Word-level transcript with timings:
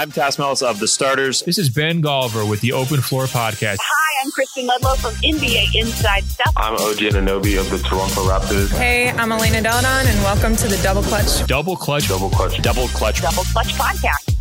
I'm 0.00 0.10
Tas 0.10 0.38
Melas 0.38 0.62
of 0.62 0.80
The 0.80 0.88
Starters. 0.88 1.42
This 1.42 1.58
is 1.58 1.68
Ben 1.68 2.02
Golliver 2.02 2.48
with 2.48 2.62
the 2.62 2.72
Open 2.72 3.02
Floor 3.02 3.26
Podcast. 3.26 3.76
Hi, 3.82 4.24
I'm 4.24 4.30
Kristen 4.30 4.66
Ledlow 4.66 4.96
from 4.96 5.12
NBA 5.16 5.74
Inside 5.78 6.24
Stuff. 6.24 6.54
I'm 6.56 6.72
OG 6.72 7.00
Anunoby 7.12 7.60
of 7.60 7.68
the 7.68 7.76
Toronto 7.86 8.22
Raptors. 8.22 8.70
Hey, 8.78 9.10
I'm 9.10 9.30
Elena 9.30 9.60
Delle 9.60 9.82
Donne, 9.82 10.06
and 10.06 10.18
welcome 10.22 10.56
to 10.56 10.68
the 10.68 10.80
Double 10.82 11.02
Clutch. 11.02 11.46
Double 11.46 11.76
Clutch. 11.76 12.08
Double 12.08 12.30
Clutch. 12.30 12.62
Double 12.62 12.88
Clutch. 12.88 13.20
Double 13.20 13.42
Clutch 13.52 13.74
Podcast. 13.74 14.36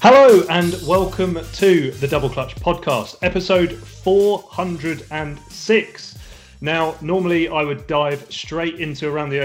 Hello 0.00 0.44
and 0.48 0.76
welcome 0.86 1.40
to 1.54 1.90
the 1.90 2.06
Double 2.06 2.28
Clutch 2.28 2.54
podcast, 2.54 3.16
episode 3.22 3.72
406. 3.72 6.15
Now, 6.60 6.94
normally 7.00 7.48
I 7.48 7.62
would 7.62 7.86
dive 7.86 8.26
straight 8.32 8.76
into 8.80 9.08
around 9.08 9.30
the 9.30 9.40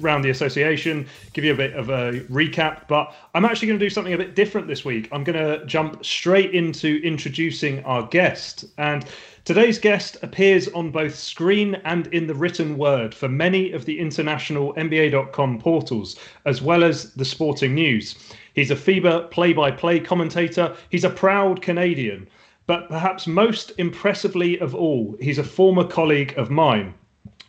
around 0.00 0.20
uh, 0.20 0.22
the 0.24 0.30
association, 0.30 1.06
give 1.32 1.44
you 1.44 1.52
a 1.52 1.56
bit 1.56 1.74
of 1.74 1.90
a 1.90 2.20
recap, 2.30 2.88
but 2.88 3.14
I'm 3.34 3.44
actually 3.44 3.68
going 3.68 3.78
to 3.78 3.84
do 3.84 3.90
something 3.90 4.12
a 4.12 4.18
bit 4.18 4.34
different 4.34 4.66
this 4.66 4.84
week. 4.84 5.08
I'm 5.12 5.22
going 5.22 5.38
to 5.38 5.64
jump 5.66 6.04
straight 6.04 6.52
into 6.54 7.00
introducing 7.04 7.84
our 7.84 8.06
guest, 8.08 8.64
and 8.78 9.04
today's 9.44 9.78
guest 9.78 10.16
appears 10.22 10.66
on 10.68 10.90
both 10.90 11.14
screen 11.14 11.76
and 11.84 12.08
in 12.08 12.26
the 12.26 12.34
written 12.34 12.76
word 12.76 13.14
for 13.14 13.28
many 13.28 13.70
of 13.72 13.84
the 13.84 14.00
international 14.00 14.74
NBA.com 14.74 15.60
portals, 15.60 16.18
as 16.46 16.60
well 16.60 16.82
as 16.82 17.12
the 17.14 17.24
Sporting 17.24 17.74
News. 17.74 18.16
He's 18.54 18.70
a 18.70 18.76
FIBA 18.76 19.30
play-by-play 19.30 20.00
commentator. 20.00 20.74
He's 20.90 21.04
a 21.04 21.10
proud 21.10 21.62
Canadian. 21.62 22.26
But 22.66 22.88
perhaps 22.88 23.26
most 23.26 23.72
impressively 23.78 24.58
of 24.58 24.74
all, 24.74 25.16
he's 25.20 25.38
a 25.38 25.44
former 25.44 25.84
colleague 25.84 26.34
of 26.36 26.50
mine. 26.50 26.94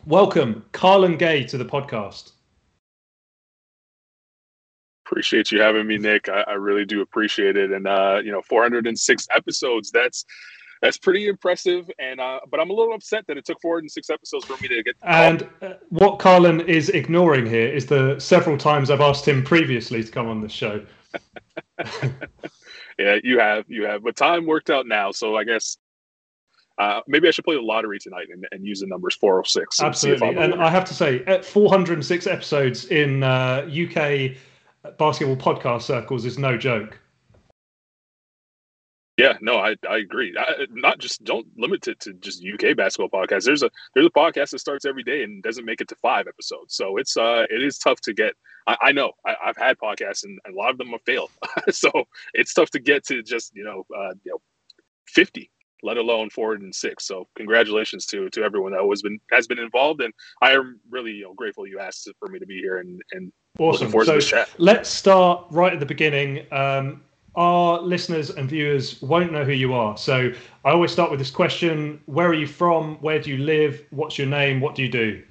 Welcome, 0.06 0.64
Carlan 0.72 1.16
Gay, 1.18 1.44
to 1.44 1.58
the 1.58 1.64
podcast. 1.64 2.32
Appreciate 5.04 5.50
you 5.50 5.60
having 5.60 5.86
me, 5.86 5.98
Nick. 5.98 6.28
I, 6.28 6.42
I 6.42 6.52
really 6.52 6.84
do 6.84 7.00
appreciate 7.00 7.56
it. 7.56 7.72
And 7.72 7.88
uh, 7.88 8.20
you 8.22 8.30
know, 8.30 8.42
406 8.42 9.26
episodes. 9.34 9.90
That's 9.90 10.24
that's 10.82 10.98
pretty 10.98 11.26
impressive. 11.26 11.90
And 11.98 12.20
uh, 12.20 12.40
but 12.48 12.60
I'm 12.60 12.70
a 12.70 12.72
little 12.72 12.94
upset 12.94 13.26
that 13.26 13.36
it 13.36 13.44
took 13.44 13.60
406 13.60 14.10
episodes 14.10 14.44
for 14.44 14.60
me 14.62 14.68
to 14.68 14.82
get. 14.82 14.94
And 15.02 15.48
uh, 15.62 15.74
what 15.88 16.20
Carlan 16.20 16.60
is 16.60 16.90
ignoring 16.90 17.46
here 17.46 17.66
is 17.66 17.86
the 17.86 18.20
several 18.20 18.56
times 18.56 18.90
I've 18.90 19.00
asked 19.00 19.26
him 19.26 19.42
previously 19.42 20.04
to 20.04 20.12
come 20.12 20.28
on 20.28 20.40
the 20.42 20.48
show. 20.48 20.84
yeah, 22.98 23.16
you 23.22 23.38
have, 23.38 23.64
you 23.68 23.84
have, 23.84 24.02
but 24.02 24.16
time 24.16 24.46
worked 24.46 24.70
out 24.70 24.86
now. 24.86 25.10
So 25.12 25.36
I 25.36 25.44
guess 25.44 25.78
uh, 26.78 27.00
maybe 27.06 27.28
I 27.28 27.30
should 27.30 27.44
play 27.44 27.56
the 27.56 27.62
lottery 27.62 27.98
tonight 27.98 28.28
and, 28.32 28.46
and 28.52 28.64
use 28.64 28.80
the 28.80 28.86
numbers 28.86 29.16
406. 29.16 29.78
And 29.78 29.88
Absolutely. 29.88 30.36
And 30.36 30.54
I 30.54 30.70
have 30.70 30.84
to 30.86 30.94
say, 30.94 31.24
at 31.26 31.44
406 31.44 32.26
episodes 32.26 32.86
in 32.86 33.22
uh, 33.22 33.68
UK 33.68 34.36
basketball 34.96 35.36
podcast 35.36 35.82
circles 35.82 36.24
is 36.24 36.38
no 36.38 36.56
joke. 36.56 36.98
Yeah, 39.18 39.36
no, 39.40 39.58
I, 39.58 39.74
I 39.90 39.96
agree. 39.96 40.32
I, 40.38 40.66
not 40.70 41.00
just 41.00 41.24
don't 41.24 41.44
limit 41.56 41.88
it 41.88 41.98
to 42.00 42.12
just 42.14 42.44
UK 42.44 42.76
basketball 42.76 43.10
podcasts. 43.10 43.44
There's 43.44 43.64
a 43.64 43.70
there's 43.92 44.06
a 44.06 44.10
podcast 44.10 44.50
that 44.50 44.60
starts 44.60 44.84
every 44.84 45.02
day 45.02 45.24
and 45.24 45.42
doesn't 45.42 45.64
make 45.64 45.80
it 45.80 45.88
to 45.88 45.96
five 45.96 46.28
episodes. 46.28 46.76
So 46.76 46.98
it's 46.98 47.16
uh 47.16 47.44
it 47.50 47.60
is 47.60 47.78
tough 47.78 48.00
to 48.02 48.14
get. 48.14 48.34
I, 48.68 48.76
I 48.80 48.92
know 48.92 49.10
I, 49.26 49.34
have 49.44 49.56
had 49.56 49.76
podcasts 49.78 50.22
and, 50.22 50.38
a 50.46 50.52
lot 50.52 50.70
of 50.70 50.78
them 50.78 50.88
have 50.90 51.02
failed. 51.02 51.30
so 51.70 51.90
it's 52.32 52.54
tough 52.54 52.70
to 52.70 52.78
get 52.78 53.04
to 53.06 53.24
just 53.24 53.52
you 53.56 53.64
know 53.64 53.84
uh, 53.92 54.14
you 54.22 54.30
know 54.30 54.38
fifty, 55.08 55.50
let 55.82 55.96
alone 55.96 56.30
four 56.30 56.54
and 56.54 56.72
six. 56.72 57.04
So 57.04 57.26
congratulations 57.36 58.06
to 58.06 58.30
to 58.30 58.44
everyone 58.44 58.70
that 58.70 58.86
has 58.88 59.02
been 59.02 59.18
has 59.32 59.48
been 59.48 59.58
involved, 59.58 60.00
and 60.00 60.14
I 60.42 60.52
am 60.52 60.78
really 60.88 61.10
you 61.10 61.24
know 61.24 61.34
grateful 61.34 61.66
you 61.66 61.80
asked 61.80 62.08
for 62.20 62.28
me 62.28 62.38
to 62.38 62.46
be 62.46 62.60
here 62.60 62.78
and 62.78 63.02
and 63.10 63.32
awesome. 63.58 63.90
So 63.90 64.20
let's 64.58 64.88
start 64.88 65.44
right 65.50 65.72
at 65.72 65.80
the 65.80 65.86
beginning. 65.86 66.46
Um, 66.52 67.02
our 67.38 67.80
listeners 67.80 68.30
and 68.30 68.48
viewers 68.48 69.00
won't 69.00 69.32
know 69.32 69.44
who 69.44 69.52
you 69.52 69.72
are. 69.72 69.96
So 69.96 70.32
I 70.64 70.70
always 70.70 70.90
start 70.90 71.10
with 71.10 71.20
this 71.20 71.30
question 71.30 72.00
Where 72.06 72.26
are 72.26 72.34
you 72.34 72.48
from? 72.48 72.96
Where 72.96 73.20
do 73.20 73.30
you 73.30 73.38
live? 73.38 73.86
What's 73.90 74.18
your 74.18 74.26
name? 74.26 74.60
What 74.60 74.74
do 74.74 74.82
you 74.82 74.88
do? 74.88 75.22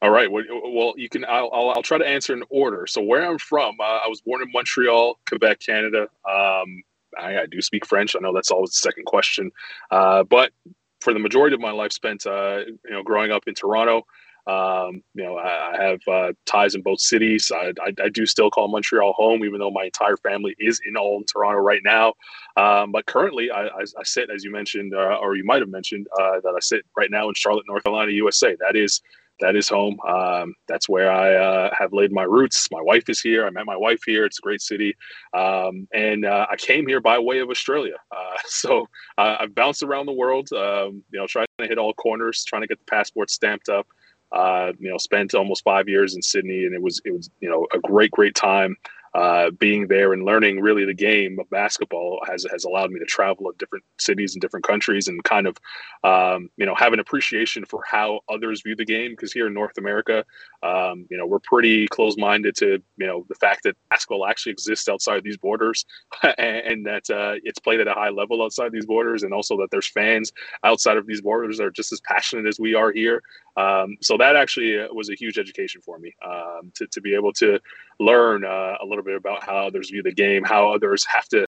All 0.00 0.10
right. 0.10 0.30
Well, 0.30 0.94
you 0.96 1.08
can. 1.08 1.24
I'll, 1.24 1.50
I'll, 1.52 1.70
I'll 1.70 1.82
try 1.82 1.98
to 1.98 2.06
answer 2.06 2.32
in 2.32 2.44
order. 2.48 2.86
So, 2.86 3.02
where 3.02 3.28
I'm 3.28 3.38
from, 3.38 3.76
uh, 3.80 4.00
I 4.04 4.06
was 4.06 4.20
born 4.20 4.40
in 4.42 4.52
Montreal, 4.52 5.18
Quebec, 5.26 5.60
Canada. 5.60 6.02
Um, 6.28 6.82
I, 7.18 7.38
I, 7.38 7.46
do 7.50 7.60
speak 7.60 7.86
French. 7.86 8.14
I 8.14 8.20
know 8.20 8.32
that's 8.32 8.50
always 8.50 8.70
the 8.70 8.88
second 8.88 9.06
question, 9.06 9.50
uh, 9.90 10.22
but 10.24 10.52
for 11.00 11.12
the 11.12 11.18
majority 11.18 11.54
of 11.54 11.60
my 11.60 11.70
life 11.70 11.92
spent, 11.92 12.26
uh, 12.26 12.60
you 12.84 12.90
know, 12.90 13.02
growing 13.02 13.32
up 13.32 13.44
in 13.46 13.54
Toronto. 13.54 14.06
Um, 14.46 15.02
you 15.14 15.24
know, 15.24 15.36
I, 15.36 15.74
I 15.74 15.82
have 15.82 16.00
uh, 16.06 16.32
ties 16.44 16.74
in 16.74 16.82
both 16.82 17.00
cities. 17.00 17.50
I, 17.54 17.72
I, 17.80 17.92
I, 18.02 18.08
do 18.10 18.26
still 18.26 18.50
call 18.50 18.68
Montreal 18.68 19.14
home, 19.14 19.42
even 19.42 19.58
though 19.58 19.70
my 19.70 19.84
entire 19.84 20.18
family 20.18 20.54
is 20.58 20.82
in 20.86 20.98
all 20.98 21.16
in 21.16 21.24
Toronto 21.24 21.60
right 21.60 21.80
now. 21.82 22.12
Um, 22.58 22.92
but 22.92 23.06
currently, 23.06 23.50
I, 23.50 23.68
sit, 24.02 24.28
as 24.28 24.44
you 24.44 24.52
mentioned, 24.52 24.94
uh, 24.94 25.16
or 25.20 25.34
you 25.34 25.44
might 25.44 25.62
have 25.62 25.70
mentioned, 25.70 26.08
uh, 26.20 26.40
that 26.42 26.52
I 26.54 26.60
sit 26.60 26.84
right 26.94 27.10
now 27.10 27.28
in 27.28 27.34
Charlotte, 27.34 27.64
North 27.66 27.84
Carolina, 27.84 28.12
USA. 28.12 28.54
That 28.60 28.76
is 28.76 29.00
that 29.40 29.56
is 29.56 29.68
home. 29.68 29.98
Um, 30.06 30.54
that's 30.68 30.88
where 30.88 31.10
I 31.10 31.34
uh, 31.34 31.74
have 31.76 31.92
laid 31.92 32.12
my 32.12 32.22
roots. 32.22 32.68
My 32.70 32.80
wife 32.80 33.08
is 33.08 33.20
here. 33.20 33.46
I 33.46 33.50
met 33.50 33.66
my 33.66 33.76
wife 33.76 34.00
here. 34.06 34.24
It's 34.24 34.38
a 34.38 34.42
great 34.42 34.60
city, 34.60 34.94
um, 35.32 35.88
and 35.92 36.24
uh, 36.24 36.46
I 36.50 36.56
came 36.56 36.86
here 36.86 37.00
by 37.00 37.18
way 37.18 37.40
of 37.40 37.50
Australia. 37.50 37.96
Uh, 38.12 38.36
so 38.44 38.86
I've 39.18 39.54
bounced 39.54 39.82
around 39.82 40.06
the 40.06 40.12
world. 40.12 40.52
Um, 40.52 41.02
you 41.10 41.18
know, 41.18 41.26
trying 41.26 41.46
to 41.58 41.66
hit 41.66 41.78
all 41.78 41.94
corners, 41.94 42.44
trying 42.44 42.62
to 42.62 42.68
get 42.68 42.78
the 42.78 42.84
passport 42.84 43.30
stamped 43.30 43.68
up. 43.68 43.86
Uh, 44.34 44.72
you 44.80 44.90
know, 44.90 44.98
spent 44.98 45.34
almost 45.34 45.62
five 45.64 45.88
years 45.88 46.16
in 46.16 46.22
Sydney, 46.22 46.64
and 46.64 46.74
it 46.74 46.82
was 46.82 47.00
it 47.04 47.12
was 47.12 47.30
you 47.40 47.48
know 47.48 47.66
a 47.72 47.78
great 47.78 48.10
great 48.10 48.34
time 48.34 48.76
uh, 49.14 49.50
being 49.50 49.86
there 49.86 50.12
and 50.12 50.24
learning 50.24 50.60
really 50.60 50.84
the 50.84 50.94
game 50.94 51.38
of 51.38 51.48
basketball 51.50 52.20
has 52.26 52.44
has 52.50 52.64
allowed 52.64 52.90
me 52.90 52.98
to 52.98 53.06
travel 53.06 53.50
to 53.50 53.56
different 53.58 53.84
cities 53.98 54.34
and 54.34 54.42
different 54.42 54.66
countries 54.66 55.08
and 55.08 55.22
kind 55.24 55.46
of 55.46 55.56
um, 56.02 56.50
you 56.56 56.66
know 56.66 56.74
have 56.74 56.92
an 56.92 57.00
appreciation 57.00 57.64
for 57.64 57.82
how 57.86 58.20
others 58.28 58.62
view 58.62 58.74
the 58.74 58.84
game. 58.84 59.12
Because 59.12 59.32
here 59.32 59.46
in 59.46 59.54
North 59.54 59.78
America 59.78 60.24
um, 60.62 61.06
you 61.10 61.16
know 61.16 61.26
we're 61.26 61.38
pretty 61.38 61.86
close 61.88 62.16
minded 62.16 62.56
to 62.56 62.82
you 62.96 63.06
know 63.06 63.24
the 63.28 63.34
fact 63.36 63.62
that 63.64 63.76
basketball 63.90 64.26
actually 64.26 64.52
exists 64.52 64.88
outside 64.88 65.22
these 65.22 65.36
borders 65.36 65.84
and, 66.22 66.58
and, 66.66 66.86
that 66.86 67.08
uh, 67.10 67.34
it's 67.44 67.58
played 67.58 67.80
at 67.80 67.88
a 67.88 67.92
high 67.92 68.10
level 68.10 68.42
outside 68.42 68.72
these 68.72 68.86
borders 68.86 69.22
and 69.22 69.32
also 69.32 69.56
that 69.56 69.68
there's 69.70 69.86
fans 69.86 70.32
outside 70.64 70.96
of 70.96 71.06
these 71.06 71.20
borders 71.20 71.58
that 71.58 71.64
are 71.64 71.70
just 71.70 71.92
as 71.92 72.00
passionate 72.00 72.46
as 72.46 72.58
we 72.58 72.74
are 72.74 72.92
here. 72.92 73.22
Um, 73.56 73.96
so 74.00 74.16
that 74.18 74.36
actually 74.36 74.78
uh, 74.78 74.88
was 74.92 75.10
a 75.10 75.14
huge 75.14 75.38
education 75.38 75.80
for 75.80 75.98
me 75.98 76.14
um, 76.24 76.72
to, 76.74 76.86
to 76.88 77.00
be 77.00 77.14
able 77.14 77.32
to 77.34 77.60
learn 78.00 78.44
uh, 78.44 78.76
a 78.82 78.86
little 78.86 79.04
bit 79.04 79.16
about 79.16 79.44
how 79.44 79.66
others 79.66 79.90
view 79.90 80.02
the 80.02 80.12
game, 80.12 80.44
how 80.44 80.72
others 80.72 81.04
have 81.06 81.28
to 81.28 81.46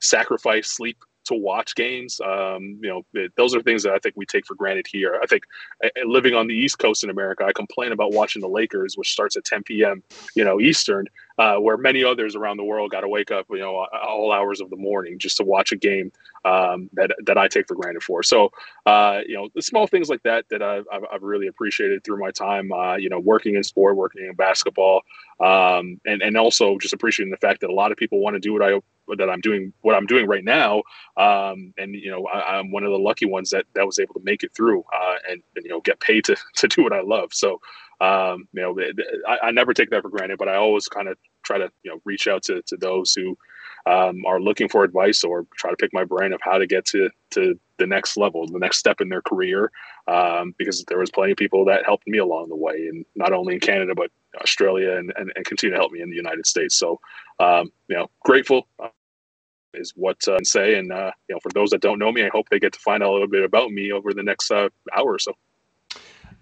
sacrifice 0.00 0.68
sleep 0.70 0.98
to 1.28 1.34
watch 1.34 1.74
games. 1.74 2.20
Um, 2.20 2.78
you 2.82 2.88
know, 3.14 3.28
those 3.36 3.54
are 3.54 3.62
things 3.62 3.82
that 3.82 3.92
I 3.92 3.98
think 3.98 4.14
we 4.16 4.26
take 4.26 4.46
for 4.46 4.54
granted 4.54 4.86
here. 4.86 5.20
I 5.22 5.26
think 5.26 5.42
uh, 5.84 5.88
living 6.06 6.34
on 6.34 6.46
the 6.46 6.54
East 6.54 6.78
Coast 6.78 7.04
in 7.04 7.10
America, 7.10 7.44
I 7.44 7.52
complain 7.52 7.92
about 7.92 8.12
watching 8.12 8.40
the 8.40 8.48
Lakers, 8.48 8.96
which 8.96 9.12
starts 9.12 9.36
at 9.36 9.44
10 9.44 9.62
p.m. 9.64 10.02
you 10.34 10.44
know 10.44 10.60
Eastern, 10.60 11.06
uh, 11.38 11.56
where 11.56 11.76
many 11.76 12.02
others 12.02 12.34
around 12.34 12.56
the 12.56 12.64
world 12.64 12.90
got 12.90 13.02
to 13.02 13.08
wake 13.08 13.30
up, 13.30 13.46
you 13.50 13.58
know, 13.58 13.86
all 14.06 14.32
hours 14.32 14.60
of 14.60 14.70
the 14.70 14.76
morning 14.76 15.18
just 15.18 15.36
to 15.36 15.44
watch 15.44 15.70
a 15.70 15.76
game 15.76 16.10
um, 16.44 16.90
that 16.92 17.12
that 17.26 17.38
I 17.38 17.46
take 17.48 17.68
for 17.68 17.74
granted 17.74 18.02
for. 18.02 18.22
So, 18.22 18.50
uh, 18.86 19.20
you 19.26 19.36
know, 19.36 19.48
the 19.54 19.62
small 19.62 19.86
things 19.86 20.08
like 20.08 20.22
that 20.24 20.46
that 20.50 20.62
I've, 20.62 20.86
I've 20.90 21.22
really 21.22 21.46
appreciated 21.46 22.02
through 22.04 22.18
my 22.18 22.30
time, 22.32 22.72
uh, 22.72 22.96
you 22.96 23.08
know, 23.08 23.20
working 23.20 23.54
in 23.54 23.62
sport, 23.62 23.96
working 23.96 24.26
in 24.26 24.34
basketball, 24.34 25.02
um, 25.40 26.00
and 26.06 26.22
and 26.22 26.36
also 26.36 26.76
just 26.78 26.92
appreciating 26.92 27.30
the 27.30 27.36
fact 27.36 27.60
that 27.60 27.70
a 27.70 27.74
lot 27.74 27.92
of 27.92 27.98
people 27.98 28.20
want 28.20 28.34
to 28.34 28.40
do 28.40 28.52
what 28.52 28.62
I 28.62 28.80
that 29.16 29.30
I'm 29.30 29.40
doing 29.40 29.72
what 29.82 29.94
I'm 29.94 30.06
doing 30.06 30.26
right 30.26 30.44
now, 30.44 30.82
um, 31.16 31.72
and 31.78 31.94
you 31.94 32.10
know, 32.10 32.26
I, 32.26 32.58
am 32.58 32.70
one 32.72 32.84
of 32.84 32.90
the 32.90 32.98
lucky 32.98 33.26
ones 33.26 33.50
that 33.50 33.64
that 33.74 33.86
was 33.86 33.98
able 33.98 34.14
to 34.14 34.20
make 34.22 34.42
it 34.42 34.54
through 34.54 34.84
uh, 34.92 35.14
and, 35.30 35.42
and 35.54 35.64
you 35.64 35.70
know 35.70 35.80
get 35.80 36.00
paid 36.00 36.24
to 36.24 36.36
to 36.56 36.68
do 36.68 36.82
what 36.82 36.92
I 36.92 37.00
love. 37.00 37.32
So 37.32 37.60
um, 38.00 38.48
you 38.52 38.62
know, 38.62 38.78
I, 39.26 39.48
I, 39.48 39.50
never 39.50 39.74
take 39.74 39.90
that 39.90 40.02
for 40.02 40.08
granted, 40.08 40.38
but 40.38 40.48
I 40.48 40.54
always 40.54 40.86
kind 40.86 41.08
of 41.08 41.18
try 41.42 41.58
to, 41.58 41.68
you 41.82 41.90
know, 41.90 42.00
reach 42.04 42.28
out 42.28 42.44
to, 42.44 42.62
to 42.62 42.76
those 42.76 43.12
who 43.12 43.36
um, 43.86 44.24
are 44.24 44.40
looking 44.40 44.68
for 44.68 44.84
advice 44.84 45.24
or 45.24 45.46
try 45.56 45.70
to 45.70 45.76
pick 45.76 45.92
my 45.92 46.04
brain 46.04 46.32
of 46.32 46.40
how 46.40 46.58
to 46.58 46.66
get 46.66 46.84
to, 46.86 47.10
to 47.30 47.58
the 47.78 47.86
next 47.86 48.16
level, 48.16 48.46
the 48.46 48.58
next 48.58 48.78
step 48.78 49.00
in 49.00 49.08
their 49.08 49.22
career. 49.22 49.72
Um, 50.06 50.54
because 50.58 50.84
there 50.84 50.98
was 50.98 51.10
plenty 51.10 51.32
of 51.32 51.38
people 51.38 51.64
that 51.64 51.84
helped 51.84 52.06
me 52.06 52.18
along 52.18 52.50
the 52.50 52.56
way 52.56 52.86
and 52.88 53.04
not 53.16 53.32
only 53.32 53.54
in 53.54 53.60
Canada, 53.60 53.94
but 53.96 54.10
Australia 54.40 54.92
and, 54.92 55.12
and, 55.16 55.32
and 55.34 55.44
continue 55.44 55.74
to 55.74 55.80
help 55.80 55.90
me 55.90 56.00
in 56.00 56.08
the 56.08 56.16
United 56.16 56.46
States. 56.46 56.76
So, 56.76 57.00
um, 57.40 57.72
you 57.88 57.96
know, 57.96 58.08
grateful 58.20 58.68
uh, 58.78 58.88
is 59.74 59.92
what 59.96 60.16
uh, 60.28 60.34
I 60.34 60.42
say. 60.44 60.78
And, 60.78 60.92
uh, 60.92 61.10
you 61.28 61.34
know, 61.34 61.40
for 61.40 61.50
those 61.50 61.70
that 61.70 61.80
don't 61.80 61.98
know 61.98 62.12
me, 62.12 62.24
I 62.24 62.30
hope 62.32 62.48
they 62.48 62.60
get 62.60 62.72
to 62.74 62.78
find 62.78 63.02
out 63.02 63.10
a 63.10 63.12
little 63.12 63.28
bit 63.28 63.44
about 63.44 63.70
me 63.70 63.90
over 63.92 64.14
the 64.14 64.22
next 64.22 64.50
uh, 64.50 64.68
hour 64.96 65.14
or 65.14 65.18
so. 65.18 65.32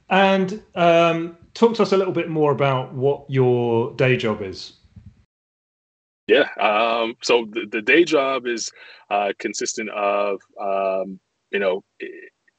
And 0.09 0.63
um, 0.75 1.37
talk 1.57 1.75
to 1.75 1.83
us 1.83 1.93
a 1.93 1.97
little 1.97 2.13
bit 2.13 2.29
more 2.29 2.53
about 2.53 2.95
what 2.95 3.25
your 3.29 3.95
day 3.95 4.17
job 4.17 4.43
is. 4.43 4.75
Yeah. 6.27 6.49
Um, 6.59 7.17
so 7.23 7.47
the, 7.51 7.67
the, 7.71 7.83
day 7.83 8.05
job 8.05 8.47
is 8.47 8.71
uh, 9.11 9.33
consistent 9.39 9.89
of, 9.91 10.41
um, 10.61 11.21
you 11.53 11.61
know, 11.61 11.85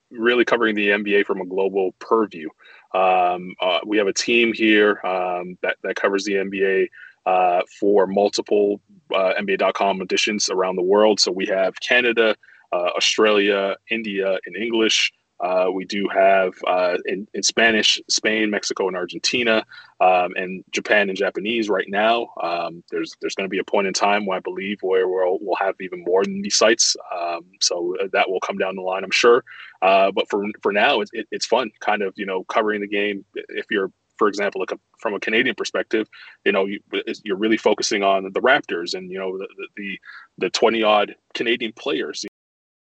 really 0.10 0.46
covering 0.46 0.76
the 0.76 0.90
NBA 0.90 1.26
from 1.26 1.42
a 1.42 1.46
global 1.46 1.92
purview. 2.00 2.50
Um, 2.94 3.54
uh, 3.62 3.80
we 3.86 3.98
have 3.98 4.08
a 4.08 4.14
team 4.14 4.54
here 4.54 5.02
um, 5.06 5.58
that, 5.62 5.76
that 5.84 5.98
covers 5.98 6.24
the 6.24 6.36
NBA 6.36 6.88
uh, 7.26 7.62
for 7.78 8.08
multiple 8.08 8.80
uh, 9.14 9.34
NBA.com 9.38 10.02
editions 10.02 10.50
around 10.50 10.78
the 10.78 10.82
world. 10.82 11.20
So 11.20 11.32
we 11.32 11.46
have 11.48 11.74
Canada, 11.82 12.36
uh, 12.72 12.92
Australia, 12.96 13.76
India 13.92 14.40
in 14.48 14.56
English, 14.56 15.12
uh, 15.40 15.68
we 15.72 15.86
do 15.86 16.08
have 16.08 16.54
uh, 16.66 16.98
in, 17.06 17.28
in 17.34 17.44
Spanish, 17.44 18.02
Spain, 18.10 18.50
Mexico, 18.50 18.88
and 18.88 18.98
Argentina, 18.98 19.66
um, 20.02 20.34
and 20.36 20.64
Japan 20.72 21.10
and 21.10 21.18
Japanese 21.18 21.70
right 21.70 21.88
now. 21.88 22.30
Um, 22.42 22.84
there's 22.90 23.16
there's 23.22 23.36
going 23.36 23.46
to 23.46 23.52
be 23.52 23.60
a 23.60 23.64
point 23.64 23.88
in 23.88 23.94
time 23.94 24.26
where 24.26 24.38
I 24.38 24.42
believe 24.42 24.80
where 24.82 25.08
we'll 25.08 25.38
we'll 25.42 25.56
have 25.58 25.76
even 25.80 26.04
more 26.04 26.24
than 26.24 26.42
these 26.42 26.56
sites. 26.56 26.96
Um, 27.16 27.46
so 27.62 27.96
that 28.12 28.30
will 28.30 28.40
come 28.40 28.58
down 28.58 28.76
the 28.76 28.82
line, 28.82 29.04
I'm 29.04 29.12
sure. 29.12 29.44
Uh, 29.82 30.12
but 30.12 30.30
for 30.30 30.44
for 30.62 30.74
now, 30.74 31.02
it, 31.02 31.10
it, 31.14 31.28
it's 31.32 31.46
fun, 31.46 31.72
kind 31.82 32.02
of 32.02 32.14
you 32.18 32.26
know 32.26 32.44
covering 32.46 32.82
the 32.82 32.88
game. 32.88 33.24
If 33.36 33.68
you're 33.70 33.92
for 34.18 34.28
example, 34.28 34.66
from 34.98 35.14
a 35.14 35.20
Canadian 35.20 35.54
perspective, 35.54 36.10
you 36.44 36.52
know, 36.52 36.66
you, 36.66 36.80
are 36.92 37.36
really 37.36 37.58
focusing 37.58 38.02
on 38.02 38.24
the 38.34 38.42
Raptors 38.42 38.96
and 38.96 39.12
you 39.12 39.20
know 39.20 39.38
the 39.38 39.48
the, 39.76 40.00
the 40.40 40.50
twenty 40.50 40.82
odd 40.82 41.16
Canadian 41.36 41.74
players 41.74 42.26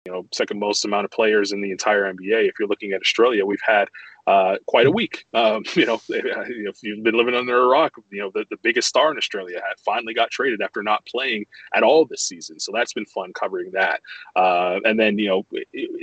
you 0.06 0.12
know 0.12 0.26
second 0.34 0.60
most 0.60 0.84
amount 0.84 1.06
of 1.06 1.12
players 1.12 1.52
in 1.54 1.62
the 1.62 1.72
entire 1.72 2.12
NBA. 2.12 2.50
If 2.50 2.56
you're 2.60 2.68
looking 2.68 2.92
at 2.92 3.02
Australia, 3.02 3.46
we've 3.46 3.62
had 3.66 3.88
uh, 4.28 4.58
quite 4.68 4.86
a 4.86 4.92
week. 4.92 5.26
Um, 5.34 5.64
you 5.76 5.86
know, 5.86 6.02
if 6.10 6.84
you've 6.84 7.04
been 7.04 7.16
living 7.16 7.36
under 7.36 7.64
a 7.64 7.68
rock, 7.68 7.94
you 8.12 8.20
know 8.20 8.32
the, 8.34 8.46
the 8.50 8.58
biggest 8.58 8.90
star 8.90 9.12
in 9.12 9.18
Australia 9.18 9.62
had 9.66 9.80
finally 9.80 10.14
got 10.14 10.30
traded 10.30 10.62
after 10.62 10.84
not 10.84 11.06
playing 11.06 11.46
at 11.74 11.84
all 11.84 12.06
this 12.06 12.24
season. 12.24 12.60
So 12.60 12.72
that's 12.74 12.94
been 12.94 13.06
fun 13.06 13.32
covering 13.34 13.72
that. 13.72 14.02
Uh, 14.36 14.80
and 14.84 15.00
then 15.00 15.18
you 15.18 15.30
know, 15.30 15.46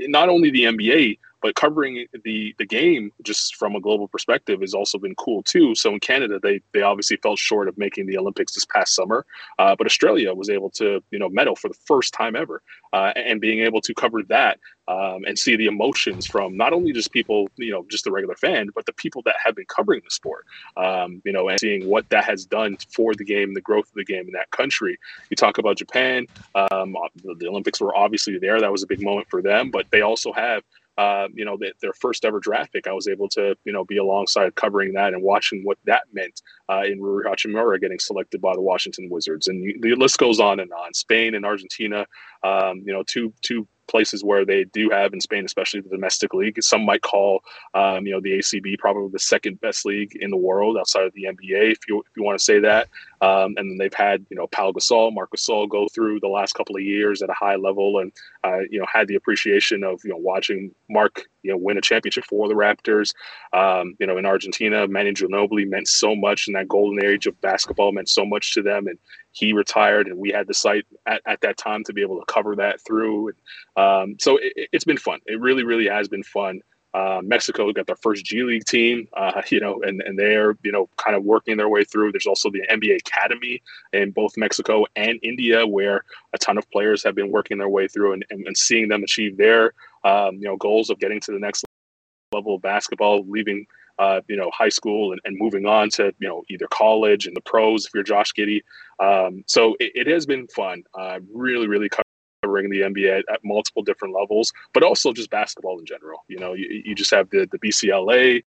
not 0.09 0.29
only 0.29 0.51
the 0.51 0.65
NBA 0.65 1.19
but 1.43 1.55
covering 1.55 2.07
the 2.25 2.55
the 2.59 2.67
game 2.67 3.13
just 3.23 3.57
from 3.57 3.75
a 3.75 3.81
global 3.81 4.09
perspective 4.09 4.61
has 4.61 4.75
also 4.75 4.99
been 4.99 5.15
cool 5.15 5.43
too. 5.43 5.75
So 5.75 5.93
in 5.93 6.01
Canada, 6.01 6.39
they 6.43 6.61
they 6.73 6.83
obviously 6.83 7.17
fell 7.17 7.37
short 7.37 7.69
of 7.69 7.77
making 7.79 8.07
the 8.07 8.19
Olympics 8.19 8.55
this 8.55 8.65
past 8.65 8.95
summer, 8.95 9.25
uh, 9.59 9.75
but 9.77 9.87
Australia 9.87 10.35
was 10.35 10.51
able 10.51 10.71
to 10.71 11.03
you 11.11 11.19
know 11.19 11.29
medal 11.29 11.57
for 11.57 11.69
the 11.69 11.79
first 11.87 12.13
time 12.15 12.37
ever, 12.37 12.63
uh, 12.93 13.13
and 13.17 13.41
being 13.41 13.61
able 13.61 13.81
to 13.81 13.95
cover 13.95 14.23
that 14.25 14.59
um, 14.89 15.25
and 15.27 15.39
see 15.39 15.57
the 15.57 15.67
emotions 15.67 16.27
from 16.27 16.57
not 16.57 16.73
only 16.73 16.93
just 16.93 17.13
people 17.13 17.49
you 17.57 17.71
know 17.71 17.85
just 17.91 18.05
the 18.05 18.11
regular 18.11 18.35
fan, 18.35 18.69
but 18.75 18.87
the 18.87 18.93
people 18.93 19.23
that 19.23 19.37
have 19.43 19.55
been 19.55 19.67
covering 19.67 20.01
the 20.05 20.11
sport, 20.11 20.47
um, 20.77 21.23
you 21.25 21.33
know, 21.33 21.49
and 21.49 21.61
seeing 21.61 21.89
what 21.89 22.09
that 22.11 22.25
has 22.25 22.45
done 22.45 22.77
for 22.95 23.15
the 23.15 23.25
game, 23.25 23.55
the 23.55 23.61
growth 23.61 23.89
of 23.89 23.95
the 23.95 24.05
game 24.05 24.27
in 24.27 24.33
that 24.33 24.51
country. 24.51 24.99
You 25.31 25.37
talk 25.37 25.59
about 25.59 25.77
Japan, 25.77 26.27
um, 26.55 26.97
the 27.25 27.49
Olympics 27.49 27.81
were 27.81 27.95
obviously 27.95 28.39
there. 28.39 28.61
That 28.61 28.73
was 28.73 28.83
a 28.83 28.87
big 28.87 29.03
moment 29.03 29.29
for 29.31 29.43
them, 29.43 29.71
but 29.71 29.87
they 29.91 30.03
also 30.03 30.33
have 30.33 30.63
uh, 31.01 31.29
you 31.33 31.47
know, 31.47 31.57
the, 31.57 31.73
their 31.81 31.95
first 31.95 32.27
ever 32.27 32.39
draft 32.39 32.75
pick. 32.75 32.87
I 32.87 32.93
was 32.93 33.09
able 33.09 33.27
to, 33.31 33.57
you 33.65 33.73
know, 33.73 33.87
be 33.87 33.97
alongside 33.97 34.55
covering 34.55 34.93
that 34.93 35.15
and 35.15 35.23
watching 35.23 35.65
what 35.65 35.79
that 35.87 36.03
meant 36.13 36.43
uh, 36.69 36.83
in 36.83 37.01
Rui 37.01 37.25
Hachimura 37.25 37.81
getting 37.81 37.99
selected 37.99 38.43
by 38.43 38.53
the 38.53 38.61
Washington 38.61 39.09
Wizards. 39.09 39.49
And 39.49 39.83
the 39.83 39.95
list 39.95 40.19
goes 40.19 40.41
on 40.41 40.61
and 40.61 40.71
on. 40.75 40.93
Spain 40.93 41.35
and 41.35 41.47
Argentina, 41.47 42.05
um, 42.43 42.83
you 42.85 42.93
know, 42.93 43.03
two 43.03 43.33
two 43.41 43.67
places 43.89 44.23
where 44.23 44.45
they 44.45 44.65
do 44.65 44.91
have 44.91 45.15
in 45.15 45.23
Spain, 45.23 45.47
especially 45.47 45.81
the 45.81 45.89
domestic 45.89 46.35
league. 46.35 46.63
Some 46.63 46.85
might 46.85 47.01
call, 47.01 47.41
um, 47.73 48.07
you 48.07 48.13
know, 48.13 48.21
the 48.21 48.39
ACB 48.39 48.79
probably 48.79 49.09
the 49.11 49.19
second 49.19 49.59
best 49.63 49.87
league 49.87 50.15
in 50.17 50.31
the 50.31 50.37
world 50.37 50.77
outside 50.79 51.07
of 51.07 51.15
the 51.15 51.25
NBA, 51.25 51.73
if 51.73 51.79
you 51.89 52.01
if 52.01 52.15
you 52.15 52.23
want 52.23 52.39
to 52.39 52.45
say 52.45 52.59
that. 52.61 52.89
Um, 53.21 53.55
and 53.57 53.71
then 53.71 53.79
they've 53.79 53.93
had, 53.93 54.25
you 54.31 54.37
know, 54.37 54.47
Pau 54.47 54.73
Gasol, 54.73 55.13
Marc 55.13 55.31
Gasol 55.33 55.69
go 55.69 55.89
through 55.89 56.21
the 56.21 56.29
last 56.29 56.55
couple 56.55 56.77
of 56.77 56.83
years 56.83 57.23
at 57.23 57.29
a 57.29 57.35
high 57.35 57.57
level, 57.57 57.99
and 57.99 58.13
uh, 58.45 58.61
you 58.71 58.79
know, 58.79 58.87
had 58.91 59.09
the 59.09 59.17
appreciation 59.17 59.85
of 59.85 60.01
you 60.05 60.11
know 60.11 60.17
watching 60.17 60.75
Marc, 60.89 61.29
you 61.43 61.51
know, 61.51 61.59
win 61.59 61.77
a 61.77 61.83
championship 61.83 62.25
for 62.25 62.49
the 62.49 62.55
Raptors. 62.55 63.13
Um, 63.53 63.95
you 63.99 64.07
know, 64.07 64.17
in 64.17 64.25
Argentina, 64.25 64.87
Manu 64.89 65.13
Ginobili 65.13 65.69
meant 65.69 65.89
so 65.89 66.17
much 66.17 66.49
in 66.49 66.55
that 66.55 66.69
golden 66.69 67.05
age 67.05 67.27
of 67.27 67.41
basketball, 67.41 67.93
meant 67.93 68.09
so 68.09 68.25
much 68.25 68.55
to 68.55 68.63
them, 68.63 68.87
and 68.87 68.99
he 69.33 69.53
retired, 69.53 70.07
and 70.07 70.19
we 70.19 70.31
had 70.31 70.47
the 70.47 70.55
site 70.55 70.87
at, 71.07 71.21
at 71.27 71.41
that 71.43 71.57
time 71.57 71.85
to 71.85 71.93
be 71.93 72.03
able 72.03 72.19
to 72.19 72.25
cover 72.27 72.57
that 72.57 72.81
through. 72.81 73.29
And, 73.29 73.85
um, 73.85 74.17
so 74.19 74.39
it, 74.41 74.69
has 74.73 74.85
been 74.85 74.99
fun. 74.99 75.21
It 75.27 75.41
really, 75.41 75.63
really 75.63 75.89
has 75.89 76.09
been 76.09 76.23
fun. 76.23 76.61
Uh, 76.93 77.21
Mexico 77.23 77.73
got 77.73 77.87
their 77.87 77.97
first 77.97 78.25
G 78.25 78.43
League 78.43 78.65
team, 78.65 79.07
uh, 79.17 79.43
you 79.51 79.61
know, 79.61 79.81
and, 79.83 80.03
and 80.03 80.19
they're, 80.19 80.57
you 80.63 80.73
know, 80.73 80.89
kind 80.97 81.17
of 81.17 81.25
working 81.25 81.57
their 81.57 81.69
way 81.69 81.85
through. 81.85 82.13
There's 82.13 82.27
also 82.27 82.51
the 82.51 82.67
NBA 82.71 82.97
Academy 82.97 83.63
in 83.93 84.11
both 84.11 84.37
Mexico 84.37 84.87
and 84.97 85.19
India, 85.23 85.67
where 85.67 86.05
a 86.33 86.39
ton 86.39 86.59
of 86.59 86.69
players 86.71 87.03
have 87.05 87.15
been 87.15 87.31
working 87.31 87.59
their 87.59 87.69
way 87.69 87.87
through 87.87 88.15
and, 88.15 88.25
and, 88.31 88.47
and 88.47 88.57
seeing 88.57 88.89
them 88.89 89.03
achieve 89.03 89.37
their, 89.37 89.73
um, 90.05 90.37
you 90.37 90.45
know, 90.45 90.57
goals 90.57 90.91
of 90.91 90.99
getting 90.99 91.21
to 91.21 91.33
the 91.33 91.39
next 91.39 91.65
level 92.33 92.57
of 92.57 92.63
basketball, 92.63 93.25
leaving 93.29 93.67
uh, 93.99 94.23
you 94.29 94.37
know, 94.37 94.51
high 94.55 94.71
school 94.71 95.13
and, 95.13 95.21
and, 95.27 95.37
moving 95.39 95.67
on 95.67 95.91
to, 95.91 96.11
you 96.21 96.27
know, 96.27 96.43
either 96.49 96.67
college 96.71 97.27
and 97.27 97.37
the 97.37 97.41
pros 97.43 97.85
if 97.85 97.93
you're 97.93 98.03
Josh 98.03 98.33
Giddey. 98.33 98.63
Um, 98.99 99.45
so 99.47 99.77
it, 99.79 99.93
it, 99.95 100.07
has 100.07 100.25
been 100.25 100.49
fun. 100.49 100.85
Really, 101.31 101.69
really 101.69 101.91
covering 102.43 102.71
the 102.71 102.81
NBA 102.81 103.23
at, 103.31 103.45
multiple 103.45 103.83
different 103.83 104.15
levels, 104.15 104.53
but 104.73 104.83
also 104.83 105.13
just 105.13 105.31
basketball 105.31 105.79
in 105.79 105.87
general. 105.87 106.25
You 106.29 106.39
know, 106.39 106.53
you, 106.55 106.83
you 106.85 106.95
just 106.95 107.11
have 107.11 107.31
the, 107.31 107.49
the 107.51 107.59
BCLA, 107.59 108.45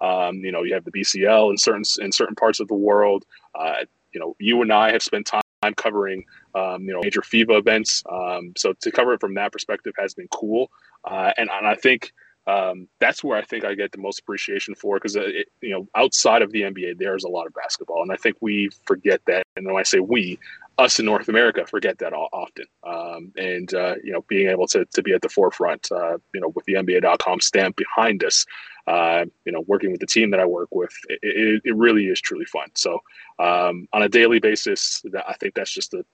um, 0.00 0.36
you 0.36 0.52
know, 0.52 0.62
you 0.62 0.74
have 0.74 0.84
the 0.84 0.92
BCL 0.92 1.50
in 1.50 1.58
certain, 1.58 1.82
in 2.00 2.12
certain 2.12 2.34
parts 2.34 2.60
of 2.60 2.68
the 2.68 2.74
world. 2.74 3.24
Uh, 3.54 3.84
you 4.12 4.20
know, 4.20 4.34
you 4.38 4.62
and 4.62 4.72
I 4.72 4.92
have 4.92 5.02
spent 5.02 5.26
time 5.26 5.74
covering, 5.76 6.24
um, 6.54 6.82
you 6.84 6.92
know, 6.92 7.00
major 7.02 7.20
FIBA 7.20 7.58
events. 7.58 8.02
Um, 8.10 8.52
so 8.56 8.72
to 8.80 8.90
cover 8.90 9.14
it 9.14 9.20
from 9.20 9.34
that 9.34 9.52
perspective 9.52 9.94
has 9.98 10.14
been 10.14 10.28
cool. 10.28 10.70
Uh, 11.04 11.32
and, 11.36 11.50
and 11.50 11.66
I 11.66 11.74
think, 11.74 12.12
um, 12.46 12.88
that's 12.98 13.22
where 13.22 13.38
I 13.38 13.42
think 13.42 13.64
I 13.64 13.74
get 13.74 13.92
the 13.92 13.98
most 13.98 14.20
appreciation 14.20 14.74
for 14.74 14.96
because 14.96 15.16
uh, 15.16 15.28
you 15.60 15.70
know 15.70 15.86
outside 15.94 16.40
of 16.42 16.50
the 16.52 16.62
NBA 16.62 16.98
there's 16.98 17.24
a 17.24 17.28
lot 17.28 17.46
of 17.46 17.54
basketball 17.54 18.02
and 18.02 18.10
I 18.10 18.16
think 18.16 18.36
we 18.40 18.70
forget 18.86 19.20
that 19.26 19.42
and 19.56 19.66
when 19.66 19.76
I 19.76 19.82
say 19.82 20.00
we 20.00 20.38
us 20.80 20.98
in 20.98 21.06
North 21.06 21.28
America 21.28 21.66
forget 21.66 21.98
that 21.98 22.12
often. 22.12 22.66
Um, 22.84 23.32
and 23.36 23.72
uh, 23.74 23.94
you 24.02 24.12
know 24.12 24.24
being 24.28 24.48
able 24.48 24.66
to, 24.68 24.84
to 24.84 25.02
be 25.02 25.12
at 25.12 25.22
the 25.22 25.28
forefront 25.28 25.90
uh, 25.92 26.18
you 26.34 26.40
know 26.40 26.48
with 26.54 26.64
the 26.64 26.74
NBA.com 26.74 27.40
stamp 27.40 27.76
behind 27.76 28.24
us 28.24 28.46
uh, 28.86 29.24
you 29.44 29.52
know 29.52 29.62
working 29.66 29.90
with 29.90 30.00
the 30.00 30.06
team 30.06 30.30
that 30.30 30.40
I 30.40 30.46
work 30.46 30.74
with 30.74 30.92
it, 31.08 31.62
it, 31.64 31.76
really 31.76 32.06
is 32.06 32.20
truly 32.20 32.46
fun. 32.46 32.68
So 32.74 32.98
um, 33.38 33.86
on 33.92 34.02
a 34.02 34.08
daily 34.08 34.40
basis 34.40 35.02
I 35.26 35.34
think 35.34 35.54
that's 35.54 35.72
just 35.72 35.90
the, 35.92 36.04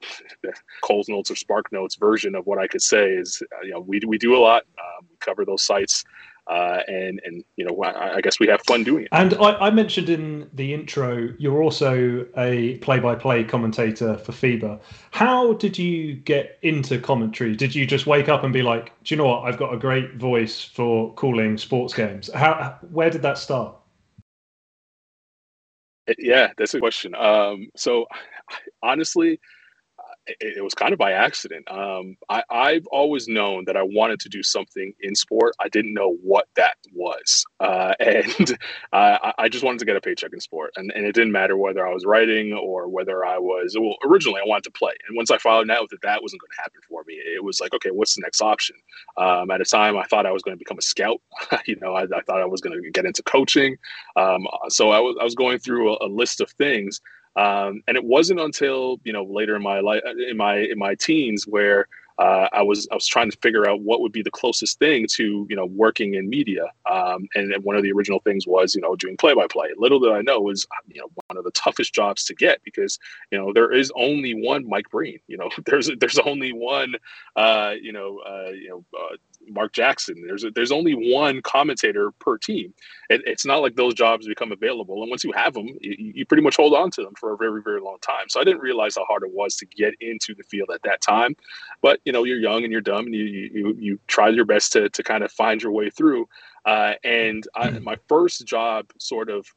the 0.43 0.53
Coles 0.81 1.09
Notes 1.09 1.31
or 1.31 1.35
Spark 1.35 1.71
Notes 1.71 1.95
version 1.95 2.35
of 2.35 2.45
what 2.45 2.59
I 2.59 2.67
could 2.67 2.81
say 2.81 3.11
is 3.11 3.41
uh, 3.55 3.63
you 3.63 3.71
know 3.71 3.81
we, 3.81 4.01
we 4.05 4.17
do 4.17 4.35
a 4.35 4.39
lot. 4.39 4.63
Um, 4.77 5.07
we 5.09 5.15
cover 5.19 5.45
those 5.45 5.63
sites 5.63 6.03
uh, 6.49 6.79
and 6.87 7.19
and 7.25 7.43
you 7.57 7.65
know 7.65 7.83
I, 7.83 8.15
I, 8.15 8.21
guess 8.21 8.39
we 8.39 8.47
have 8.47 8.61
fun 8.61 8.83
doing 8.83 9.03
it. 9.03 9.09
And 9.11 9.33
I, 9.35 9.67
I, 9.67 9.69
mentioned 9.69 10.09
in 10.09 10.49
the 10.53 10.73
intro 10.73 11.33
you're 11.37 11.61
also 11.61 12.25
a 12.37 12.77
play-by-play 12.77 13.43
commentator 13.45 14.17
for 14.17 14.31
FIBA. 14.31 14.79
How 15.11 15.53
did 15.53 15.77
you 15.77 16.13
get 16.13 16.57
into 16.61 16.99
commentary? 16.99 17.55
Did 17.55 17.75
you 17.75 17.85
just 17.85 18.07
wake 18.07 18.29
up 18.29 18.43
and 18.43 18.53
be 18.53 18.61
like, 18.61 18.93
"Do 19.03 19.13
you 19.13 19.17
know 19.17 19.25
what? 19.25 19.43
I've 19.43 19.57
got 19.57 19.73
a 19.73 19.77
great 19.77 20.15
voice 20.15 20.63
for 20.63 21.13
calling 21.15 21.57
sports 21.57 21.93
games." 21.93 22.29
How 22.33 22.77
where 22.91 23.09
did 23.09 23.21
that 23.23 23.37
start? 23.37 23.75
Yeah, 26.17 26.51
that's 26.57 26.73
a 26.73 26.79
question. 26.79 27.13
Um, 27.15 27.69
so 27.75 28.05
honestly, 28.81 29.39
it, 30.27 30.57
it, 30.57 30.63
was 30.63 30.73
kind 30.73 30.93
of 30.93 30.99
by 30.99 31.11
accident. 31.11 31.69
Um, 31.71 32.17
I, 32.29 32.43
I've 32.49 32.85
always 32.87 33.27
known 33.27 33.65
that 33.65 33.77
I 33.77 33.83
wanted 33.83 34.19
to 34.21 34.29
do 34.29 34.43
something 34.43 34.93
in 35.01 35.15
sport. 35.15 35.55
I 35.59 35.69
didn't 35.69 35.93
know 35.93 36.17
what 36.21 36.47
that 36.55 36.75
was, 36.93 37.45
uh, 37.59 37.93
and 37.99 38.57
I, 38.93 39.33
I, 39.37 39.49
just 39.49 39.63
wanted 39.63 39.79
to 39.79 39.85
get 39.85 39.95
a 39.95 40.01
paycheck 40.01 40.33
in 40.33 40.39
sport, 40.39 40.73
and, 40.75 40.91
and 40.95 41.05
it 41.05 41.13
didn't 41.13 41.31
matter 41.31 41.57
whether 41.57 41.87
I 41.87 41.93
was 41.93 42.05
writing 42.05 42.53
or 42.53 42.87
whether 42.87 43.25
I 43.25 43.37
was. 43.37 43.75
Well, 43.79 43.95
originally 44.05 44.41
I 44.43 44.47
wanted 44.47 44.65
to 44.65 44.71
play, 44.71 44.93
and 45.07 45.15
once 45.15 45.31
I 45.31 45.37
found 45.37 45.71
out 45.71 45.89
that 45.89 46.01
that 46.01 46.21
wasn't 46.21 46.41
going 46.41 46.51
to 46.55 46.61
happen 46.61 46.81
for 46.87 47.03
me, 47.07 47.15
it 47.15 47.43
was 47.43 47.59
like, 47.59 47.73
okay, 47.73 47.91
what's 47.91 48.15
the 48.15 48.21
next 48.21 48.41
option? 48.41 48.75
Um, 49.17 49.51
at 49.51 49.61
a 49.61 49.65
time, 49.65 49.97
I 49.97 50.03
thought 50.05 50.25
I 50.25 50.31
was 50.31 50.43
going 50.43 50.55
to 50.55 50.59
become 50.59 50.77
a 50.77 50.81
scout. 50.81 51.21
you 51.65 51.77
know, 51.81 51.93
I, 51.95 52.03
I, 52.03 52.21
thought 52.21 52.41
I 52.41 52.45
was 52.45 52.61
going 52.61 52.81
to 52.81 52.91
get 52.91 53.05
into 53.05 53.23
coaching. 53.23 53.77
Um, 54.15 54.47
so 54.69 54.91
I 54.91 54.99
was 54.99 55.15
I 55.19 55.23
was 55.23 55.35
going 55.35 55.59
through 55.59 55.93
a, 55.93 56.05
a 56.05 56.09
list 56.09 56.41
of 56.41 56.49
things. 56.51 57.01
Um, 57.37 57.83
and 57.87 57.95
it 57.95 58.03
wasn't 58.03 58.39
until 58.39 58.99
you 59.03 59.13
know 59.13 59.23
later 59.23 59.55
in 59.55 59.63
my 59.63 59.79
life, 59.79 60.01
in 60.29 60.37
my 60.37 60.57
in 60.57 60.77
my 60.77 60.95
teens, 60.95 61.45
where 61.47 61.87
uh, 62.17 62.47
I 62.51 62.63
was 62.63 62.87
I 62.91 62.95
was 62.95 63.05
trying 63.05 63.29
to 63.29 63.37
figure 63.37 63.69
out 63.69 63.81
what 63.81 64.01
would 64.01 64.11
be 64.11 64.23
the 64.23 64.31
closest 64.31 64.79
thing 64.79 65.05
to 65.11 65.45
you 65.49 65.55
know 65.55 65.65
working 65.65 66.15
in 66.15 66.29
media. 66.29 66.65
Um, 66.91 67.27
and, 67.35 67.53
one 67.63 67.75
of 67.75 67.83
the 67.83 67.91
original 67.91 68.19
things 68.19 68.47
was 68.47 68.73
you 68.73 68.81
know 68.81 68.95
doing 68.95 69.17
play 69.17 69.33
by 69.33 69.45
play. 69.47 69.69
Little 69.77 69.99
did 69.99 70.11
I 70.11 70.21
know 70.21 70.39
was 70.39 70.65
you 70.87 70.99
know 70.99 71.09
one 71.27 71.37
of 71.37 71.43
the 71.43 71.51
toughest 71.51 71.93
jobs 71.93 72.23
to 72.25 72.33
get 72.33 72.61
because 72.63 72.97
you 73.31 73.37
know 73.37 73.53
there 73.53 73.71
is 73.71 73.91
only 73.95 74.33
one 74.33 74.67
Mike 74.67 74.89
Breen. 74.89 75.19
You 75.27 75.37
know 75.37 75.49
there's 75.65 75.91
there's 75.99 76.19
only 76.19 76.53
one 76.53 76.95
uh, 77.35 77.75
you 77.79 77.91
know 77.91 78.19
uh, 78.27 78.51
you 78.51 78.69
know 78.69 78.85
uh, 78.99 79.15
Mark 79.49 79.73
Jackson. 79.73 80.23
There's 80.25 80.43
a, 80.43 80.51
there's 80.51 80.71
only 80.71 80.93
one 80.93 81.41
commentator 81.41 82.11
per 82.19 82.37
team. 82.37 82.73
It, 83.09 83.21
it's 83.25 83.45
not 83.45 83.61
like 83.61 83.75
those 83.75 83.93
jobs 83.93 84.27
become 84.27 84.51
available, 84.51 85.01
and 85.01 85.09
once 85.09 85.23
you 85.23 85.31
have 85.33 85.53
them, 85.53 85.67
you, 85.81 86.11
you, 86.15 86.25
pretty 86.25 86.43
much 86.43 86.55
hold 86.55 86.73
on 86.73 86.91
to 86.91 87.03
them 87.03 87.13
for 87.15 87.33
a 87.33 87.37
very 87.37 87.61
very 87.61 87.81
long 87.81 87.97
time. 88.01 88.29
So 88.29 88.39
I 88.39 88.43
didn't 88.43 88.61
realize 88.61 88.95
how 88.95 89.05
hard 89.05 89.23
it 89.23 89.31
was 89.31 89.55
to 89.57 89.65
get 89.65 89.93
into 89.99 90.33
the 90.35 90.43
field 90.43 90.69
at 90.73 90.81
that 90.83 91.01
time. 91.01 91.35
But 91.81 91.99
you 92.05 92.11
know, 92.11 92.23
you're 92.23 92.39
young 92.39 92.63
and 92.63 92.71
you're 92.71 92.81
dumb, 92.81 93.05
and 93.05 93.15
you 93.15 93.23
you 93.23 93.75
you 93.79 93.99
try 94.07 94.29
your 94.29 94.45
best 94.45 94.71
to 94.73 94.89
to 94.89 95.03
kind 95.03 95.23
of 95.23 95.31
find 95.31 95.61
your 95.61 95.71
way 95.71 95.89
through. 95.89 96.27
Uh, 96.65 96.93
and 97.03 97.47
I, 97.55 97.69
my 97.79 97.97
first 98.07 98.45
job, 98.45 98.87
sort 98.97 99.29
of 99.29 99.47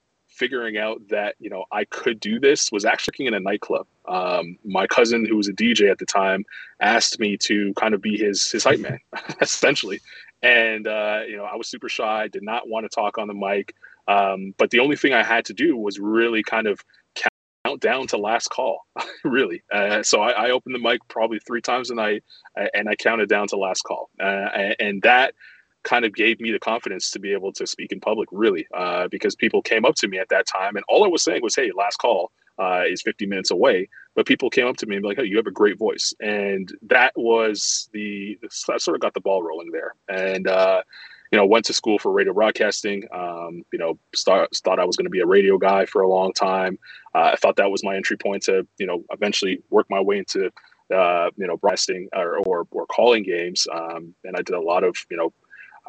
figuring 0.41 0.79
out 0.79 1.07
that 1.11 1.35
you 1.39 1.51
know 1.51 1.67
I 1.71 1.85
could 1.85 2.19
do 2.19 2.41
this 2.41 2.73
was 2.73 2.87
actually 2.87 3.13
working 3.13 3.27
in 3.27 3.35
a 3.35 3.41
nightclub. 3.41 3.87
Um, 4.09 4.57
my 4.65 4.87
cousin, 4.87 5.27
who 5.27 5.37
was 5.37 5.49
a 5.49 5.53
DJ 5.53 5.91
at 5.91 5.99
the 5.99 6.07
time, 6.07 6.45
asked 6.81 7.21
me 7.21 7.37
to 7.49 7.75
kind 7.75 7.93
of 7.95 8.01
be 8.01 8.17
his 8.17 8.51
his 8.51 8.65
hype 8.65 8.81
man, 8.81 8.99
essentially. 9.41 10.01
And 10.43 10.89
uh, 10.89 11.21
you 11.29 11.37
know, 11.37 11.45
I 11.45 11.57
was 11.57 11.69
super 11.69 11.91
shy, 11.91 12.29
did 12.29 12.43
not 12.43 12.67
want 12.67 12.85
to 12.85 12.89
talk 12.89 13.19
on 13.19 13.29
the 13.29 13.35
mic. 13.35 13.75
Um, 14.09 14.55
but 14.57 14.71
the 14.71 14.81
only 14.81 14.97
thing 14.97 15.13
I 15.13 15.23
had 15.23 15.45
to 15.45 15.53
do 15.53 15.77
was 15.77 16.01
really 16.01 16.43
kind 16.43 16.67
of 16.67 16.81
count 17.15 17.81
down 17.81 18.07
to 18.09 18.17
last 18.17 18.49
call, 18.49 18.87
really. 19.25 19.63
Uh, 19.71 20.03
so 20.03 20.23
I, 20.23 20.31
I, 20.31 20.51
opened 20.51 20.75
the 20.75 20.81
mic 20.81 21.01
probably 21.09 21.39
three 21.39 21.61
times 21.61 21.91
a 21.91 21.95
night, 21.95 22.25
uh, 22.59 22.67
and 22.75 22.89
I 22.89 22.97
counted 22.97 23.29
down 23.29 23.47
to 23.49 23.57
last 23.57 23.83
call, 23.83 24.09
uh, 24.19 24.49
and 24.81 25.03
that 25.03 25.35
kind 25.83 26.05
of 26.05 26.15
gave 26.15 26.41
me 26.41 26.53
the 26.53 26.59
confidence 26.59 27.11
to 27.11 27.19
be 27.19 27.33
able 27.33 27.53
to 27.53 27.67
speak 27.67 27.93
in 27.93 28.01
public, 28.01 28.29
really, 28.33 28.67
uh, 28.75 29.09
because 29.09 29.35
people 29.35 29.63
came 29.63 29.85
up 29.85 29.95
to 29.97 30.09
me 30.09 30.19
at 30.19 30.29
that 30.29 30.47
time, 30.47 30.77
and 30.77 30.85
all 30.89 31.05
I 31.05 31.09
was 31.09 31.23
saying 31.23 31.43
was, 31.43 31.55
"Hey, 31.55 31.71
last 31.77 31.97
call 31.97 32.31
uh, 32.59 32.83
is 32.87 33.03
50 33.03 33.27
minutes 33.27 33.51
away," 33.51 33.89
but 34.15 34.27
people 34.27 34.51
came 34.51 34.67
up 34.67 34.77
to 34.79 34.87
me 34.87 34.97
and 34.97 35.03
be 35.03 35.09
like, 35.09 35.19
"Hey, 35.19 35.25
you 35.25 35.37
have 35.37 35.47
a 35.47 35.53
great 35.53 35.79
voice," 35.79 36.15
and 36.21 36.73
that 36.83 37.13
was 37.17 37.89
the 37.93 38.39
that 38.69 38.81
sort 38.81 38.95
of 38.95 39.01
got 39.01 39.15
the 39.15 39.21
ball 39.21 39.43
rolling 39.43 39.71
there, 39.73 39.95
and. 40.09 40.47
Uh, 40.47 40.83
you 41.31 41.39
know, 41.39 41.47
went 41.47 41.65
to 41.65 41.73
school 41.73 41.99
for 41.99 42.11
radio 42.11 42.33
broadcasting. 42.33 43.05
Um, 43.13 43.65
you 43.73 43.79
know, 43.79 43.99
start, 44.15 44.49
thought 44.57 44.81
I 44.81 44.85
was 44.85 44.97
going 44.97 45.05
to 45.05 45.11
be 45.11 45.21
a 45.21 45.27
radio 45.27 45.59
guy 45.59 45.87
for 45.87 46.03
a 46.03 46.09
long 46.09 46.33
time. 46.33 46.77
Uh, 47.15 47.31
I 47.33 47.37
thought 47.37 47.57
that 47.57 47.71
was 47.71 47.85
my 47.85 47.95
entry 47.95 48.17
point 48.17 48.43
to, 48.45 48.67
you 48.79 48.87
know, 48.87 49.05
eventually 49.13 49.63
work 49.71 49.87
my 49.89 50.01
way 50.01 50.19
into, 50.19 50.51
uh, 50.93 51.31
you 51.37 51.47
know, 51.47 51.57
broadcasting 51.57 52.09
or, 52.15 52.39
or, 52.39 52.67
or 52.73 52.87
calling 52.87 53.23
games. 53.23 53.69
Um, 53.73 54.13
and 54.25 54.35
I 54.37 54.43
did 54.43 54.57
a 54.57 54.61
lot 54.61 54.83
of, 54.83 54.97
you 55.09 55.17
know, 55.17 55.33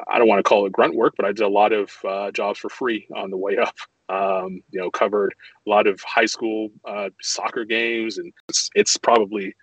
I 0.08 0.18
don't 0.18 0.28
want 0.28 0.38
to 0.38 0.48
call 0.48 0.66
it 0.66 0.72
grunt 0.72 0.94
work, 0.94 1.14
but 1.16 1.26
I 1.26 1.28
did 1.28 1.40
a 1.40 1.48
lot 1.48 1.72
of 1.72 1.90
uh, 2.06 2.30
jobs 2.30 2.58
for 2.58 2.68
free 2.68 3.06
on 3.14 3.30
the 3.30 3.36
way 3.36 3.58
up. 3.58 3.76
Um, 4.08 4.62
you 4.70 4.80
know, 4.80 4.90
covered 4.90 5.34
a 5.66 5.70
lot 5.70 5.86
of 5.86 6.00
high 6.02 6.26
school 6.26 6.70
uh, 6.84 7.10
soccer 7.20 7.64
games, 7.64 8.18
and 8.18 8.32
it's, 8.48 8.68
it's 8.74 8.96
probably 8.96 9.54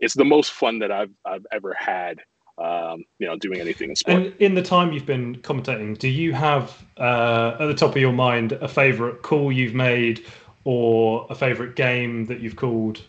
it's 0.00 0.14
the 0.14 0.24
most 0.24 0.52
fun 0.52 0.78
that 0.80 0.90
I've 0.90 1.12
I've 1.24 1.46
ever 1.52 1.74
had. 1.74 2.20
Um, 2.58 3.04
you 3.18 3.26
know, 3.26 3.36
doing 3.36 3.60
anything 3.60 3.88
in 3.88 3.96
sport. 3.96 4.16
And 4.16 4.34
in 4.38 4.54
the 4.54 4.62
time 4.62 4.92
you've 4.92 5.06
been 5.06 5.36
commentating, 5.36 5.98
do 5.98 6.06
you 6.06 6.34
have 6.34 6.84
uh, 6.98 7.56
at 7.58 7.66
the 7.66 7.74
top 7.74 7.96
of 7.96 7.96
your 7.96 8.12
mind 8.12 8.52
a 8.52 8.68
favorite 8.68 9.22
call 9.22 9.50
you've 9.50 9.74
made, 9.74 10.26
or 10.64 11.26
a 11.30 11.34
favorite 11.34 11.76
game 11.76 12.26
that 12.26 12.40
you've 12.40 12.56
called 12.56 13.00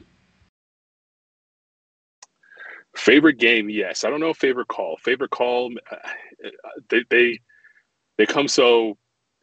Favorite 2.96 3.40
game, 3.40 3.70
yes. 3.70 4.04
I 4.04 4.10
don't 4.10 4.20
know 4.20 4.34
favorite 4.34 4.68
call. 4.68 4.98
Favorite 4.98 5.32
call, 5.32 5.72
uh, 5.92 5.96
they 6.90 7.04
they 7.10 7.40
they 8.18 8.26
come 8.26 8.48
so 8.48 8.98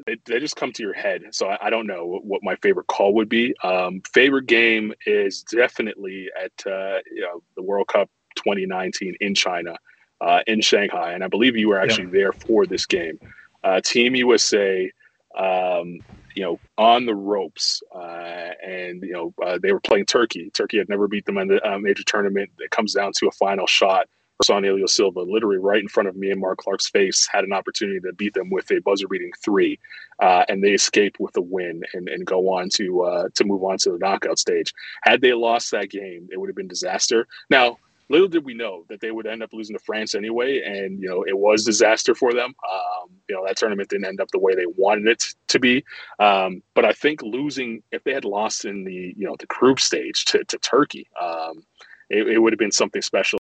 they, 0.06 0.16
they 0.26 0.40
just 0.40 0.56
come 0.56 0.72
to 0.72 0.82
your 0.82 0.94
head. 0.94 1.22
So 1.32 1.48
I, 1.48 1.66
I 1.66 1.70
don't 1.70 1.86
know 1.86 2.20
what 2.22 2.42
my 2.42 2.56
favorite 2.56 2.86
call 2.86 3.14
would 3.14 3.28
be. 3.28 3.54
Um, 3.62 4.00
favorite 4.12 4.46
game 4.46 4.92
is 5.06 5.42
definitely 5.42 6.28
at 6.42 6.70
uh, 6.70 6.98
you 7.12 7.22
know 7.22 7.42
the 7.56 7.62
World 7.62 7.88
Cup 7.88 8.10
2019 8.36 9.14
in 9.20 9.34
China, 9.34 9.76
uh, 10.20 10.40
in 10.46 10.60
Shanghai, 10.60 11.12
and 11.12 11.22
I 11.24 11.28
believe 11.28 11.56
you 11.56 11.68
were 11.68 11.80
actually 11.80 12.04
yeah. 12.04 12.12
there 12.12 12.32
for 12.32 12.66
this 12.66 12.86
game. 12.86 13.18
Uh, 13.62 13.80
Team 13.82 14.14
USA 14.14 14.90
um, 15.36 16.00
you 16.34 16.42
know, 16.42 16.60
on 16.78 17.06
the 17.06 17.14
ropes. 17.14 17.82
Uh, 17.94 18.50
and, 18.64 19.02
you 19.02 19.12
know, 19.12 19.34
uh, 19.44 19.58
they 19.60 19.72
were 19.72 19.80
playing 19.80 20.06
Turkey. 20.06 20.50
Turkey 20.50 20.78
had 20.78 20.88
never 20.88 21.08
beat 21.08 21.24
them 21.26 21.38
in 21.38 21.48
the 21.48 21.66
uh, 21.68 21.78
major 21.78 22.02
tournament. 22.04 22.50
It 22.58 22.70
comes 22.70 22.94
down 22.94 23.12
to 23.18 23.28
a 23.28 23.32
final 23.32 23.66
shot. 23.66 24.08
Son 24.42 24.64
Silva, 24.86 25.20
literally 25.20 25.58
right 25.58 25.80
in 25.80 25.88
front 25.88 26.08
of 26.08 26.16
me 26.16 26.30
and 26.30 26.40
Mark 26.40 26.58
Clark's 26.58 26.88
face, 26.88 27.28
had 27.30 27.44
an 27.44 27.52
opportunity 27.52 28.00
to 28.00 28.12
beat 28.12 28.34
them 28.34 28.50
with 28.50 28.70
a 28.70 28.80
buzzer 28.80 29.08
beating 29.08 29.32
three, 29.42 29.78
uh, 30.20 30.44
and 30.48 30.62
they 30.62 30.72
escaped 30.72 31.20
with 31.20 31.36
a 31.36 31.40
win 31.40 31.82
and, 31.94 32.08
and 32.08 32.26
go 32.26 32.52
on 32.52 32.68
to 32.70 33.02
uh, 33.02 33.28
to 33.34 33.44
move 33.44 33.62
on 33.62 33.78
to 33.78 33.92
the 33.92 33.98
knockout 33.98 34.38
stage. 34.38 34.72
Had 35.02 35.20
they 35.20 35.32
lost 35.32 35.70
that 35.70 35.90
game, 35.90 36.28
it 36.32 36.38
would 36.38 36.48
have 36.48 36.56
been 36.56 36.68
disaster. 36.68 37.26
Now, 37.50 37.78
little 38.10 38.28
did 38.28 38.44
we 38.44 38.54
know 38.54 38.84
that 38.88 39.00
they 39.00 39.10
would 39.10 39.26
end 39.26 39.42
up 39.42 39.52
losing 39.52 39.76
to 39.76 39.82
France 39.82 40.14
anyway, 40.14 40.62
and 40.62 41.00
you 41.00 41.08
know 41.08 41.22
it 41.22 41.36
was 41.36 41.64
disaster 41.64 42.14
for 42.14 42.34
them. 42.34 42.54
Um, 42.70 43.10
you 43.28 43.34
know 43.34 43.46
that 43.46 43.56
tournament 43.56 43.88
didn't 43.88 44.06
end 44.06 44.20
up 44.20 44.30
the 44.30 44.38
way 44.38 44.54
they 44.54 44.66
wanted 44.66 45.06
it 45.06 45.24
to 45.48 45.58
be. 45.58 45.84
Um, 46.18 46.62
but 46.74 46.84
I 46.84 46.92
think 46.92 47.22
losing 47.22 47.82
if 47.92 48.04
they 48.04 48.12
had 48.12 48.24
lost 48.24 48.64
in 48.64 48.84
the 48.84 49.14
you 49.16 49.26
know 49.26 49.36
the 49.38 49.46
group 49.46 49.80
stage 49.80 50.24
to, 50.26 50.44
to 50.44 50.58
Turkey, 50.58 51.08
um, 51.20 51.64
it, 52.10 52.26
it 52.26 52.38
would 52.38 52.52
have 52.52 52.58
been 52.58 52.72
something 52.72 53.02
special. 53.02 53.39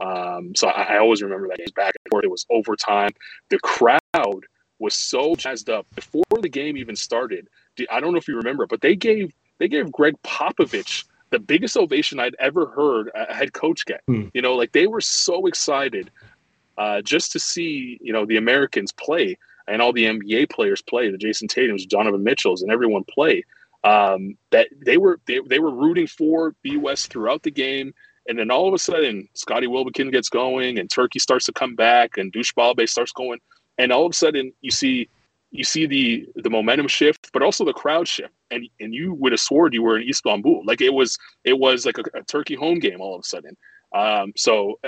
Um, 0.00 0.54
so 0.54 0.68
I, 0.68 0.94
I, 0.94 0.98
always 0.98 1.22
remember 1.22 1.48
that 1.48 1.58
game 1.58 1.66
back 1.76 1.94
and 1.94 2.10
forth. 2.10 2.24
It 2.24 2.30
was 2.30 2.46
overtime. 2.50 3.10
The 3.50 3.58
crowd 3.60 4.44
was 4.80 4.94
so 4.94 5.36
jazzed 5.36 5.70
up 5.70 5.86
before 5.94 6.24
the 6.40 6.48
game 6.48 6.76
even 6.76 6.96
started. 6.96 7.48
I 7.90 8.00
don't 8.00 8.12
know 8.12 8.18
if 8.18 8.26
you 8.26 8.36
remember, 8.36 8.66
but 8.66 8.80
they 8.80 8.96
gave 8.96 9.32
they 9.58 9.68
gave 9.68 9.92
Gregg 9.92 10.14
Popovich 10.24 11.04
the 11.30 11.38
biggest 11.38 11.76
ovation 11.76 12.20
I'd 12.20 12.36
ever 12.38 12.66
heard 12.66 13.10
a 13.14 13.32
head 13.34 13.52
coach 13.52 13.86
get. 13.86 14.02
Hmm. 14.06 14.28
You 14.34 14.42
know, 14.42 14.54
like 14.54 14.72
they 14.72 14.86
were 14.86 15.00
so 15.00 15.46
excited 15.46 16.10
uh, 16.78 17.02
just 17.02 17.32
to 17.32 17.38
see, 17.38 17.98
you 18.00 18.12
know, 18.12 18.26
the 18.26 18.36
Americans 18.36 18.92
play 18.92 19.38
and 19.66 19.80
all 19.80 19.92
the 19.92 20.04
NBA 20.04 20.50
players 20.50 20.82
play, 20.82 21.10
the 21.10 21.18
Jayson 21.18 21.48
Tatum's, 21.48 21.86
Donovan 21.86 22.22
Mitchell's, 22.22 22.62
and 22.62 22.70
everyone 22.70 23.04
play. 23.04 23.44
Um, 23.82 24.38
that 24.50 24.68
they 24.84 24.96
were 24.96 25.20
they, 25.26 25.40
they 25.46 25.58
were 25.58 25.70
rooting 25.70 26.06
for 26.06 26.54
B 26.62 26.76
West 26.76 27.12
throughout 27.12 27.42
the 27.42 27.50
game. 27.50 27.94
And 28.26 28.38
then 28.38 28.50
all 28.50 28.66
of 28.66 28.74
a 28.74 28.78
sudden, 28.78 29.28
Scottie 29.34 29.66
Wilbekin 29.66 30.10
gets 30.10 30.28
going, 30.28 30.78
and 30.78 30.90
Turkey 30.90 31.18
starts 31.18 31.44
to 31.46 31.52
come 31.52 31.74
back, 31.74 32.16
and 32.16 32.32
Dushanbe 32.32 32.88
starts 32.88 33.12
going, 33.12 33.38
and 33.78 33.92
all 33.92 34.06
of 34.06 34.10
a 34.10 34.14
sudden, 34.14 34.52
you 34.60 34.70
see 34.70 35.08
you 35.50 35.62
see 35.62 35.86
the 35.86 36.26
the 36.36 36.50
momentum 36.50 36.88
shift, 36.88 37.30
but 37.32 37.42
also 37.42 37.64
the 37.64 37.72
crowd 37.72 38.08
shift. 38.08 38.32
And 38.50 38.68
and 38.80 38.92
you 38.92 39.14
would 39.14 39.32
have 39.32 39.40
sworn 39.40 39.72
you 39.72 39.82
were 39.82 39.98
in 39.98 40.08
Istanbul. 40.08 40.62
Like 40.64 40.80
it 40.80 40.92
was 40.92 41.16
it 41.44 41.58
was 41.58 41.86
like 41.86 41.98
a, 41.98 42.04
a 42.14 42.22
Turkey 42.22 42.54
home 42.56 42.80
game 42.80 43.00
all 43.00 43.14
of 43.14 43.20
a 43.20 43.24
sudden. 43.24 43.56
Um, 43.94 44.32
so 44.36 44.80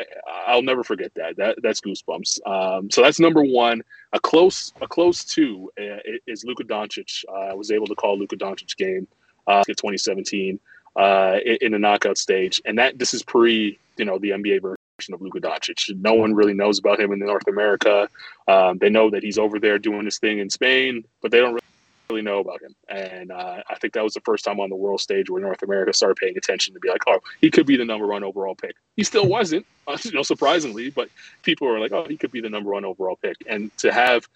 I'll 0.49 0.63
never 0.63 0.83
forget 0.83 1.13
that. 1.15 1.37
That 1.37 1.59
that's 1.63 1.81
goosebumps. 1.81 2.41
Um, 2.47 2.91
so 2.91 3.03
that's 3.03 3.21
number 3.21 3.43
one. 3.43 3.83
A 4.13 4.19
close 4.19 4.73
a 4.81 4.89
close 4.89 5.25
two 5.25 5.71
uh, 5.81 5.99
is 6.27 6.45
Luka 6.45 6.65
Doncic. 6.65 7.25
Uh, 7.29 7.53
I 7.53 7.55
was 7.55 7.71
able 7.71 7.87
to 7.87 7.95
call 7.95 8.19
Luka 8.19 8.37
Doncic 8.37 8.77
game 8.77 9.07
uh, 9.47 9.63
2017 9.69 10.59
uh, 10.97 11.39
in 11.61 11.73
the 11.73 11.79
knockout 11.79 12.19
stage, 12.19 12.61
and 12.65 12.79
that 12.79 12.99
this 12.99 13.15
is 13.15 13.23
pre 13.23 13.79
you 13.97 14.05
know 14.05 14.19
the 14.19 14.31
NBA 14.31 14.63
version 14.63 15.15
of 15.15 15.21
Luka 15.21 15.41
Doncic. 15.41 15.95
No 15.97 16.15
one 16.15 16.35
really 16.35 16.55
knows 16.55 16.79
about 16.79 16.99
him 16.99 17.13
in 17.13 17.19
North 17.19 17.47
America. 17.49 18.09
Um, 18.49 18.79
they 18.79 18.91
know 18.91 19.11
that 19.11 19.23
he's 19.23 19.39
over 19.39 19.59
there 19.59 19.79
doing 19.79 20.05
his 20.05 20.19
thing 20.19 20.39
in 20.39 20.51
Spain, 20.51 21.05
but 21.23 21.31
they 21.31 21.41
don't 21.41 21.61
really 22.09 22.23
know 22.23 22.39
about 22.39 22.63
him. 22.63 22.75
And 22.89 23.33
uh, 23.33 23.63
I 23.69 23.75
think 23.77 23.93
that 23.95 24.05
was 24.05 24.15
the 24.15 24.21
first 24.21 24.45
time 24.45 24.61
on 24.61 24.71
the 24.71 24.77
world 24.77 25.01
stage 25.01 25.29
where 25.29 25.43
North 25.43 25.63
America 25.63 25.93
started 25.93 26.17
paying 26.17 26.37
attention 26.37 26.73
to 26.75 26.81
be 26.81 26.89
like, 26.89 27.03
oh, 27.07 27.21
he 27.41 27.51
could 27.51 27.67
be 27.67 27.77
the 27.77 27.85
number 27.85 28.07
one 28.07 28.25
overall 28.25 28.55
pick. 28.55 28.77
He 28.97 29.05
still 29.05 29.27
wasn't, 29.27 29.67
uh, 29.87 29.99
you 30.03 30.13
know, 30.13 30.23
surprisingly, 30.23 30.91
but 30.91 31.09
people 31.43 31.67
were 31.67 31.79
like, 31.79 31.93
oh, 31.93 32.07
he 32.09 32.17
could 32.17 32.31
be 32.31 32.41
the 32.41 32.51
number 32.51 32.73
one 32.73 32.85
overall 32.85 33.17
pick. 33.17 33.37
And 33.47 33.77
to 33.79 33.93
have 33.93 34.27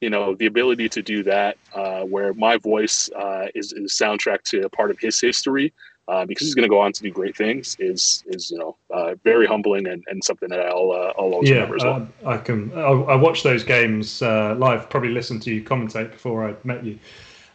you 0.00 0.08
know 0.08 0.34
the 0.34 0.46
ability 0.46 0.88
to 0.88 1.02
do 1.02 1.22
that 1.24 1.58
uh, 1.74 2.02
where 2.02 2.32
my 2.32 2.56
voice 2.56 3.10
uh, 3.10 3.48
is, 3.54 3.72
is 3.72 3.92
soundtrack 3.92 4.42
to 4.44 4.62
a 4.62 4.68
part 4.70 4.90
of 4.90 4.98
his 4.98 5.20
history 5.20 5.72
uh, 6.10 6.26
because 6.26 6.46
he's 6.46 6.56
going 6.56 6.68
to 6.68 6.68
go 6.68 6.80
on 6.80 6.92
to 6.92 7.02
do 7.02 7.10
great 7.10 7.36
things 7.36 7.76
is 7.78 8.24
is 8.26 8.50
you 8.50 8.58
know 8.58 8.76
uh, 8.92 9.14
very 9.22 9.46
humbling 9.46 9.86
and, 9.86 10.02
and 10.08 10.22
something 10.24 10.48
that 10.48 10.58
I'll 10.60 10.90
uh, 10.90 11.12
I'll 11.16 11.34
always 11.34 11.48
yeah, 11.48 11.56
remember 11.56 11.76
as 11.76 11.84
well. 11.84 12.08
I 12.26 12.36
can 12.38 12.72
I, 12.74 12.90
I 13.14 13.14
watched 13.14 13.44
those 13.44 13.62
games 13.62 14.20
uh, 14.20 14.56
live. 14.58 14.90
Probably 14.90 15.10
listened 15.10 15.42
to 15.42 15.54
you 15.54 15.62
commentate 15.62 16.10
before 16.10 16.48
I 16.48 16.56
met 16.64 16.84
you. 16.84 16.98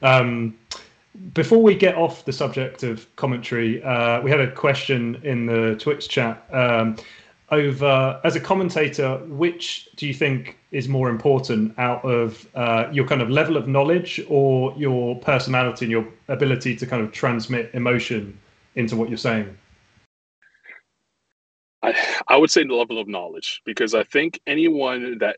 Um, 0.02 0.58
before 1.34 1.62
we 1.62 1.76
get 1.76 1.96
off 1.96 2.24
the 2.24 2.34
subject 2.34 2.84
of 2.84 3.14
commentary, 3.18 3.84
uh, 3.84 4.22
we 4.22 4.32
had 4.32 4.40
a 4.40 4.52
question 4.52 5.20
in 5.24 5.46
the 5.46 5.76
Twitch 5.76 6.08
chat. 6.08 6.46
Um, 6.52 6.96
over 7.52 8.20
as 8.24 8.36
a 8.36 8.40
commentator, 8.40 9.18
which 9.28 9.88
do 9.98 10.08
you 10.08 10.16
think 10.16 10.58
is 10.72 10.90
more 10.90 11.10
important 11.10 11.78
out 11.78 12.04
of 12.04 12.48
uh, 12.56 12.88
your 12.92 13.06
kind 13.06 13.22
of 13.22 13.30
level 13.30 13.56
of 13.56 13.68
knowledge 13.68 14.20
or 14.30 14.74
your 14.76 15.16
personality 15.20 15.86
and 15.86 15.92
your 15.92 16.08
ability 16.28 16.76
to 16.76 16.88
kind 16.88 17.04
of 17.04 17.12
transmit 17.12 17.70
emotion 17.76 18.36
into 18.76 18.96
what 18.96 19.10
you're 19.10 19.18
saying? 19.18 19.58
I, 21.84 21.96
I 22.28 22.38
would 22.38 22.52
say 22.52 22.64
the 22.64 22.74
level 22.74 23.00
of 23.00 23.08
knowledge 23.08 23.62
because 23.66 23.94
I 23.94 24.04
think 24.04 24.40
anyone 24.48 25.20
that 25.20 25.38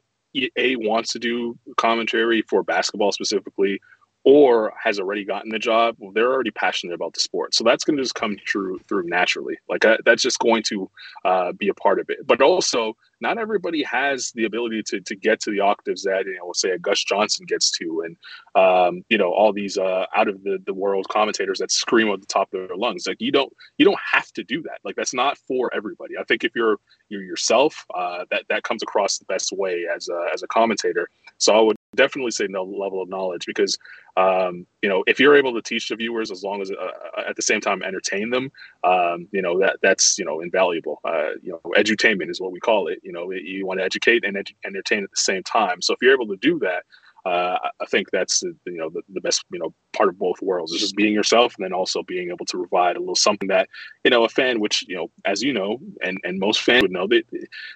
a 0.56 0.76
wants 0.76 1.14
to 1.14 1.20
do 1.20 1.58
commentary 1.78 2.44
for 2.44 2.64
basketball 2.64 3.12
specifically 3.12 3.82
or 4.28 4.74
has 4.78 5.00
already 5.00 5.24
gotten 5.24 5.50
the 5.50 5.58
job, 5.58 5.96
well, 6.00 6.12
they're 6.12 6.34
already 6.34 6.52
passionate 6.52 6.94
about 6.94 7.14
the 7.14 7.20
sport. 7.22 7.56
So 7.56 7.64
that's 7.64 7.86
going 7.86 7.96
to 7.96 8.04
just 8.04 8.16
come 8.16 8.36
through 8.46 8.80
through 8.80 9.04
naturally. 9.04 9.58
Like 9.70 9.86
uh, 9.86 10.00
that's 10.04 10.22
just 10.22 10.40
going 10.40 10.64
to 10.64 10.92
uh, 11.24 11.54
be 11.54 11.70
a 11.70 11.74
part 11.74 11.98
of 11.98 12.10
it. 12.10 12.28
But 12.28 12.42
also, 12.42 12.98
not 13.22 13.38
everybody 13.38 13.84
has 13.84 14.34
the 14.34 14.44
ability 14.44 14.84
to 14.88 15.00
to 15.00 15.16
get 15.16 15.40
to 15.44 15.52
the 15.52 15.62
octaves 15.62 16.04
that 16.04 16.26
you 16.26 16.34
know, 16.36 16.44
we'll 16.44 16.54
say 16.56 16.72
a 16.72 16.78
Gus 16.78 17.06
Johnson 17.06 17.46
gets 17.46 17.72
to, 17.78 18.04
and 18.04 18.18
um, 18.62 19.06
you 19.08 19.18
know 19.18 19.32
all 19.32 19.54
these 19.54 19.78
uh, 19.78 20.08
out 20.14 20.28
of 20.28 20.44
the 20.44 20.62
the 20.66 20.74
world 20.74 21.08
commentators 21.08 21.60
that 21.60 21.72
scream 21.72 22.10
at 22.10 22.20
the 22.20 22.28
top 22.28 22.54
of 22.54 22.68
their 22.68 22.76
lungs. 22.76 23.08
Like 23.08 23.22
you 23.22 23.32
don't 23.32 23.54
you 23.78 23.86
don't 23.86 24.00
have 24.12 24.34
to 24.34 24.44
do 24.44 24.62
that. 24.64 24.80
Like 24.84 24.98
that's 24.98 25.14
not 25.14 25.38
for 25.48 25.74
everybody. 25.74 26.16
I 26.20 26.26
think 26.26 26.44
if 26.44 26.54
you're 26.54 26.82
you're 27.08 27.24
yourself, 27.24 27.86
uh, 27.96 28.26
that 28.30 28.44
that 28.50 28.64
comes 28.64 28.84
across 28.84 29.20
the 29.20 29.26
best 29.26 29.54
way 29.54 29.86
as 29.96 30.10
a 30.10 30.28
as 30.34 30.44
a 30.44 30.48
commentator. 30.48 31.08
So 31.38 31.58
I 31.58 31.62
would 31.62 31.77
definitely 31.98 32.32
say 32.32 32.48
no 32.48 32.64
level 32.64 33.02
of 33.02 33.10
knowledge 33.10 33.46
because 33.46 33.78
um, 34.16 34.66
you 34.82 34.90
know 34.90 35.04
if 35.08 35.20
you're 35.20 35.36
able 35.36 35.54
to 35.54 35.62
teach 35.62 35.90
the 35.90 35.96
viewers 35.96 36.32
as 36.32 36.44
long 36.44 36.62
as 36.62 36.72
uh, 36.72 37.22
at 37.28 37.36
the 37.36 37.42
same 37.42 37.60
time 37.60 37.84
entertain 37.84 38.30
them 38.30 38.50
um, 38.84 39.28
you 39.32 39.42
know 39.42 39.60
that 39.60 39.78
that's 39.82 40.18
you 40.18 40.26
know 40.26 40.40
invaluable. 40.40 41.00
Uh, 41.04 41.32
you 41.42 41.52
know 41.52 41.72
edutainment 41.76 42.30
is 42.30 42.40
what 42.40 42.52
we 42.52 42.60
call 42.60 42.88
it. 42.88 43.00
You 43.04 43.12
know 43.12 43.32
you 43.32 43.66
want 43.66 43.80
to 43.80 43.84
educate 43.84 44.24
and 44.24 44.38
entertain 44.66 45.04
at 45.04 45.12
the 45.12 45.18
same 45.18 45.44
time. 45.44 45.82
So 45.82 45.94
if 45.94 46.00
you're 46.02 46.14
able 46.14 46.28
to 46.28 46.38
do 46.38 46.60
that 46.60 46.84
uh, 47.28 47.58
I 47.82 47.86
think 47.88 48.10
that's 48.12 48.42
you 48.42 48.78
know 48.78 48.90
the, 48.90 49.02
the 49.10 49.20
best 49.20 49.44
you 49.52 49.60
know 49.60 49.74
part 49.92 50.08
of 50.08 50.18
both 50.18 50.42
worlds 50.42 50.72
is 50.72 50.80
just 50.80 50.96
being 50.96 51.14
yourself 51.14 51.54
and 51.58 51.66
then 51.66 51.74
also 51.74 52.02
being 52.04 52.30
able 52.30 52.46
to 52.46 52.58
provide 52.58 52.96
a 52.96 53.00
little 53.00 53.16
something 53.16 53.50
that 53.50 53.68
you 54.06 54.12
know 54.12 54.24
a 54.24 54.30
fan 54.30 54.62
which 54.62 54.86
you 54.88 54.96
know 54.96 55.12
as 55.26 55.44
you 55.44 55.52
know 55.52 55.78
and 56.02 56.18
and 56.24 56.40
most 56.40 56.62
fans 56.62 56.84
would 56.84 56.92
know 56.92 57.06
they 57.06 57.24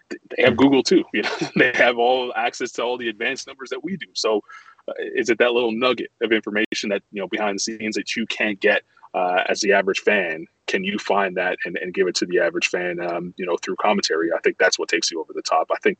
they 0.09 0.43
have 0.43 0.55
Google 0.55 0.83
too 0.83 1.03
you 1.13 1.23
know 1.23 1.35
they 1.57 1.73
have 1.75 1.97
all 1.97 2.31
access 2.37 2.71
to 2.73 2.83
all 2.83 2.97
the 2.97 3.09
advanced 3.09 3.45
numbers 3.45 3.69
that 3.71 3.83
we 3.83 3.97
do. 3.97 4.07
So 4.13 4.41
uh, 4.87 4.93
is 5.15 5.29
it 5.29 5.37
that 5.39 5.51
little 5.51 5.73
nugget 5.73 6.11
of 6.21 6.31
information 6.31 6.89
that 6.89 7.03
you 7.11 7.19
know 7.19 7.27
behind 7.27 7.57
the 7.57 7.61
scenes 7.61 7.95
that 7.95 8.15
you 8.15 8.25
can't 8.27 8.59
get 8.61 8.83
uh, 9.13 9.43
as 9.49 9.59
the 9.59 9.73
average 9.73 9.99
fan 9.99 10.45
can 10.67 10.85
you 10.85 10.97
find 10.97 11.35
that 11.35 11.57
and, 11.65 11.75
and 11.77 11.93
give 11.93 12.07
it 12.07 12.15
to 12.15 12.25
the 12.25 12.39
average 12.39 12.69
fan 12.69 13.01
um, 13.01 13.33
you 13.35 13.45
know 13.45 13.57
through 13.57 13.75
commentary? 13.81 14.31
I 14.31 14.39
think 14.39 14.57
that's 14.57 14.79
what 14.79 14.87
takes 14.87 15.11
you 15.11 15.19
over 15.19 15.33
the 15.33 15.41
top. 15.41 15.67
I 15.71 15.77
think 15.83 15.97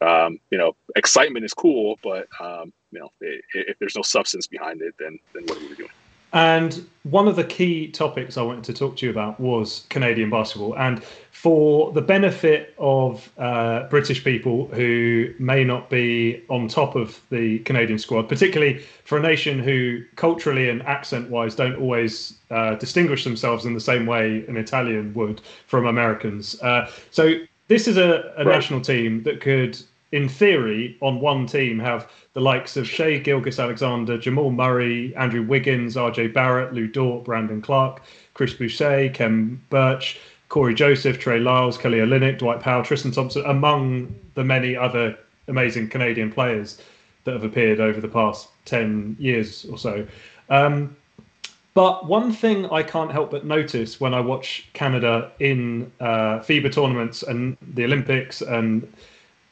um, 0.00 0.38
you 0.50 0.58
know, 0.58 0.76
excitement 0.94 1.44
is 1.44 1.54
cool, 1.54 1.98
but 2.02 2.28
um, 2.40 2.72
you 2.90 3.00
know, 3.00 3.10
if, 3.20 3.42
if 3.54 3.78
there's 3.78 3.96
no 3.96 4.02
substance 4.02 4.46
behind 4.46 4.82
it, 4.82 4.94
then 4.98 5.18
then 5.34 5.44
what 5.46 5.58
are 5.58 5.68
we 5.68 5.74
doing? 5.74 5.90
And 6.32 6.86
one 7.04 7.28
of 7.28 7.36
the 7.36 7.44
key 7.44 7.88
topics 7.88 8.36
I 8.36 8.42
wanted 8.42 8.64
to 8.64 8.74
talk 8.74 8.96
to 8.96 9.06
you 9.06 9.10
about 9.10 9.40
was 9.40 9.86
Canadian 9.88 10.28
basketball. 10.28 10.76
And 10.76 11.02
for 11.30 11.92
the 11.92 12.02
benefit 12.02 12.74
of 12.78 13.30
uh, 13.38 13.84
British 13.84 14.22
people 14.22 14.66
who 14.66 15.32
may 15.38 15.64
not 15.64 15.88
be 15.88 16.44
on 16.50 16.68
top 16.68 16.94
of 16.94 17.20
the 17.30 17.60
Canadian 17.60 17.98
squad, 17.98 18.28
particularly 18.28 18.80
for 19.04 19.16
a 19.16 19.20
nation 19.22 19.58
who 19.60 20.02
culturally 20.16 20.68
and 20.68 20.82
accent 20.82 21.30
wise 21.30 21.54
don't 21.54 21.76
always 21.76 22.38
uh, 22.50 22.74
distinguish 22.74 23.24
themselves 23.24 23.64
in 23.64 23.72
the 23.72 23.80
same 23.80 24.04
way 24.04 24.44
an 24.46 24.56
Italian 24.56 25.14
would 25.14 25.40
from 25.66 25.86
Americans. 25.86 26.60
Uh, 26.60 26.90
so 27.10 27.34
this 27.68 27.88
is 27.88 27.96
a, 27.96 28.32
a 28.36 28.44
right. 28.44 28.46
national 28.46 28.80
team 28.80 29.22
that 29.24 29.40
could, 29.40 29.78
in 30.12 30.28
theory, 30.28 30.96
on 31.00 31.20
one 31.20 31.46
team 31.46 31.78
have 31.78 32.10
the 32.32 32.40
likes 32.40 32.76
of 32.76 32.86
Shai 32.88 33.18
Gilgeous-Alexander, 33.18 34.18
Jamal 34.18 34.50
Murray, 34.50 35.14
Andrew 35.16 35.42
Wiggins, 35.42 35.96
RJ 35.96 36.32
Barrett, 36.32 36.72
Lu 36.72 36.86
Dort, 36.86 37.24
Brandon 37.24 37.62
Clarke, 37.62 38.02
Chris 38.34 38.52
Boucher, 38.54 39.08
Khem 39.08 39.62
Birch, 39.70 40.18
Cory 40.48 40.74
Joseph, 40.74 41.18
Trey 41.18 41.40
Lyles, 41.40 41.76
Kelly 41.76 41.98
Olynyk, 41.98 42.38
Dwight 42.38 42.60
Powell, 42.60 42.84
Tristan 42.84 43.10
Thompson, 43.10 43.44
among 43.46 44.14
the 44.34 44.44
many 44.44 44.76
other 44.76 45.18
amazing 45.48 45.88
Canadian 45.88 46.30
players 46.30 46.80
that 47.24 47.32
have 47.32 47.44
appeared 47.44 47.80
over 47.80 48.00
the 48.00 48.08
past 48.08 48.48
10 48.66 49.16
years 49.18 49.64
or 49.64 49.78
so. 49.78 50.06
Um, 50.48 50.96
but 51.76 52.06
one 52.06 52.32
thing 52.32 52.64
I 52.70 52.82
can't 52.82 53.12
help 53.12 53.30
but 53.30 53.44
notice 53.44 54.00
when 54.00 54.14
I 54.14 54.20
watch 54.20 54.66
Canada 54.72 55.30
in 55.40 55.92
uh, 56.00 56.38
FIBA 56.38 56.72
tournaments 56.72 57.22
and 57.22 57.54
the 57.74 57.84
Olympics, 57.84 58.40
and 58.40 58.90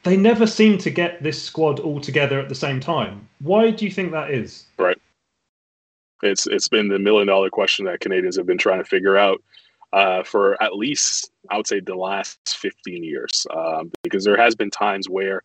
they 0.04 0.16
never 0.16 0.46
seem 0.46 0.78
to 0.78 0.90
get 0.90 1.22
this 1.22 1.40
squad 1.40 1.80
all 1.80 2.00
together 2.00 2.40
at 2.40 2.48
the 2.48 2.54
same 2.54 2.80
time. 2.80 3.28
Why 3.40 3.70
do 3.70 3.84
you 3.84 3.90
think 3.90 4.12
that 4.12 4.30
is? 4.30 4.64
Right. 4.78 4.96
It's 6.22 6.46
it's 6.46 6.66
been 6.66 6.88
the 6.88 6.98
million 6.98 7.26
dollar 7.26 7.50
question 7.50 7.84
that 7.84 8.00
Canadians 8.00 8.38
have 8.38 8.46
been 8.46 8.56
trying 8.56 8.78
to 8.78 8.88
figure 8.88 9.18
out 9.18 9.42
uh, 9.92 10.22
for 10.22 10.60
at 10.62 10.74
least 10.74 11.30
I 11.50 11.58
would 11.58 11.66
say 11.66 11.80
the 11.80 11.94
last 11.94 12.56
fifteen 12.56 13.04
years, 13.04 13.46
um, 13.54 13.92
because 14.02 14.24
there 14.24 14.38
has 14.38 14.54
been 14.54 14.70
times 14.70 15.10
where 15.10 15.42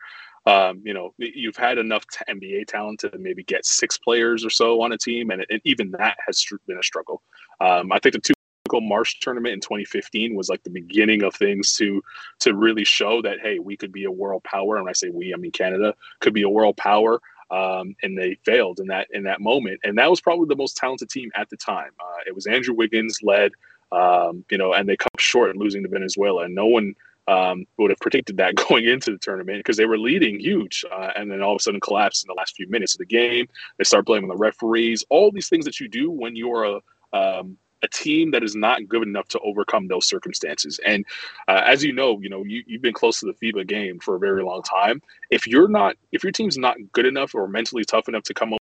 um, 0.50 0.82
you 0.84 0.94
know, 0.94 1.14
you've 1.18 1.56
had 1.56 1.78
enough 1.78 2.06
NBA 2.28 2.68
talent 2.68 3.02
to 3.02 3.12
maybe 3.20 3.44
get 3.44 3.66
six 3.66 3.98
players 3.98 4.44
or 4.44 4.50
so 4.50 4.82
on 4.82 4.92
a 4.92 4.98
team, 4.98 5.30
and, 5.30 5.46
and 5.50 5.62
even 5.64 5.92
that 5.92 6.18
has 6.26 6.44
been 6.66 6.80
a 6.80 6.84
struggle. 6.84 7.22
Um, 7.62 7.92
I 7.92 8.00
think 8.00 8.16
the 8.16 8.22
two 8.22 8.34
March 8.82 9.20
tournament 9.20 9.54
in 9.54 9.60
2015 9.60 10.36
was 10.36 10.48
like 10.48 10.62
the 10.62 10.70
beginning 10.70 11.24
of 11.24 11.34
things 11.34 11.74
to 11.76 12.04
to 12.40 12.54
really 12.54 12.84
show 12.84 13.20
that 13.22 13.40
hey, 13.42 13.58
we 13.58 13.76
could 13.76 13.92
be 13.92 14.06
a 14.06 14.12
world 14.12 14.44
power. 14.44 14.76
And 14.76 14.86
when 14.86 14.92
I 14.92 14.94
say 14.94 15.10
we, 15.10 15.34
I 15.34 15.38
mean 15.38 15.52
Canada 15.52 15.96
could 16.20 16.34
be 16.34 16.44
a 16.44 16.50
world 16.50 16.78
power. 16.78 17.20
Um, 17.50 17.96
and 18.04 18.16
they 18.16 18.38
failed 18.46 18.80
in 18.80 18.88
that 18.88 19.08
in 19.12 19.24
that 19.24 19.42
moment, 19.42 19.80
and 19.84 19.98
that 19.98 20.10
was 20.10 20.22
probably 20.22 20.48
the 20.48 20.56
most 20.56 20.78
talented 20.78 21.10
team 21.10 21.32
at 21.34 21.50
the 21.50 21.58
time. 21.58 21.90
Uh, 22.00 22.20
it 22.28 22.36
was 22.36 22.46
Andrew 22.46 22.76
Wiggins 22.76 23.24
led, 23.24 23.54
um, 23.92 24.46
you 24.52 24.58
know, 24.60 24.74
and 24.74 24.88
they 24.88 24.96
come 24.96 25.10
short 25.18 25.58
losing 25.58 25.82
to 25.82 25.90
Venezuela, 25.90 26.44
and 26.44 26.54
no 26.54 26.68
one 26.68 26.94
um, 27.30 27.66
would 27.78 27.92
have 27.92 28.00
predicted 28.00 28.38
that 28.38 28.56
going 28.68 28.86
into 28.86 29.12
the 29.12 29.18
tournament 29.20 29.60
because 29.60 29.78
they 29.78 29.86
were 29.86 29.98
leading 29.98 30.40
huge 30.40 30.84
uh, 30.92 31.12
and 31.16 31.32
then 31.32 31.42
all 31.42 31.52
of 31.52 31.60
a 31.60 31.64
sudden 31.64 31.80
collapsed 31.80 32.24
in 32.24 32.28
the 32.28 32.34
last 32.34 32.56
few 32.56 32.68
minutes 32.68 32.96
of 32.96 33.00
the 33.00 33.06
game. 33.06 33.48
They 33.78 33.84
start 33.84 34.06
blaming 34.06 34.30
the 34.30 34.36
referees, 34.36 35.06
all 35.10 35.32
these 35.32 35.48
things 35.48 35.66
that 35.66 35.80
you 35.80 35.88
do 35.88 36.12
when 36.12 36.36
you're 36.36 36.64
a 36.64 36.80
um, 37.12 37.58
a 37.82 37.88
team 37.88 38.32
that 38.32 38.44
is 38.44 38.56
not 38.56 38.88
good 38.90 39.04
enough 39.04 39.28
to 39.30 39.40
overcome 39.40 39.88
those 39.88 40.06
circumstances. 40.06 40.80
And 40.86 41.06
uh, 41.48 41.62
as 41.66 41.84
you 41.84 41.94
know, 41.94 42.20
you 42.20 42.30
know 42.30 42.44
you, 42.44 42.62
you've 42.68 42.82
been 42.82 42.94
close 42.94 43.22
to 43.22 43.26
the 43.26 43.34
FIBA 43.34 43.68
game 43.68 44.00
for 44.00 44.16
a 44.16 44.20
very 44.20 44.44
long 44.44 44.62
time. 44.64 45.02
If 45.30 45.48
you're 45.48 45.70
not, 45.70 45.96
if 46.12 46.24
your 46.24 46.34
team's 46.34 46.58
not 46.58 46.76
good 46.92 47.06
enough 47.06 47.34
or 47.34 47.48
mentally 47.48 47.86
tough 47.86 48.10
enough 48.10 48.24
to 48.24 48.34
come 48.34 48.54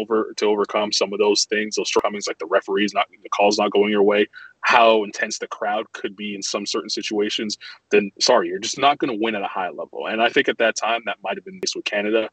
over 0.00 0.32
to 0.36 0.46
overcome 0.46 0.92
some 0.92 1.12
of 1.12 1.18
those 1.18 1.44
things, 1.44 1.76
those 1.76 1.88
shortcomings, 1.88 2.26
like 2.26 2.38
the 2.38 2.46
referees 2.46 2.92
not 2.92 3.06
the 3.22 3.28
calls 3.28 3.58
not 3.58 3.70
going 3.70 3.90
your 3.90 4.02
way, 4.02 4.26
how 4.62 5.04
intense 5.04 5.38
the 5.38 5.46
crowd 5.46 5.90
could 5.92 6.16
be 6.16 6.34
in 6.34 6.42
some 6.42 6.66
certain 6.66 6.90
situations, 6.90 7.58
then 7.90 8.10
sorry, 8.18 8.48
you're 8.48 8.58
just 8.58 8.78
not 8.78 8.98
going 8.98 9.12
to 9.12 9.22
win 9.22 9.34
at 9.34 9.42
a 9.42 9.46
high 9.46 9.68
level. 9.68 10.06
And 10.08 10.20
I 10.20 10.28
think 10.28 10.48
at 10.48 10.58
that 10.58 10.74
time 10.74 11.02
that 11.06 11.18
might 11.22 11.36
have 11.36 11.44
been 11.44 11.54
the 11.54 11.60
case 11.60 11.76
with 11.76 11.84
Canada, 11.84 12.28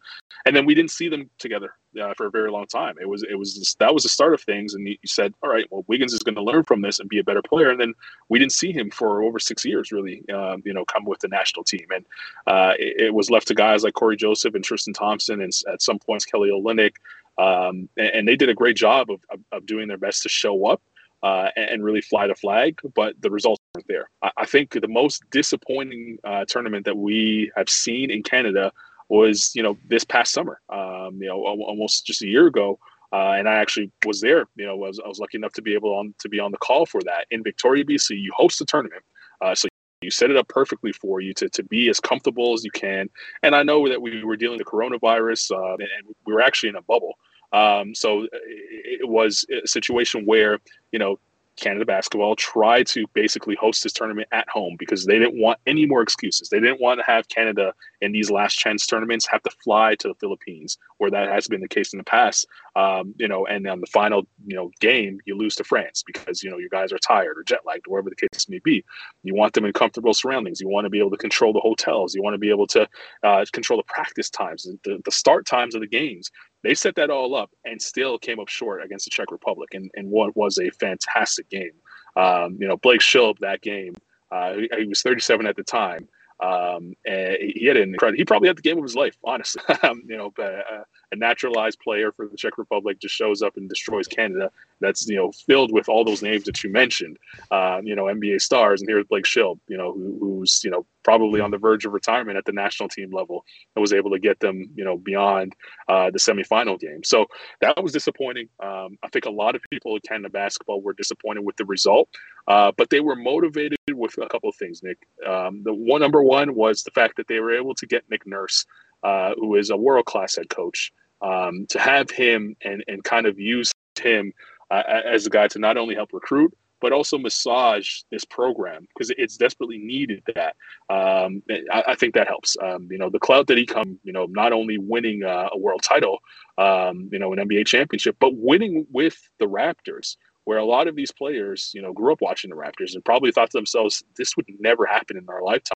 and 0.45 0.56
then 0.56 0.65
we 0.65 0.74
didn't 0.74 0.91
see 0.91 1.08
them 1.08 1.30
together 1.38 1.76
uh, 2.02 2.13
for 2.15 2.26
a 2.26 2.32
very 2.32 2.50
long 2.50 2.65
time. 2.65 2.95
It 3.00 3.08
was 3.08 3.24
it 3.24 3.36
was 3.36 3.56
just, 3.56 3.78
that 3.80 3.93
was 3.93 4.04
the 4.04 4.10
start 4.10 4.34
of 4.34 4.41
things, 4.41 4.74
and 4.74 4.88
you 4.88 4.97
said, 5.06 5.34
all 5.43 5.50
right, 5.50 5.67
well 5.69 5.86
Wiggins 5.88 6.13
is 6.13 6.24
going 6.24 6.36
to 6.36 6.43
learn 6.43 6.63
from 6.63 6.82
this 6.82 7.00
and 7.00 7.10
be 7.10 7.19
a 7.19 7.24
better 7.24 7.43
player. 7.43 7.69
And 7.69 7.80
then 7.80 7.93
we 8.30 8.39
didn't 8.39 8.54
see 8.54 8.71
him 8.71 8.89
for 8.89 9.21
over 9.21 9.38
six 9.38 9.63
years, 9.63 9.91
really, 9.91 10.24
um, 10.34 10.63
you 10.65 10.74
know, 10.74 10.86
come 10.86 11.06
with 11.06 11.19
the 11.19 11.28
national 11.28 11.63
team, 11.63 11.86
and 11.93 12.06
uh, 12.47 12.74
it, 12.80 13.02
it 13.08 13.13
was 13.13 13.30
left 13.30 13.47
to 13.50 13.54
guys 13.54 13.84
like 13.84 13.93
Cory 13.93 14.17
Joseph 14.17 14.56
and 14.56 14.63
Tristan 14.63 14.93
Thompson, 14.95 15.41
and 15.41 15.54
at 15.71 15.84
some 15.84 16.00
points 16.00 16.26
Kelly 16.26 16.50
Olynyk. 16.50 16.95
Um, 17.41 17.89
and, 17.97 18.08
and, 18.08 18.27
they 18.27 18.36
did 18.36 18.49
a 18.49 18.54
great 18.54 18.75
job 18.75 19.10
of, 19.10 19.19
of, 19.30 19.39
of, 19.51 19.65
doing 19.65 19.88
their 19.88 19.97
best 19.97 20.21
to 20.23 20.30
show 20.30 20.67
up 20.67 20.82
uh, 21.23 21.49
and, 21.56 21.84
really 21.84 22.01
fly 22.01 22.27
the 22.27 22.36
flag, 22.36 22.80
but 22.93 23.15
the 23.21 23.32
results 23.32 23.60
weren't 23.73 23.88
there. 23.88 24.10
I, 24.21 24.32
I 24.38 24.45
think 24.45 24.73
the 24.73 24.88
most 24.88 25.23
disappointing 25.32 26.17
uh, 26.23 26.45
tournament 26.47 26.86
that 26.86 26.97
we 26.97 27.51
have 27.56 27.69
seen 27.69 28.12
in 28.12 28.21
Canada 28.21 28.71
was, 29.10 29.51
you 29.56 29.63
know, 29.63 29.77
this 29.88 30.04
past 30.04 30.34
summer. 30.34 30.62
Um, 30.69 31.17
you 31.19 31.27
know, 31.27 31.43
almost 31.43 32.06
just 32.06 32.21
a 32.21 32.27
year 32.27 32.47
ago. 32.47 32.77
Uh, 33.13 33.36
and 33.38 33.49
I 33.49 33.56
actually 33.56 33.91
was 34.06 34.21
there. 34.21 34.45
You 34.56 34.65
know, 34.67 34.77
was 34.77 34.99
I 35.04 35.08
was 35.08 35.19
lucky 35.19 35.38
enough 35.38 35.54
to 35.54 35.62
be 35.62 35.73
able 35.73 35.93
on 35.93 36.13
to 36.19 36.30
be 36.30 36.39
on 36.39 36.51
the 36.51 36.58
call 36.58 36.86
for 36.86 37.01
that 37.04 37.25
in 37.30 37.43
Victoria, 37.43 37.84
BC. 37.84 38.12
You 38.12 38.32
host 38.36 38.60
the 38.60 38.65
tournament, 38.65 39.04
uh, 39.41 39.54
so 39.54 39.67
you 40.01 40.10
set 40.10 40.32
it 40.32 40.38
up 40.38 40.47
perfectly 40.47 40.91
for 40.91 41.21
you 41.21 41.34
to, 41.36 41.47
to 41.49 41.63
be 41.63 41.89
as 41.89 41.99
comfortable 41.99 42.54
as 42.54 42.63
you 42.63 42.71
can. 42.71 43.10
And 43.43 43.56
I 43.56 43.63
know 43.63 43.88
that 43.88 44.01
we 44.01 44.23
were 44.23 44.36
dealing 44.36 44.58
with 44.58 44.67
coronavirus 44.67 45.51
uh, 45.51 45.73
and, 45.73 45.82
and, 45.82 46.15
we 46.25 46.34
were 46.34 46.41
actually 46.41 46.69
in 46.69 46.75
a 46.75 46.82
bubble. 46.82 47.13
Um, 47.53 47.93
so 47.95 48.27
it 48.31 49.07
was 49.07 49.45
a 49.63 49.67
situation 49.67 50.25
where, 50.25 50.59
you 50.91 50.99
know, 50.99 51.19
Canada 51.57 51.85
basketball 51.85 52.35
tried 52.35 52.87
to 52.87 53.05
basically 53.13 53.55
host 53.55 53.83
this 53.83 53.93
tournament 53.93 54.27
at 54.31 54.47
home 54.49 54.75
because 54.79 55.05
they 55.05 55.19
didn't 55.19 55.39
want 55.39 55.59
any 55.67 55.85
more 55.85 56.01
excuses. 56.01 56.49
They 56.49 56.59
didn't 56.59 56.81
want 56.81 56.99
to 56.99 57.05
have 57.05 57.27
Canada 57.27 57.73
in 57.99 58.11
these 58.11 58.31
last 58.31 58.55
chance 58.55 58.87
tournaments 58.87 59.27
have 59.27 59.43
to 59.43 59.51
fly 59.63 59.95
to 59.95 60.07
the 60.07 60.15
Philippines, 60.15 60.77
where 60.97 61.11
that 61.11 61.29
has 61.29 61.47
been 61.47 61.61
the 61.61 61.67
case 61.67 61.93
in 61.93 61.97
the 61.97 62.03
past. 62.05 62.47
Um, 62.75 63.13
you 63.17 63.27
know, 63.27 63.45
and 63.45 63.67
on 63.67 63.81
the 63.81 63.88
final 63.88 64.23
you 64.45 64.55
know 64.55 64.71
game, 64.79 65.19
you 65.25 65.38
lose 65.38 65.55
to 65.57 65.63
France 65.63 66.03
because 66.05 66.41
you 66.41 66.49
know 66.49 66.57
your 66.57 66.69
guys 66.69 66.93
are 66.93 66.99
tired 66.99 67.38
or 67.38 67.43
jet 67.43 67.60
lagged, 67.65 67.88
or 67.88 67.91
whatever 67.91 68.12
the 68.12 68.27
case 68.27 68.47
may 68.47 68.60
be. 68.60 68.84
You 69.23 69.36
want 69.36 69.53
them 69.53 69.65
in 69.65 69.73
comfortable 69.73 70.13
surroundings. 70.13 70.62
You 70.62 70.69
want 70.69 70.86
to 70.86 70.89
be 70.89 70.99
able 70.99 71.12
to 71.12 71.17
control 71.17 71.51
the 71.51 71.60
hotels. 71.60 72.15
You 72.15 72.23
want 72.23 72.34
to 72.34 72.39
be 72.39 72.49
able 72.49 72.67
to 72.67 72.88
uh, 73.23 73.45
control 73.51 73.77
the 73.77 73.93
practice 73.93 74.29
times, 74.29 74.67
the, 74.84 75.01
the 75.03 75.12
start 75.12 75.45
times 75.45 75.75
of 75.75 75.81
the 75.81 75.88
games 75.88 76.31
they 76.63 76.75
set 76.75 76.95
that 76.95 77.10
all 77.10 77.36
up 77.36 77.51
and 77.65 77.81
still 77.81 78.17
came 78.17 78.39
up 78.39 78.47
short 78.47 78.84
against 78.84 79.05
the 79.05 79.12
Czech 79.12 79.31
Republic 79.31 79.73
and, 79.73 79.89
and 79.95 80.10
what 80.10 80.36
was 80.36 80.60
a 80.60 80.69
fantastic 80.71 81.49
game. 81.49 81.71
Um, 82.15 82.57
you 82.60 82.67
know, 82.67 82.77
Blake 82.77 83.01
Schilb 83.01 83.39
that 83.39 83.62
game, 83.62 83.95
uh, 84.31 84.53
he, 84.53 84.69
he, 84.77 84.86
was 84.86 85.01
37 85.01 85.45
at 85.47 85.55
the 85.55 85.63
time. 85.63 86.07
Um, 86.41 86.93
and 87.05 87.38
he 87.39 87.65
had 87.65 87.77
an 87.77 87.93
incredible. 87.93 88.17
He 88.17 88.25
probably 88.25 88.47
had 88.47 88.57
the 88.57 88.63
game 88.63 88.77
of 88.77 88.84
his 88.84 88.95
life, 88.95 89.15
honestly. 89.23 89.62
Um, 89.84 90.03
you 90.07 90.17
know, 90.17 90.31
a, 90.39 90.84
a 91.12 91.15
naturalized 91.15 91.80
player 91.80 92.12
for 92.12 92.28
the 92.28 92.38
Czech 92.38 92.58
Republic 92.58 93.00
just 93.00 93.15
shows 93.15 93.41
up 93.41 93.58
and 93.58 93.67
destroys 93.67 94.08
Canada. 94.08 94.50
That's 94.80 95.08
you 95.08 95.15
know 95.15 95.32
filled 95.32 95.71
with 95.71 95.89
all 95.89 96.04
those 96.04 96.21
names 96.21 96.43
that 96.45 96.63
you 96.63 96.69
mentioned. 96.69 97.17
Uh, 97.52 97.82
you 97.84 97.95
know, 97.95 98.06
NBA 98.06 98.41
stars, 98.41 98.82
and 98.82 98.89
here's 98.89 99.06
Blake 99.06 99.26
Schilb. 99.26 99.60
You 99.67 99.78
know, 99.78 99.93
who, 99.93 100.17
who's 100.19 100.63
you 100.63 100.71
know 100.71 100.86
probably 101.04 101.41
on 101.41 101.52
the 101.52 101.58
verge 101.58 101.86
of 101.86 101.93
retirement 101.93 102.38
at 102.38 102.45
the 102.45 102.52
national 102.52 102.89
team 102.89 103.12
level, 103.12 103.43
and 103.76 103.82
was 103.82 103.93
able 103.93 104.12
to 104.12 104.19
get 104.19 104.39
them 104.39 104.69
you 104.76 104.84
know 104.84 104.97
beyond 104.97 105.56
uh, 105.88 106.10
the 106.12 106.19
semifinal 106.19 106.80
game. 106.80 107.04
So 107.04 107.26
that 107.60 107.82
was 107.82 107.91
disappointing. 107.91 108.47
Um, 108.62 108.97
I 109.04 109.10
think 109.10 109.26
a 109.26 109.32
lot 109.32 109.56
of 109.56 109.62
people 109.69 109.95
in 109.95 110.02
Canada 110.08 110.30
basketball 110.30 110.82
were 110.82 110.93
disappointed 110.93 111.43
with 111.43 111.58
the 111.58 111.65
result, 111.65 112.10
uh, 112.47 112.71
but 112.78 112.89
they 112.89 113.02
were 113.02 113.15
motivated 113.15 113.78
with 113.91 114.17
a 114.17 114.28
couple 114.28 114.50
of 114.50 114.56
things. 114.56 114.82
Nick, 114.82 114.97
um, 115.28 115.62
the 115.63 115.74
one 115.74 116.02
number 116.02 116.24
one 116.24 116.56
was 116.56 116.84
the 116.84 116.91
fact 116.91 117.17
that 117.17 117.28
they 117.28 117.39
were 117.39 117.54
able 117.54 117.76
to 117.76 117.86
get 117.86 118.10
Nick 118.10 118.26
Nurse, 118.26 118.65
uh, 119.04 119.34
who 119.36 119.56
is 119.56 119.69
a 119.69 119.78
world 119.78 120.06
class 120.06 120.36
head 120.36 120.50
coach, 120.50 120.91
um, 121.21 121.65
to 121.69 121.79
have 121.79 122.10
him 122.10 122.55
and 122.63 122.84
and 122.88 123.03
kind 123.03 123.25
of 123.25 123.39
use 123.39 123.71
him 123.99 124.34
uh, 124.69 124.84
as 125.05 125.25
a 125.25 125.29
guy 125.29 125.47
to 125.47 125.60
not 125.60 125.77
only 125.77 125.95
help 125.95 126.10
recruit 126.13 126.53
but 126.81 126.91
also 126.91 127.17
massage 127.17 128.01
this 128.10 128.25
program 128.25 128.88
because 128.89 129.12
it's 129.17 129.38
desperately 129.38 129.77
needed 129.77 130.23
that. 130.36 130.55
Um, 130.89 131.43
I, 131.71 131.84
I, 131.89 131.95
think 131.95 132.15
that 132.15 132.27
helps. 132.27 132.57
Um, 132.62 132.88
you 132.91 132.97
know, 132.97 133.10
the 133.10 133.19
clout 133.19 133.47
that 133.47 133.57
he 133.57 133.65
come, 133.65 133.99
you 134.03 134.12
know, 134.12 134.25
not 134.25 134.51
only 134.51 134.79
winning 134.79 135.23
uh, 135.23 135.49
a 135.53 135.57
world 135.57 135.84
title, 135.84 136.17
um, 136.57 137.07
you 137.12 137.19
know, 137.19 137.31
an 137.31 137.39
NBA 137.39 137.67
championship, 137.67 138.17
but 138.19 138.36
winning 138.36 138.88
with 138.91 139.17
the 139.39 139.45
Raptors, 139.45 140.17
where 140.45 140.58
a 140.58 140.65
lot 140.65 140.88
of 140.88 140.95
these 140.95 141.12
players, 141.12 141.71
you 141.73 141.82
know, 141.82 141.93
grew 141.93 142.12
up 142.12 142.21
watching 142.21 142.49
the 142.49 142.56
Raptors 142.56 142.93
and 142.93 143.06
probably 143.06 143.32
thought 143.32 143.51
to 143.51 143.58
themselves, 143.58 144.04
this 144.17 144.36
would 144.36 144.45
never 144.60 144.86
happen 144.86 145.17
in 145.17 145.27
our 145.30 145.43
lifetime. 145.43 145.75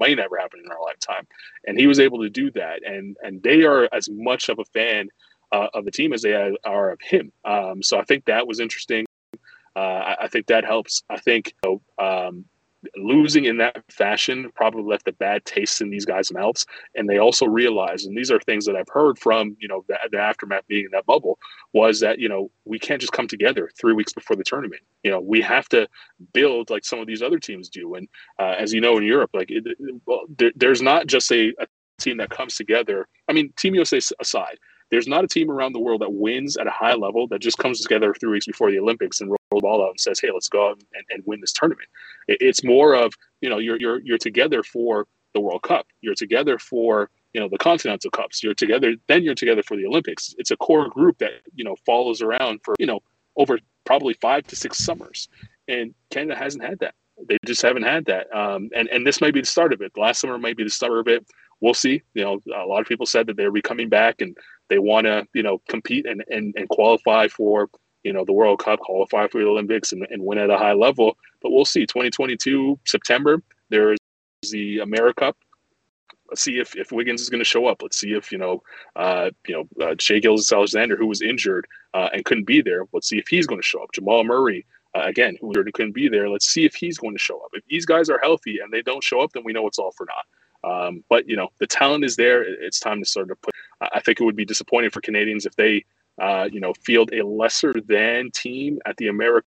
Might 0.00 0.16
never 0.16 0.36
happen 0.36 0.60
in 0.64 0.70
our 0.70 0.82
lifetime, 0.82 1.26
and 1.66 1.78
he 1.78 1.86
was 1.86 2.00
able 2.00 2.20
to 2.22 2.30
do 2.30 2.50
that, 2.52 2.82
and 2.84 3.16
and 3.22 3.40
they 3.42 3.62
are 3.62 3.88
as 3.92 4.08
much 4.10 4.48
of 4.48 4.58
a 4.58 4.64
fan 4.64 5.08
uh, 5.52 5.68
of 5.74 5.84
the 5.84 5.90
team 5.90 6.12
as 6.12 6.22
they 6.22 6.32
are 6.64 6.90
of 6.90 7.00
him. 7.00 7.30
Um, 7.44 7.82
so 7.82 7.98
I 7.98 8.04
think 8.04 8.24
that 8.24 8.46
was 8.46 8.58
interesting. 8.58 9.04
Uh, 9.76 9.78
I, 9.78 10.16
I, 10.22 10.28
think 10.28 10.46
that 10.46 10.64
helps. 10.64 11.02
I 11.08 11.18
think 11.18 11.54
you 11.64 11.80
know, 11.98 12.04
um, 12.04 12.44
losing 12.96 13.44
in 13.44 13.58
that 13.58 13.82
fashion 13.90 14.50
probably 14.54 14.82
left 14.82 15.08
a 15.08 15.12
bad 15.12 15.44
taste 15.44 15.80
in 15.80 15.90
these 15.90 16.04
guys' 16.04 16.32
mouths, 16.32 16.66
and 16.94 17.08
they 17.08 17.18
also 17.18 17.46
realized, 17.46 18.06
and 18.06 18.16
these 18.16 18.30
are 18.30 18.40
things 18.40 18.64
that 18.66 18.76
I've 18.76 18.88
heard 18.88 19.18
from 19.18 19.56
you 19.60 19.68
know 19.68 19.84
the, 19.88 19.98
the 20.10 20.18
aftermath 20.18 20.66
being 20.66 20.86
in 20.86 20.90
that 20.92 21.06
bubble, 21.06 21.38
was 21.72 22.00
that 22.00 22.18
you 22.18 22.28
know 22.28 22.50
we 22.64 22.78
can't 22.78 23.00
just 23.00 23.12
come 23.12 23.28
together 23.28 23.70
three 23.78 23.92
weeks 23.92 24.12
before 24.12 24.36
the 24.36 24.44
tournament. 24.44 24.82
You 25.02 25.10
know 25.10 25.20
we 25.20 25.40
have 25.40 25.68
to 25.70 25.88
build 26.32 26.70
like 26.70 26.84
some 26.84 27.00
of 27.00 27.06
these 27.06 27.22
other 27.22 27.38
teams 27.38 27.68
do, 27.68 27.94
and 27.94 28.08
uh, 28.38 28.54
as 28.58 28.72
you 28.72 28.80
know 28.80 28.96
in 28.96 29.04
Europe, 29.04 29.30
like 29.34 29.50
it, 29.50 29.64
well, 30.06 30.22
there, 30.38 30.52
there's 30.56 30.82
not 30.82 31.06
just 31.06 31.30
a, 31.32 31.52
a 31.58 31.66
team 31.98 32.16
that 32.16 32.30
comes 32.30 32.56
together. 32.56 33.06
I 33.28 33.32
mean, 33.32 33.52
Team 33.56 33.74
USA 33.74 34.00
aside, 34.20 34.58
there's 34.90 35.06
not 35.06 35.24
a 35.24 35.28
team 35.28 35.50
around 35.50 35.72
the 35.72 35.80
world 35.80 36.00
that 36.00 36.12
wins 36.12 36.56
at 36.56 36.66
a 36.66 36.70
high 36.70 36.94
level 36.94 37.28
that 37.28 37.40
just 37.40 37.58
comes 37.58 37.80
together 37.80 38.14
three 38.14 38.30
weeks 38.30 38.46
before 38.46 38.70
the 38.70 38.78
Olympics 38.78 39.20
and 39.20 39.30
ball 39.70 39.84
out 39.84 39.90
and 39.90 40.00
says, 40.00 40.20
"Hey, 40.20 40.30
let's 40.32 40.48
go 40.48 40.70
and, 40.70 41.04
and 41.10 41.22
win 41.26 41.40
this 41.40 41.52
tournament." 41.52 41.88
It's 42.28 42.64
more 42.64 42.94
of 42.94 43.12
you 43.40 43.48
know 43.48 43.58
you're 43.58 43.78
you're 43.80 44.00
you're 44.00 44.18
together 44.18 44.62
for 44.62 45.06
the 45.34 45.40
World 45.40 45.62
Cup. 45.62 45.86
You're 46.00 46.14
together 46.14 46.58
for 46.58 47.10
you 47.32 47.40
know 47.40 47.48
the 47.48 47.58
Continental 47.58 48.10
Cups. 48.10 48.42
You're 48.42 48.54
together. 48.54 48.94
Then 49.08 49.22
you're 49.22 49.34
together 49.34 49.62
for 49.62 49.76
the 49.76 49.86
Olympics. 49.86 50.34
It's 50.38 50.50
a 50.50 50.56
core 50.56 50.88
group 50.88 51.18
that 51.18 51.32
you 51.54 51.64
know 51.64 51.76
follows 51.86 52.22
around 52.22 52.60
for 52.64 52.74
you 52.78 52.86
know 52.86 53.00
over 53.36 53.58
probably 53.84 54.14
five 54.14 54.46
to 54.48 54.56
six 54.56 54.78
summers, 54.78 55.28
and 55.68 55.94
Canada 56.10 56.36
hasn't 56.36 56.64
had 56.64 56.78
that. 56.80 56.94
They 57.28 57.36
just 57.44 57.62
haven't 57.62 57.82
had 57.82 58.06
that. 58.06 58.34
Um, 58.34 58.70
and 58.74 58.88
and 58.88 59.06
this 59.06 59.20
might 59.20 59.34
be 59.34 59.40
the 59.40 59.46
start 59.46 59.72
of 59.72 59.80
it. 59.80 59.92
Last 59.96 60.20
summer 60.20 60.38
might 60.38 60.56
be 60.56 60.64
the 60.64 60.70
start 60.70 60.98
of 60.98 61.08
it. 61.08 61.26
We'll 61.60 61.74
see. 61.74 62.02
You 62.14 62.24
know, 62.24 62.40
a 62.56 62.66
lot 62.66 62.80
of 62.80 62.86
people 62.86 63.06
said 63.06 63.26
that 63.26 63.36
they'll 63.36 63.52
be 63.52 63.62
coming 63.62 63.88
back 63.88 64.22
and 64.22 64.36
they 64.70 64.78
want 64.78 65.06
to, 65.06 65.26
you 65.34 65.42
know, 65.42 65.60
compete 65.68 66.06
and, 66.06 66.24
and, 66.28 66.54
and 66.56 66.68
qualify 66.70 67.28
for, 67.28 67.68
you 68.02 68.12
know, 68.12 68.24
the 68.24 68.32
World 68.32 68.58
Cup, 68.60 68.80
qualify 68.80 69.28
for 69.28 69.40
the 69.40 69.46
Olympics 69.46 69.92
and, 69.92 70.06
and 70.10 70.24
win 70.24 70.38
at 70.38 70.50
a 70.50 70.58
high 70.58 70.72
level. 70.72 71.16
But 71.42 71.50
we'll 71.50 71.64
see. 71.64 71.86
2022, 71.86 72.78
September, 72.84 73.42
there's 73.68 73.98
the 74.50 74.78
AmeriCup. 74.78 75.34
Let's 76.28 76.42
see 76.42 76.58
if, 76.60 76.76
if 76.76 76.92
Wiggins 76.92 77.20
is 77.20 77.28
going 77.28 77.40
to 77.40 77.44
show 77.44 77.66
up. 77.66 77.82
Let's 77.82 77.98
see 77.98 78.12
if, 78.12 78.30
you 78.30 78.38
know, 78.38 78.62
uh, 78.94 79.30
you 79.48 79.66
know, 79.78 79.84
uh, 79.84 79.94
Shai 79.98 80.20
Gilgeous-Alexander, 80.20 80.96
who 80.96 81.08
was 81.08 81.22
injured 81.22 81.66
uh, 81.92 82.08
and 82.12 82.24
couldn't 82.24 82.46
be 82.46 82.62
there, 82.62 82.84
let's 82.92 83.08
see 83.08 83.18
if 83.18 83.26
he's 83.26 83.46
going 83.46 83.60
to 83.60 83.66
show 83.66 83.82
up. 83.82 83.90
Jamal 83.92 84.22
Murray, 84.22 84.64
uh, 84.94 85.02
again, 85.02 85.36
who 85.40 85.52
couldn't 85.72 85.94
be 85.94 86.08
there. 86.08 86.28
Let's 86.28 86.46
see 86.46 86.64
if 86.64 86.74
he's 86.74 86.98
going 86.98 87.14
to 87.14 87.20
show 87.20 87.40
up. 87.40 87.50
If 87.52 87.64
these 87.66 87.84
guys 87.84 88.08
are 88.08 88.20
healthy 88.22 88.58
and 88.62 88.72
they 88.72 88.82
don't 88.82 89.02
show 89.02 89.20
up, 89.20 89.32
then 89.32 89.44
we 89.44 89.52
know 89.52 89.66
it's 89.66 89.78
all 89.78 89.92
for 89.92 90.06
naught. 90.06 90.26
Um, 90.62 91.04
but 91.08 91.28
you 91.28 91.36
know, 91.36 91.48
the 91.58 91.66
talent 91.66 92.04
is 92.04 92.16
there. 92.16 92.42
It's 92.42 92.80
time 92.80 93.00
to 93.00 93.08
sort 93.08 93.30
of 93.30 93.40
put. 93.40 93.54
I 93.80 94.00
think 94.00 94.20
it 94.20 94.24
would 94.24 94.36
be 94.36 94.44
disappointing 94.44 94.90
for 94.90 95.00
Canadians 95.00 95.46
if 95.46 95.56
they, 95.56 95.84
uh, 96.18 96.48
you 96.50 96.60
know, 96.60 96.72
field 96.84 97.12
a 97.12 97.24
lesser 97.24 97.74
than 97.86 98.30
team 98.30 98.78
at 98.86 98.96
the 98.96 99.08
America 99.08 99.46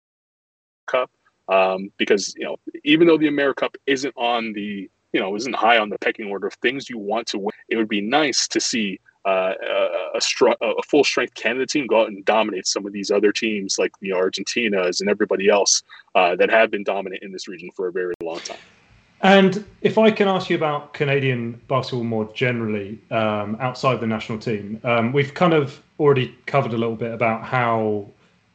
Cup, 0.87 1.11
um, 1.49 1.91
because 1.97 2.35
you 2.37 2.45
know, 2.45 2.57
even 2.85 3.07
though 3.07 3.19
the 3.19 3.29
America 3.29 3.63
Cup 3.63 3.77
isn't 3.87 4.15
on 4.17 4.53
the, 4.53 4.91
you 5.13 5.21
know, 5.21 5.35
isn't 5.37 5.55
high 5.55 5.79
on 5.79 5.89
the 5.89 5.99
pecking 5.99 6.27
order 6.31 6.47
of 6.47 6.55
things 6.55 6.89
you 6.89 6.99
want 6.99 7.27
to 7.29 7.39
win, 7.39 7.53
it 7.69 7.77
would 7.77 7.89
be 7.89 8.01
nice 8.01 8.49
to 8.49 8.61
see 8.61 8.99
uh, 9.25 9.55
a, 9.63 10.19
a, 10.19 10.67
a, 10.67 10.83
full 10.83 11.05
strength 11.05 11.35
Canada 11.35 11.65
team 11.65 11.87
go 11.87 12.01
out 12.01 12.09
and 12.09 12.25
dominate 12.25 12.67
some 12.67 12.85
of 12.87 12.93
these 12.93 13.11
other 13.11 13.31
teams 13.31 13.79
like 13.79 13.93
the 14.01 14.11
Argentinas 14.11 15.01
and 15.01 15.09
everybody 15.09 15.49
else 15.49 15.83
uh, 16.17 16.35
that 16.35 16.51
have 16.51 16.73
been 16.73 16.83
dominant 16.83 17.23
in 17.23 17.31
this 17.31 17.47
region 17.47 17.71
for 17.77 17.87
a 17.87 17.93
very 17.93 18.15
long 18.21 18.41
time. 18.41 18.59
And 19.23 19.65
if 19.83 19.99
I 19.99 20.11
can 20.11 20.27
ask 20.27 20.51
you 20.51 20.57
about 20.57 20.95
Canadian 20.95 21.61
basketball 21.69 22.03
more 22.03 22.33
generally, 22.35 23.01
um, 23.13 23.57
outside 23.61 24.01
the 24.01 24.07
national 24.09 24.39
team, 24.39 24.81
um, 24.83 25.13
we've 25.13 25.33
kind 25.33 25.53
of 25.53 25.81
already 26.03 26.35
covered 26.47 26.73
a 26.73 26.79
little 26.79 26.97
bit 26.97 27.13
about 27.13 27.45
how 27.45 28.07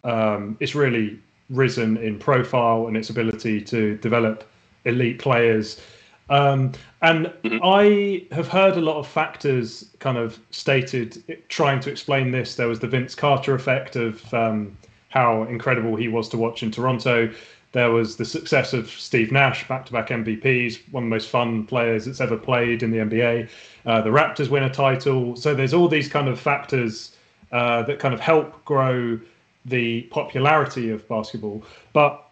um, 0.04 0.58
it's 0.60 0.76
really 0.76 1.20
risen 1.50 1.98
in 1.98 2.20
profile 2.20 2.88
and 2.88 2.98
its 2.98 3.10
ability 3.10 3.62
to 3.62 3.98
develop 3.98 4.44
elite 4.86 5.20
players. 5.20 5.82
Um, 6.30 6.74
and 7.02 7.28
mm-hmm. 7.28 7.60
I 7.64 8.26
have 8.36 8.48
heard 8.50 8.76
a 8.76 8.82
lot 8.82 8.98
of 8.98 9.08
factors 9.08 9.90
kind 10.00 10.18
of 10.18 10.40
stated 10.52 11.24
trying 11.48 11.80
to 11.82 11.90
explain 11.90 12.32
this. 12.32 12.56
There 12.56 12.68
was 12.68 12.80
the 12.80 12.88
Vince 12.88 13.16
Carter 13.16 13.56
effect 13.56 13.96
of 13.96 14.34
um, 14.34 14.78
how 15.10 15.44
incredible 15.44 15.96
he 15.96 16.10
was 16.10 16.28
to 16.30 16.38
watch 16.38 16.64
in 16.64 16.72
Toronto. 16.72 17.32
There 17.72 17.92
was 17.92 18.18
the 18.18 18.26
success 18.26 18.74
of 18.74 18.90
Steve 18.90 19.32
Nash, 19.32 19.68
back 19.68 19.86
to 19.86 19.94
back 19.94 20.08
MVPs, 20.10 20.80
one 20.92 21.04
of 21.04 21.10
the 21.10 21.16
most 21.16 21.30
fun 21.30 21.66
players 21.66 22.06
that's 22.06 22.22
ever 22.22 22.38
played 22.38 22.82
in 22.82 22.92
the 22.92 22.98
NBA. 22.98 23.50
Uh, 23.86 24.02
the 24.02 24.10
Raptors 24.10 24.50
win 24.50 24.64
a 24.64 24.70
title. 24.70 25.36
So 25.36 25.54
there's 25.54 25.74
all 25.74 25.88
these 25.88 26.10
kind 26.10 26.28
of 26.28 26.40
factors 26.40 27.17
uh, 27.52 27.84
that 27.84 28.00
kind 28.00 28.14
of 28.14 28.20
help 28.20 28.64
grow 28.66 29.20
the 29.66 30.04
popularity 30.04 30.90
of 30.90 31.08
basketball. 31.08 31.64
But 31.94 32.24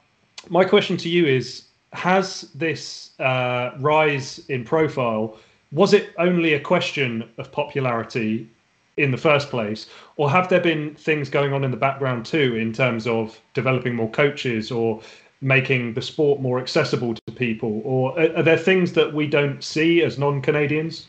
my 0.49 0.63
question 0.63 0.97
to 0.97 1.09
you 1.09 1.25
is 1.25 1.65
Has 1.93 2.49
this 2.55 3.11
uh, 3.19 3.71
rise 3.79 4.39
in 4.49 4.63
profile, 4.63 5.37
was 5.71 5.93
it 5.93 6.13
only 6.17 6.53
a 6.53 6.59
question 6.59 7.29
of 7.37 7.51
popularity 7.51 8.49
in 8.97 9.11
the 9.11 9.17
first 9.17 9.49
place 9.49 9.87
or 10.15 10.31
have 10.31 10.47
there 10.47 10.61
been 10.61 10.95
things 10.95 11.29
going 11.29 11.51
on 11.51 11.65
in 11.65 11.71
the 11.71 11.77
background 11.77 12.25
too 12.25 12.55
in 12.55 12.71
terms 12.71 13.05
of 13.05 13.37
developing 13.53 13.93
more 13.93 14.09
coaches 14.09 14.71
or 14.71 15.01
making 15.41 15.93
the 15.93 16.01
sport 16.01 16.41
more 16.41 16.59
accessible 16.59 17.13
to 17.13 17.31
people, 17.33 17.81
or 17.83 18.19
are, 18.19 18.41
there 18.41 18.57
things 18.57 18.93
that 18.93 19.13
we 19.13 19.27
don't 19.27 19.63
see 19.63 20.01
as 20.01 20.17
non-Canadians? 20.17 21.07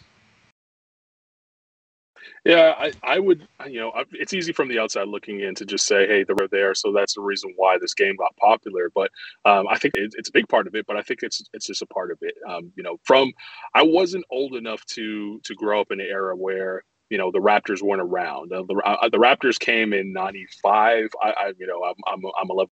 Yeah, 2.46 2.74
I, 2.78 2.92
I 3.04 3.20
would, 3.20 3.48
you 3.68 3.80
know, 3.82 3.92
it's 4.14 4.34
easy 4.34 4.54
from 4.54 4.70
the 4.70 4.80
outside 4.80 5.08
looking 5.10 5.42
in 5.42 5.54
to 5.56 5.66
just 5.66 5.86
say, 5.86 6.08
hey, 6.08 6.24
they're 6.24 6.48
there, 6.50 6.74
so 6.74 6.92
that's 6.94 7.16
the 7.16 7.22
reason 7.22 7.52
why 7.58 7.78
this 7.78 7.94
game 7.94 8.16
got 8.16 8.36
popular. 8.38 8.90
But 8.94 9.12
um, 9.44 9.68
I 9.68 9.78
think 9.78 9.96
it, 9.96 10.14
it's 10.18 10.30
a 10.30 10.32
big 10.32 10.48
part 10.48 10.66
of 10.66 10.74
it. 10.74 10.86
But 10.88 10.96
I 10.96 11.02
think 11.02 11.22
it's 11.22 11.42
it's 11.54 11.66
just 11.68 11.82
a 11.82 11.86
part 11.86 12.12
of 12.12 12.18
it. 12.22 12.36
Um, 12.48 12.72
you 12.76 12.82
know, 12.84 12.98
from 13.04 13.34
I 13.74 13.84
wasn't 13.84 14.24
old 14.32 14.56
enough 14.56 14.84
to 14.96 15.40
to 15.44 15.54
grow 15.56 15.82
up 15.82 15.92
in 15.92 16.00
an 16.00 16.08
era 16.10 16.34
where 16.36 16.82
you 17.10 17.18
know 17.18 17.30
the 17.32 17.40
Raptors 17.40 17.82
weren't 17.82 18.02
around. 18.02 18.54
Uh, 18.54 18.64
the, 18.68 18.76
uh, 18.86 19.10
the 19.10 19.18
Raptors 19.18 19.60
came 19.60 19.92
in 19.92 20.14
'95. 20.14 21.10
I, 21.22 21.28
I, 21.30 21.52
you 21.58 21.68
know, 21.68 21.84
I'm 21.84 21.96
I'm, 22.08 22.22
I'm 22.42 22.50
11 22.50 22.70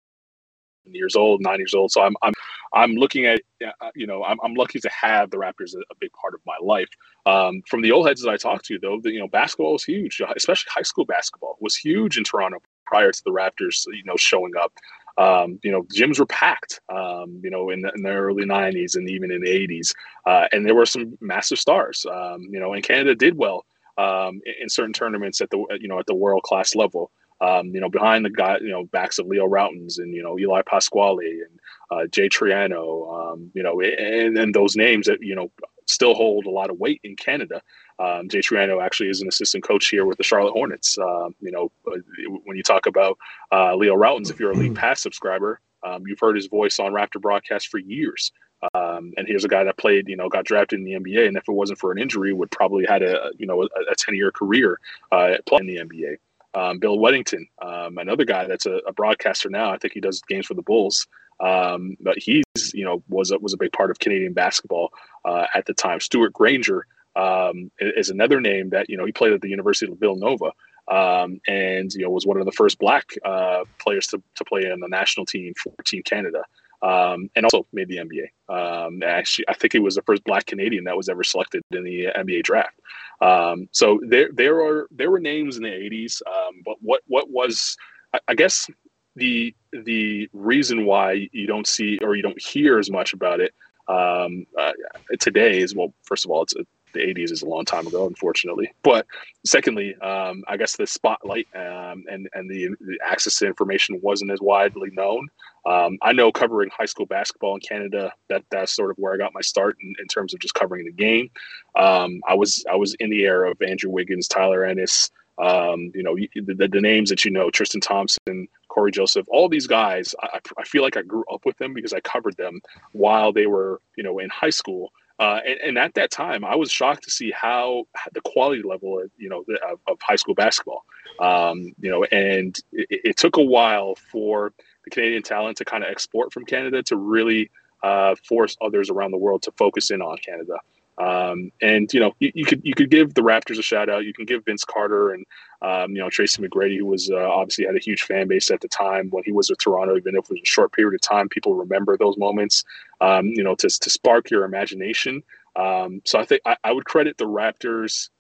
years 0.95 1.17
old, 1.17 1.41
nine 1.41 1.59
years 1.59 1.75
old. 1.75 1.91
So 1.93 2.03
I'm 2.03 2.17
I'm 2.23 2.33
I'm 2.73 2.93
looking 2.93 3.27
at 3.27 3.41
uh, 3.65 3.91
you 3.95 4.07
know 4.07 4.25
I'm, 4.25 4.39
I'm 4.43 4.55
lucky 4.55 4.81
to 4.81 4.91
have 4.91 5.31
the 5.31 5.37
Raptors 5.37 5.75
a, 5.75 5.79
a 5.91 5.97
big 6.01 6.11
part 6.13 6.35
of 6.35 6.41
my 6.47 6.57
life. 6.63 6.89
Um, 7.27 7.63
from 7.69 7.83
the 7.83 7.93
old 7.93 8.07
heads 8.07 8.23
that 8.23 8.31
I 8.31 8.37
talked 8.37 8.65
to, 8.67 8.79
though, 8.79 9.01
the, 9.03 9.11
you 9.11 9.21
know 9.21 9.29
basketball 9.29 9.73
was 9.73 9.85
huge, 9.85 10.21
especially 10.37 10.71
high 10.75 10.83
school 10.83 11.05
basketball 11.05 11.57
was 11.61 11.77
huge 11.77 12.19
in 12.19 12.25
Toronto 12.25 12.59
prior 12.87 13.13
to 13.13 13.25
the 13.25 13.31
Raptors 13.31 13.85
you 13.87 14.05
know 14.05 14.17
showing 14.17 14.53
up. 14.61 14.73
Um, 15.19 15.59
you 15.65 15.73
know, 15.73 15.83
gyms 15.83 16.21
were 16.21 16.27
packed, 16.27 16.81
um, 16.95 17.41
you 17.43 17.51
know, 17.51 17.71
in 17.71 17.81
the, 17.81 17.91
in 17.97 18.03
the, 18.05 18.11
early 18.11 18.45
90s 18.45 18.95
and 18.95 19.11
even 19.11 19.33
in 19.33 19.41
the 19.41 19.49
80s. 19.49 19.93
Uh, 20.25 20.47
and 20.53 20.65
there 20.65 20.77
were 20.77 20.87
some 20.87 21.19
massive 21.21 21.59
stars, 21.59 22.07
um, 22.07 22.47
you 22.53 22.61
know, 22.61 22.73
and 22.73 22.85
Canada 22.85 23.17
did 23.17 23.37
well 23.37 23.67
um, 23.99 24.41
in, 24.47 24.55
in, 24.63 24.69
certain 24.69 24.93
tournaments 24.93 25.41
at 25.41 25.51
the, 25.51 25.59
you 25.81 25.89
know, 25.89 25.99
at 25.99 26.07
the 26.07 26.15
world 26.15 26.45
class 26.45 26.77
level 26.77 27.11
um, 27.41 27.69
you 27.75 27.81
know, 27.81 27.89
behind 27.89 28.25
the 28.25 28.31
guy, 28.31 28.59
you 28.59 28.71
know, 28.71 28.85
backs 28.85 29.19
of 29.19 29.27
Leo 29.27 29.47
Rautins 29.47 29.99
and, 29.99 30.15
you 30.15 30.23
know, 30.23 30.39
Eli 30.39 30.63
Pasquale 30.63 31.41
and 31.41 31.61
uh, 31.91 32.07
Jay 32.07 32.29
Triano, 32.29 33.33
um, 33.33 33.51
you 33.55 33.63
know, 33.63 33.81
and, 33.81 34.37
and 34.37 34.55
those 34.55 34.77
names 34.77 35.07
that, 35.07 35.23
you 35.23 35.35
know, 35.35 35.51
still 35.87 36.15
hold 36.15 36.47
a 36.47 36.51
lot 36.51 36.71
of 36.71 36.79
weight 36.79 37.01
in 37.05 37.17
Canada. 37.17 37.63
Um, 37.99 38.29
Jay 38.29 38.41
Triano 38.41 38.83
actually 38.83 39.09
is 39.09 39.21
an 39.21 39.29
assistant 39.29 39.65
coach 39.65 39.89
here 39.89 40.05
with 40.05 40.19
the 40.19 40.25
Charlotte 40.25 40.53
Hornets. 40.53 40.99
Um, 40.99 41.35
you 41.41 41.51
know, 41.51 41.73
uh, 41.87 41.99
when 42.45 42.57
you 42.57 42.63
talk 42.63 42.87
about 42.87 43.19
uh, 43.53 43.75
Leo 43.75 43.97
Rautins, 43.97 44.31
if 44.31 44.39
you're 44.39 44.53
a 44.53 44.57
League 44.57 44.75
Pass 44.75 45.01
subscriber, 45.01 45.61
um, 45.83 46.07
you've 46.07 46.21
heard 46.21 46.37
his 46.37 46.47
voice 46.47 46.79
on 46.79 46.93
Raptor 46.93 47.21
broadcast 47.21 47.69
for 47.69 47.79
years. 47.79 48.33
Um, 48.75 49.13
and 49.17 49.27
here's 49.27 49.45
a 49.45 49.49
guy 49.49 49.65
that 49.65 49.79
played, 49.79 50.09
you 50.09 50.17
know, 50.17 50.29
got 50.29 50.45
drafted 50.45 50.81
in 50.81 50.85
the 50.85 50.93
NBA, 50.93 51.29
and 51.29 51.37
if 51.37 51.49
it 51.49 51.53
wasn't 51.53 51.79
for 51.79 51.93
an 51.93 51.99
injury, 51.99 52.33
would 52.33 52.51
probably 52.51 52.85
had 52.85 53.03
a, 53.03 53.31
you 53.39 53.47
know, 53.47 53.63
a 53.63 53.95
10 53.97 54.17
year 54.17 54.33
career 54.33 54.81
uh, 55.13 55.37
playing 55.47 55.69
in 55.69 55.89
the 55.89 55.95
NBA. 55.95 56.17
Um, 56.59 56.79
Bill 56.79 56.99
Wennington, 56.99 57.49
um, 57.63 57.99
another 57.99 58.25
guy 58.25 58.47
that's 58.47 58.67
a, 58.67 58.81
a, 58.87 58.93
broadcaster 58.93 59.49
now. 59.49 59.71
I 59.71 59.79
think 59.79 59.95
he 59.95 60.01
does 60.01 60.21
games 60.23 60.47
for 60.47 60.55
the 60.55 60.63
Bulls. 60.63 61.07
Um, 61.41 61.97
but 62.01 62.19
he's, 62.19 62.45
you 62.75 62.85
know, 62.85 63.03
was 63.09 63.31
a, 63.31 63.39
was 63.39 63.53
a 63.53 63.57
big 63.57 63.73
part 63.73 63.93
of 63.93 64.01
Canadian 64.01 64.33
basketball 64.33 64.91
uh, 65.25 65.47
at 65.55 65.67
the 65.67 65.75
time. 65.75 66.01
Stewart 66.01 66.33
Granger 66.33 66.85
um, 67.15 67.71
is 67.79 68.11
another 68.11 68.41
name 68.41 68.71
that 68.71 68.91
you 68.91 68.97
know 68.97 69.05
he 69.05 69.13
played 69.13 69.33
at 69.33 69.41
the 69.41 69.49
University 69.49 69.91
of 69.91 69.99
Villanova. 69.99 70.53
Um, 70.89 71.39
and 71.47 71.93
you 71.93 72.03
know 72.03 72.11
was 72.11 72.27
one 72.27 72.41
of 72.41 72.47
the 72.47 72.53
first 72.53 72.79
black 72.79 73.11
uh, 73.25 73.65
players 73.79 74.07
to, 74.09 74.23
to 74.37 74.45
play 74.45 74.65
in 74.65 74.81
the 74.81 74.89
national 74.89 75.27
team 75.27 75.53
for 75.63 75.73
Team 75.85 76.03
Canada 76.03 76.43
um, 76.83 77.31
and 77.35 77.45
also 77.45 77.67
made 77.73 77.89
the 77.89 77.99
NBA. 77.99 78.29
Um, 78.49 79.03
actually, 79.03 79.47
I 79.49 79.55
think 79.55 79.73
he 79.73 79.79
was 79.79 79.97
the 79.97 80.03
first 80.03 80.25
Black 80.25 80.47
Canadian 80.47 80.85
that 80.85 80.97
was 80.97 81.09
ever 81.09 81.25
selected 81.25 81.63
in 81.71 81.85
the 81.85 82.07
NBA 82.17 82.45
draft. 82.45 82.79
Um, 83.21 83.69
so 83.73 84.01
there, 84.07 84.31
there 84.33 84.61
are 84.61 84.89
there 84.91 85.11
were 85.11 85.21
names 85.21 85.57
in 85.57 85.63
the 85.63 85.69
'80s, 85.69 86.23
um, 86.27 86.63
but 86.65 86.77
what 86.81 87.03
what 87.07 87.31
was 87.31 87.77
I, 88.15 88.21
I 88.29 88.35
guess 88.35 88.69
the 89.17 89.55
the 89.73 90.29
reason 90.33 90.85
why 90.85 91.29
you 91.33 91.47
don't 91.47 91.67
see 91.67 91.99
or 92.03 92.15
you 92.15 92.23
don't 92.23 92.41
hear 92.41 92.79
as 92.79 92.91
much 92.91 93.13
about 93.13 93.41
it 93.41 93.53
um, 93.89 94.47
uh, 94.59 94.73
today 95.19 95.61
is 95.61 95.75
well, 95.75 95.93
first 96.03 96.25
of 96.25 96.31
all, 96.31 96.43
it's 96.43 96.55
the 96.93 97.01
80s 97.01 97.31
is 97.33 97.43
a 97.43 97.47
long 97.47 97.65
time 97.65 97.87
ago, 97.87 98.07
unfortunately. 98.07 98.73
But 98.83 99.07
secondly, 99.45 99.95
um, 99.97 100.45
I 100.49 100.57
guess 100.57 100.77
the 100.77 100.87
spotlight 100.87 101.47
um, 101.55 102.05
and 102.11 102.29
and 102.35 102.51
the, 102.51 102.69
the, 102.81 102.99
access 103.05 103.37
to 103.39 103.47
information 103.47 104.01
wasn't 104.03 104.31
as 104.31 104.41
widely 104.41 104.91
known. 104.93 105.29
Um, 105.67 105.99
I 106.03 106.13
know 106.13 106.33
covering 106.33 106.71
high 106.71 106.87
school 106.87 107.07
basketball 107.07 107.55
in 107.55 107.61
Canada 107.61 108.13
that 108.29 108.45
that's 108.51 108.75
sort 108.75 108.91
of 108.91 108.97
where 108.97 109.13
I 109.13 109.17
got 109.17 109.35
my 109.35 109.41
start 109.41 109.77
in, 109.83 109.95
in 110.01 110.07
terms 110.07 110.33
of 110.35 110.41
just 110.41 110.55
covering 110.55 110.85
the 110.85 110.93
game. 110.93 111.31
Um, 111.77 112.21
I 112.27 112.35
was 112.35 112.65
I 112.71 112.77
was 112.77 112.95
in 112.95 113.11
the 113.11 113.25
era 113.25 113.51
of 113.51 113.61
Andrew 113.63 113.91
Wiggins, 113.91 114.29
Tyler 114.29 114.65
Ennis. 114.65 115.11
Um, 115.39 115.93
you 115.95 116.03
know 116.03 116.17
the, 116.17 116.67
the, 116.67 116.81
names 116.81 117.11
that 117.11 117.25
you 117.25 117.31
know, 117.31 117.49
Tristan 117.49 117.81
Thompson, 117.81 118.49
Cory 118.67 118.91
Joseph, 118.91 119.25
all 119.31 119.49
these 119.49 119.69
guys. 119.69 120.13
I, 120.21 120.41
I 120.59 120.65
feel 120.65 120.83
like 120.83 120.97
I 120.97 121.03
grew 121.03 121.23
up 121.33 121.47
with 121.47 121.57
them 121.59 121.75
because 121.75 121.93
I 121.93 122.01
covered 122.01 122.37
them 122.37 122.61
while 122.91 123.33
they 123.33 123.47
were 123.47 123.81
you 123.97 124.03
know 124.03 124.19
in 124.19 124.31
high 124.31 124.51
school 124.51 124.91
uh, 125.19 125.41
and, 125.45 125.61
and, 125.61 125.79
at 125.79 125.95
that 125.95 126.11
time, 126.11 126.45
I 126.45 126.55
was 126.55 126.71
shocked 126.71 127.03
to 127.05 127.11
see 127.11 127.33
how 127.33 127.87
the 128.13 128.21
quality 128.21 128.63
level, 128.63 129.01
of, 129.01 129.11
you 129.17 129.29
know, 129.29 129.45
of, 129.69 129.81
of 129.89 129.99
high 130.01 130.17
school 130.17 130.35
basketball. 130.35 130.85
Um, 131.19 131.73
you 131.81 131.91
know, 131.91 132.05
and 132.05 132.57
it, 132.73 133.01
it, 133.05 133.17
took 133.17 133.37
a 133.37 133.43
while 133.43 133.97
for 134.13 134.53
the 134.85 134.91
Canadian 134.91 135.25
talent 135.25 135.57
to 135.57 135.65
kind 135.65 135.83
of 135.83 135.91
export 135.91 136.33
from 136.33 136.45
Canada 136.45 136.83
to 136.85 136.97
really 136.97 137.51
uh, 137.83 138.15
force 138.29 138.57
others 138.61 138.91
around 138.91 139.11
the 139.11 139.19
world 139.19 139.43
to 139.43 139.53
focus 139.53 139.91
in 139.91 140.01
on 140.01 140.19
Canada. 140.19 140.59
Um, 140.99 141.53
and 141.63 141.93
you 141.93 142.01
know, 142.01 142.13
you, 142.19 142.33
you, 142.35 142.45
could 142.45 142.61
you 142.65 142.75
could 142.75 142.91
give 142.91 143.15
the 143.15 143.23
Raptors 143.23 143.59
a 143.59 143.63
shout 143.63 143.89
out. 143.89 144.05
You 144.05 144.13
can 144.13 144.25
give 144.25 144.45
Vince 144.45 144.65
Carter 144.65 145.11
and 145.11 145.25
um, 145.63 145.93
you 145.93 145.99
know 145.99 146.11
Tracy 146.11 146.43
McGrady, 146.43 146.77
who 146.77 146.87
was 146.87 147.11
uh, 147.11 147.17
obviously 147.17 147.67
had 147.67 147.77
a 147.77 147.81
huge 147.81 148.03
fan 148.03 148.27
base 148.27 148.51
at 148.51 148.61
the 148.61 148.69
time 148.69 149.09
when 149.11 149.23
he 149.25 149.33
was 149.33 149.49
with 149.49 149.61
Toronto. 149.61 149.97
Even 149.97 150.17
if 150.17 150.25
it 150.25 150.31
was 150.31 150.41
a 150.43 150.47
short 150.47 150.73
period 150.73 150.95
of 150.95 151.01
time, 151.01 151.29
people 151.29 151.55
remember 151.55 151.97
those 151.97 152.17
moments. 152.19 152.65
Um, 153.01 153.27
you 153.27 153.45
know, 153.45 153.55
to 153.57 153.69
to 153.69 153.91
spark 153.91 154.31
your 154.31 154.45
imagination. 154.45 155.23
Um, 155.55 156.03
so 156.05 156.19
I 156.19 156.25
think 156.25 156.43
I, 156.45 156.57
I 156.65 156.73
would 156.73 156.85
credit 156.85 157.17
the 157.17 157.27
Raptors. 157.27 158.11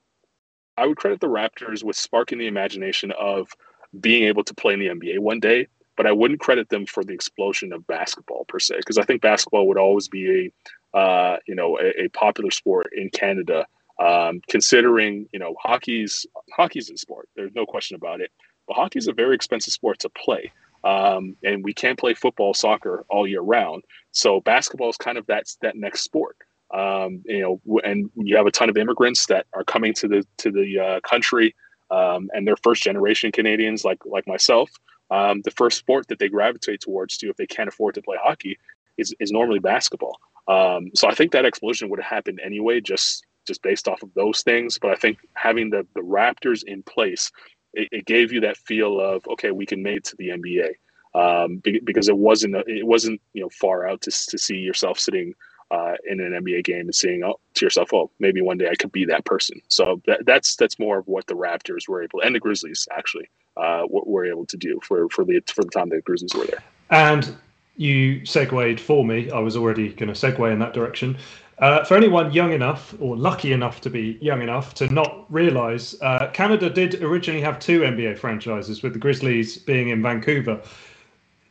I 0.76 0.86
would 0.86 0.96
credit 0.96 1.20
the 1.20 1.26
Raptors 1.26 1.82
with 1.82 1.96
sparking 1.96 2.38
the 2.38 2.46
imagination 2.46 3.12
of 3.18 3.52
being 4.00 4.24
able 4.24 4.44
to 4.44 4.54
play 4.54 4.74
in 4.74 4.80
the 4.80 4.88
NBA 4.88 5.18
one 5.18 5.40
day 5.40 5.66
but 5.98 6.06
I 6.06 6.12
wouldn't 6.12 6.38
credit 6.38 6.68
them 6.68 6.86
for 6.86 7.02
the 7.02 7.12
explosion 7.12 7.72
of 7.72 7.84
basketball 7.88 8.44
per 8.44 8.60
se, 8.60 8.76
because 8.76 8.98
I 8.98 9.02
think 9.02 9.20
basketball 9.20 9.66
would 9.66 9.76
always 9.76 10.06
be 10.06 10.30
a 10.46 10.52
uh, 10.94 11.36
you 11.46 11.54
know, 11.54 11.78
a, 11.78 12.04
a, 12.04 12.08
popular 12.08 12.50
sport 12.50 12.88
in 12.94 13.10
Canada. 13.10 13.66
Um, 14.00 14.40
considering, 14.48 15.28
you 15.32 15.40
know, 15.40 15.56
hockey's 15.60 16.24
hockey's 16.52 16.88
a 16.88 16.96
sport. 16.96 17.28
There's 17.34 17.54
no 17.54 17.66
question 17.66 17.96
about 17.96 18.20
it. 18.20 18.30
But 18.68 18.76
hockey 18.76 19.00
is 19.00 19.08
a 19.08 19.12
very 19.12 19.34
expensive 19.34 19.72
sport 19.72 19.98
to 20.00 20.08
play, 20.10 20.52
um, 20.84 21.36
and 21.42 21.64
we 21.64 21.74
can't 21.74 21.98
play 21.98 22.14
football, 22.14 22.54
soccer 22.54 23.04
all 23.08 23.26
year 23.26 23.40
round. 23.40 23.82
So 24.12 24.40
basketball 24.40 24.90
is 24.90 24.96
kind 24.96 25.18
of 25.18 25.26
that 25.26 25.46
that 25.62 25.74
next 25.74 26.02
sport. 26.02 26.36
Um, 26.72 27.22
you 27.24 27.40
know, 27.40 27.80
and 27.82 28.10
you 28.14 28.36
have 28.36 28.46
a 28.46 28.50
ton 28.52 28.70
of 28.70 28.76
immigrants 28.76 29.26
that 29.26 29.46
are 29.52 29.64
coming 29.64 29.94
to 29.94 30.06
the 30.06 30.26
to 30.38 30.52
the 30.52 30.78
uh, 30.78 31.00
country, 31.00 31.56
um, 31.90 32.30
and 32.34 32.46
they're 32.46 32.56
first 32.62 32.84
generation 32.84 33.32
Canadians 33.32 33.84
like 33.84 33.98
like 34.04 34.28
myself. 34.28 34.70
Um, 35.10 35.40
the 35.42 35.50
first 35.50 35.78
sport 35.78 36.08
that 36.08 36.18
they 36.18 36.28
gravitate 36.28 36.80
towards 36.80 37.16
to 37.18 37.30
if 37.30 37.36
they 37.36 37.46
can't 37.46 37.68
afford 37.68 37.94
to 37.94 38.02
play 38.02 38.16
hockey 38.22 38.58
is, 38.98 39.14
is 39.20 39.32
normally 39.32 39.58
basketball. 39.58 40.18
Um, 40.48 40.90
so 40.94 41.08
I 41.08 41.14
think 41.14 41.32
that 41.32 41.44
explosion 41.44 41.90
would 41.90 42.00
have 42.00 42.10
happened 42.10 42.40
anyway, 42.42 42.80
just 42.80 43.24
just 43.46 43.62
based 43.62 43.88
off 43.88 44.02
of 44.02 44.12
those 44.14 44.42
things. 44.42 44.78
But 44.78 44.92
I 44.92 44.94
think 44.94 45.18
having 45.34 45.70
the 45.70 45.86
the 45.94 46.00
Raptors 46.00 46.64
in 46.64 46.82
place, 46.82 47.30
it, 47.74 47.88
it 47.92 48.06
gave 48.06 48.32
you 48.32 48.40
that 48.40 48.56
feel 48.56 49.00
of 49.00 49.26
okay, 49.28 49.50
we 49.50 49.66
can 49.66 49.82
make 49.82 49.98
it 49.98 50.04
to 50.04 50.16
the 50.16 50.28
NBA 50.28 50.74
um, 51.14 51.62
because 51.84 52.08
it 52.08 52.16
wasn't 52.16 52.54
it 52.66 52.86
wasn't 52.86 53.20
you 53.34 53.42
know 53.42 53.50
far 53.50 53.86
out 53.86 54.00
to 54.02 54.10
to 54.10 54.38
see 54.38 54.56
yourself 54.56 54.98
sitting. 54.98 55.34
Uh, 55.70 55.96
in 56.08 56.18
an 56.18 56.32
NBA 56.32 56.64
game 56.64 56.86
and 56.86 56.94
seeing 56.94 57.22
oh, 57.22 57.38
to 57.52 57.66
yourself, 57.66 57.92
"Oh, 57.92 58.10
maybe 58.18 58.40
one 58.40 58.56
day 58.56 58.70
I 58.70 58.74
could 58.74 58.90
be 58.90 59.04
that 59.04 59.26
person." 59.26 59.60
So 59.68 60.00
that, 60.06 60.24
that's 60.24 60.56
that's 60.56 60.78
more 60.78 60.96
of 60.96 61.06
what 61.06 61.26
the 61.26 61.34
Raptors 61.34 61.86
were 61.86 62.02
able, 62.02 62.22
and 62.22 62.34
the 62.34 62.40
Grizzlies 62.40 62.88
actually, 62.90 63.28
uh, 63.58 63.82
were 63.86 64.24
able 64.24 64.46
to 64.46 64.56
do 64.56 64.80
for 64.82 65.10
for 65.10 65.26
the 65.26 65.42
for 65.46 65.64
the 65.64 65.70
time 65.70 65.90
the 65.90 66.00
Grizzlies 66.00 66.34
were 66.34 66.46
there. 66.46 66.62
And 66.88 67.36
you 67.78 68.26
segued 68.26 68.80
for 68.80 69.04
me. 69.04 69.30
I 69.30 69.38
was 69.38 69.56
already 69.56 69.92
going 69.94 70.12
to 70.12 70.18
segue 70.18 70.52
in 70.52 70.58
that 70.58 70.74
direction. 70.74 71.16
Uh, 71.58 71.84
for 71.84 71.96
anyone 71.96 72.32
young 72.32 72.52
enough 72.52 72.94
or 73.00 73.16
lucky 73.16 73.52
enough 73.52 73.80
to 73.80 73.90
be 73.90 74.18
young 74.20 74.42
enough 74.42 74.74
to 74.74 74.92
not 74.92 75.24
realize, 75.28 75.96
uh, 76.02 76.28
Canada 76.32 76.68
did 76.68 77.02
originally 77.02 77.40
have 77.40 77.58
two 77.58 77.80
NBA 77.80 78.18
franchises, 78.18 78.82
with 78.82 78.92
the 78.92 78.98
Grizzlies 78.98 79.58
being 79.58 79.88
in 79.88 80.02
Vancouver. 80.02 80.60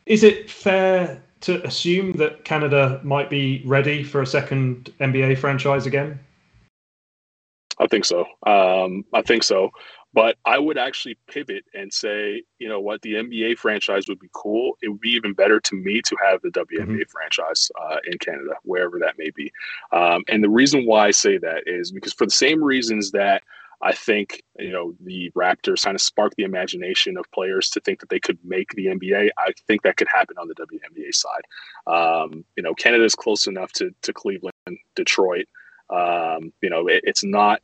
Is 0.06 0.22
it 0.22 0.50
fair 0.50 1.22
to 1.40 1.64
assume 1.66 2.12
that 2.12 2.44
Canada 2.44 3.00
might 3.02 3.28
be 3.28 3.62
ready 3.66 4.02
for 4.02 4.22
a 4.22 4.26
second 4.26 4.92
NBA 5.00 5.38
franchise 5.38 5.86
again? 5.86 6.18
I 7.78 7.86
think 7.86 8.04
so. 8.04 8.26
Um, 8.46 9.04
I 9.14 9.22
think 9.22 9.42
so. 9.42 9.70
But 10.14 10.36
I 10.44 10.58
would 10.58 10.78
actually 10.78 11.18
pivot 11.28 11.64
and 11.74 11.92
say, 11.92 12.42
you 12.58 12.68
know 12.68 12.80
what, 12.80 13.02
the 13.02 13.14
NBA 13.14 13.58
franchise 13.58 14.08
would 14.08 14.18
be 14.18 14.30
cool. 14.32 14.78
It 14.82 14.88
would 14.88 15.00
be 15.00 15.10
even 15.10 15.34
better 15.34 15.60
to 15.60 15.74
me 15.74 16.00
to 16.02 16.16
have 16.24 16.40
the 16.42 16.48
WNBA 16.48 16.86
mm-hmm. 16.86 17.02
franchise 17.08 17.70
uh, 17.80 17.98
in 18.10 18.18
Canada, 18.18 18.54
wherever 18.62 18.98
that 18.98 19.18
may 19.18 19.30
be. 19.30 19.52
Um, 19.92 20.24
and 20.28 20.42
the 20.42 20.48
reason 20.48 20.86
why 20.86 21.06
I 21.06 21.10
say 21.10 21.36
that 21.38 21.64
is 21.66 21.92
because 21.92 22.14
for 22.14 22.24
the 22.24 22.30
same 22.30 22.62
reasons 22.64 23.10
that 23.12 23.42
I 23.80 23.92
think 23.92 24.42
you 24.58 24.72
know 24.72 24.94
the 25.00 25.30
Raptors 25.36 25.84
kind 25.84 25.94
of 25.94 26.00
sparked 26.00 26.36
the 26.36 26.42
imagination 26.42 27.16
of 27.16 27.30
players 27.30 27.70
to 27.70 27.80
think 27.80 28.00
that 28.00 28.08
they 28.08 28.18
could 28.18 28.38
make 28.44 28.72
the 28.72 28.86
NBA. 28.86 29.30
I 29.38 29.52
think 29.66 29.82
that 29.82 29.96
could 29.96 30.08
happen 30.12 30.36
on 30.38 30.48
the 30.48 30.54
WNBA 30.54 31.14
side. 31.14 31.42
Um, 31.86 32.44
you 32.56 32.62
know, 32.62 32.74
Canada 32.74 33.04
is 33.04 33.14
close 33.14 33.46
enough 33.46 33.72
to 33.72 33.94
to 34.02 34.12
Cleveland, 34.12 34.54
Detroit. 34.96 35.46
Um, 35.90 36.52
you 36.60 36.70
know, 36.70 36.86
it, 36.86 37.02
it's 37.04 37.24
not 37.24 37.60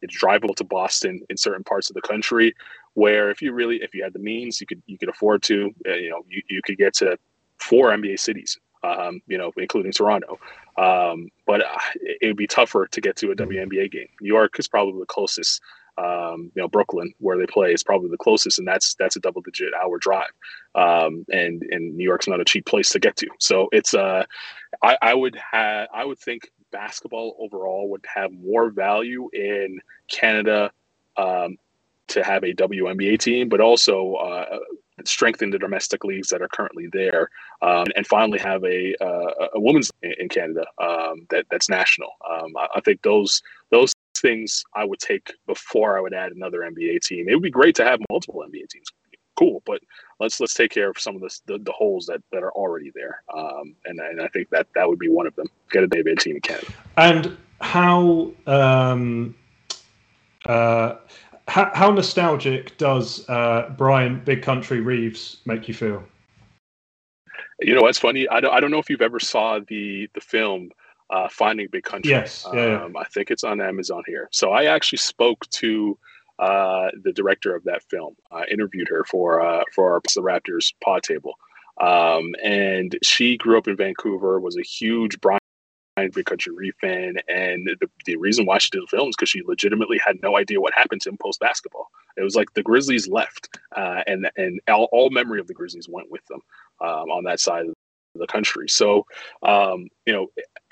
it's 0.00 0.16
drivable 0.20 0.54
to 0.56 0.64
Boston 0.64 1.20
in 1.30 1.36
certain 1.36 1.64
parts 1.64 1.90
of 1.90 1.94
the 1.94 2.02
country 2.02 2.54
where 2.94 3.30
if 3.30 3.40
you 3.40 3.52
really 3.52 3.76
if 3.76 3.94
you 3.94 4.02
had 4.02 4.12
the 4.12 4.18
means, 4.18 4.60
you 4.60 4.66
could 4.66 4.82
you 4.86 4.98
could 4.98 5.08
afford 5.08 5.42
to. 5.44 5.72
Uh, 5.86 5.94
you 5.94 6.10
know, 6.10 6.24
you, 6.28 6.42
you 6.48 6.60
could 6.64 6.76
get 6.76 6.94
to 6.94 7.18
four 7.58 7.90
NBA 7.90 8.18
cities. 8.18 8.58
Um, 8.84 9.20
you 9.26 9.36
know, 9.36 9.50
including 9.56 9.90
Toronto. 9.90 10.38
Um, 10.76 11.30
but 11.46 11.62
uh, 11.62 11.78
it 12.00 12.28
would 12.28 12.36
be 12.36 12.46
tougher 12.46 12.86
to 12.86 13.00
get 13.00 13.16
to 13.16 13.32
a 13.32 13.34
WNBA 13.34 13.90
game. 13.90 14.06
New 14.20 14.28
York 14.28 14.56
is 14.60 14.68
probably 14.68 15.00
the 15.00 15.06
closest. 15.06 15.60
Um, 15.98 16.52
you 16.54 16.62
know, 16.62 16.68
Brooklyn, 16.68 17.12
where 17.18 17.36
they 17.36 17.46
play, 17.46 17.72
is 17.72 17.82
probably 17.82 18.08
the 18.08 18.16
closest, 18.16 18.60
and 18.60 18.68
that's 18.68 18.94
that's 18.94 19.16
a 19.16 19.20
double-digit 19.20 19.74
hour 19.74 19.98
drive. 19.98 20.30
Um, 20.76 21.26
and 21.32 21.64
and 21.72 21.96
New 21.96 22.04
York's 22.04 22.28
not 22.28 22.40
a 22.40 22.44
cheap 22.44 22.66
place 22.66 22.90
to 22.90 23.00
get 23.00 23.16
to. 23.16 23.26
So 23.40 23.68
it's 23.72 23.94
uh, 23.94 24.24
I, 24.80 24.96
I 25.02 25.14
would 25.14 25.36
have 25.50 25.88
I 25.92 26.04
would 26.04 26.20
think 26.20 26.48
basketball 26.70 27.36
overall 27.38 27.88
would 27.90 28.04
have 28.12 28.32
more 28.32 28.70
value 28.70 29.28
in 29.32 29.80
Canada 30.08 30.70
um, 31.16 31.56
to 32.08 32.22
have 32.22 32.42
a 32.44 32.54
WNBA 32.54 33.18
team, 33.18 33.48
but 33.48 33.60
also 33.60 34.14
uh, 34.14 34.58
strengthen 35.04 35.50
the 35.50 35.58
domestic 35.58 36.04
leagues 36.04 36.28
that 36.28 36.42
are 36.42 36.48
currently 36.48 36.88
there, 36.92 37.28
um, 37.62 37.86
and 37.96 38.06
finally 38.06 38.38
have 38.38 38.64
a, 38.64 38.94
uh, 39.00 39.48
a 39.54 39.60
women's 39.60 39.90
in 40.02 40.28
Canada 40.28 40.64
um, 40.78 41.26
that 41.30 41.46
that's 41.50 41.68
national. 41.68 42.10
Um, 42.28 42.56
I, 42.56 42.68
I, 42.76 42.80
think 42.80 43.02
those 43.02 43.42
those 43.70 43.92
things 44.16 44.64
I 44.74 44.84
would 44.84 44.98
take 44.98 45.32
before 45.46 45.96
I 45.96 46.00
would 46.00 46.14
add 46.14 46.32
another 46.32 46.60
NBA 46.60 47.02
team. 47.02 47.28
It 47.28 47.34
would 47.34 47.42
be 47.42 47.50
great 47.50 47.74
to 47.76 47.84
have 47.84 48.00
multiple 48.10 48.44
NBA 48.46 48.68
teams 48.68 48.92
cool. 49.38 49.62
But 49.64 49.80
let's 50.20 50.40
let's 50.40 50.54
take 50.54 50.70
care 50.70 50.90
of 50.90 50.98
some 50.98 51.14
of 51.16 51.22
the 51.22 51.40
the, 51.46 51.58
the 51.58 51.72
holes 51.72 52.06
that, 52.06 52.22
that 52.32 52.42
are 52.42 52.52
already 52.52 52.90
there. 52.94 53.22
Um, 53.34 53.74
and 53.84 54.00
and 54.00 54.20
I 54.20 54.28
think 54.28 54.50
that 54.50 54.66
that 54.74 54.88
would 54.88 54.98
be 54.98 55.08
one 55.08 55.26
of 55.26 55.34
them. 55.36 55.46
Get 55.70 55.84
a 55.84 55.86
David 55.86 56.18
team 56.18 56.40
Canada. 56.40 56.66
And 56.96 57.36
how 57.60 58.32
um, 58.46 59.34
uh, 60.46 60.96
how, 61.48 61.70
how 61.74 61.90
nostalgic 61.90 62.76
does 62.76 63.28
uh, 63.28 63.74
Bryant 63.76 64.24
Big 64.24 64.42
Country 64.42 64.80
Reeves 64.80 65.38
make 65.46 65.66
you 65.66 65.74
feel? 65.74 66.04
You 67.60 67.74
know, 67.74 67.82
what's 67.82 67.98
funny. 67.98 68.28
I 68.28 68.40
don't, 68.40 68.54
I 68.54 68.60
don't 68.60 68.70
know 68.70 68.78
if 68.78 68.88
you've 68.88 69.02
ever 69.02 69.18
saw 69.18 69.58
the 69.66 70.08
the 70.14 70.20
film 70.20 70.70
uh, 71.10 71.28
Finding 71.28 71.68
Big 71.68 71.84
Country. 71.84 72.10
Yes, 72.10 72.46
yeah, 72.52 72.84
um, 72.84 72.96
I 72.96 73.04
think 73.04 73.30
it's 73.30 73.44
on 73.44 73.60
Amazon 73.60 74.02
here. 74.06 74.28
So 74.30 74.52
I 74.52 74.64
actually 74.64 74.98
spoke 74.98 75.48
to 75.50 75.98
uh, 76.38 76.90
the 77.02 77.12
director 77.12 77.54
of 77.54 77.64
that 77.64 77.82
film. 77.84 78.14
I 78.30 78.44
interviewed 78.44 78.88
her 78.88 79.04
for 79.04 79.40
uh, 79.40 79.64
for 79.74 79.92
our 79.92 80.00
the 80.14 80.22
Raptors 80.22 80.72
pod 80.82 81.02
table, 81.02 81.34
um, 81.80 82.34
and 82.42 82.96
she 83.02 83.36
grew 83.36 83.58
up 83.58 83.68
in 83.68 83.76
Vancouver. 83.76 84.40
Was 84.40 84.56
a 84.56 84.62
huge 84.62 85.20
Bryant 85.20 85.42
Big 86.14 86.26
Country 86.26 86.54
Reef 86.54 86.74
fan, 86.80 87.16
and 87.28 87.68
the, 87.80 87.90
the 88.06 88.16
reason 88.16 88.46
why 88.46 88.58
she 88.58 88.70
did 88.70 88.82
the 88.82 88.86
film 88.86 89.08
is 89.08 89.16
because 89.16 89.28
she 89.28 89.42
legitimately 89.42 89.98
had 90.04 90.22
no 90.22 90.36
idea 90.36 90.60
what 90.60 90.72
happened 90.74 91.00
to 91.02 91.08
him 91.08 91.18
post 91.18 91.40
basketball. 91.40 91.88
It 92.16 92.22
was 92.22 92.36
like 92.36 92.52
the 92.54 92.62
Grizzlies 92.62 93.08
left, 93.08 93.48
uh, 93.76 94.02
and 94.06 94.30
and 94.36 94.60
all, 94.68 94.88
all, 94.92 95.10
memory 95.10 95.40
of 95.40 95.48
the 95.48 95.54
Grizzlies 95.54 95.88
went 95.88 96.10
with 96.10 96.24
them 96.26 96.40
um, 96.80 97.10
on 97.10 97.24
that 97.24 97.40
side 97.40 97.66
of 97.66 97.74
the 98.14 98.26
country. 98.26 98.68
So, 98.68 99.06
um, 99.42 99.88
you 100.06 100.12
know, 100.12 100.28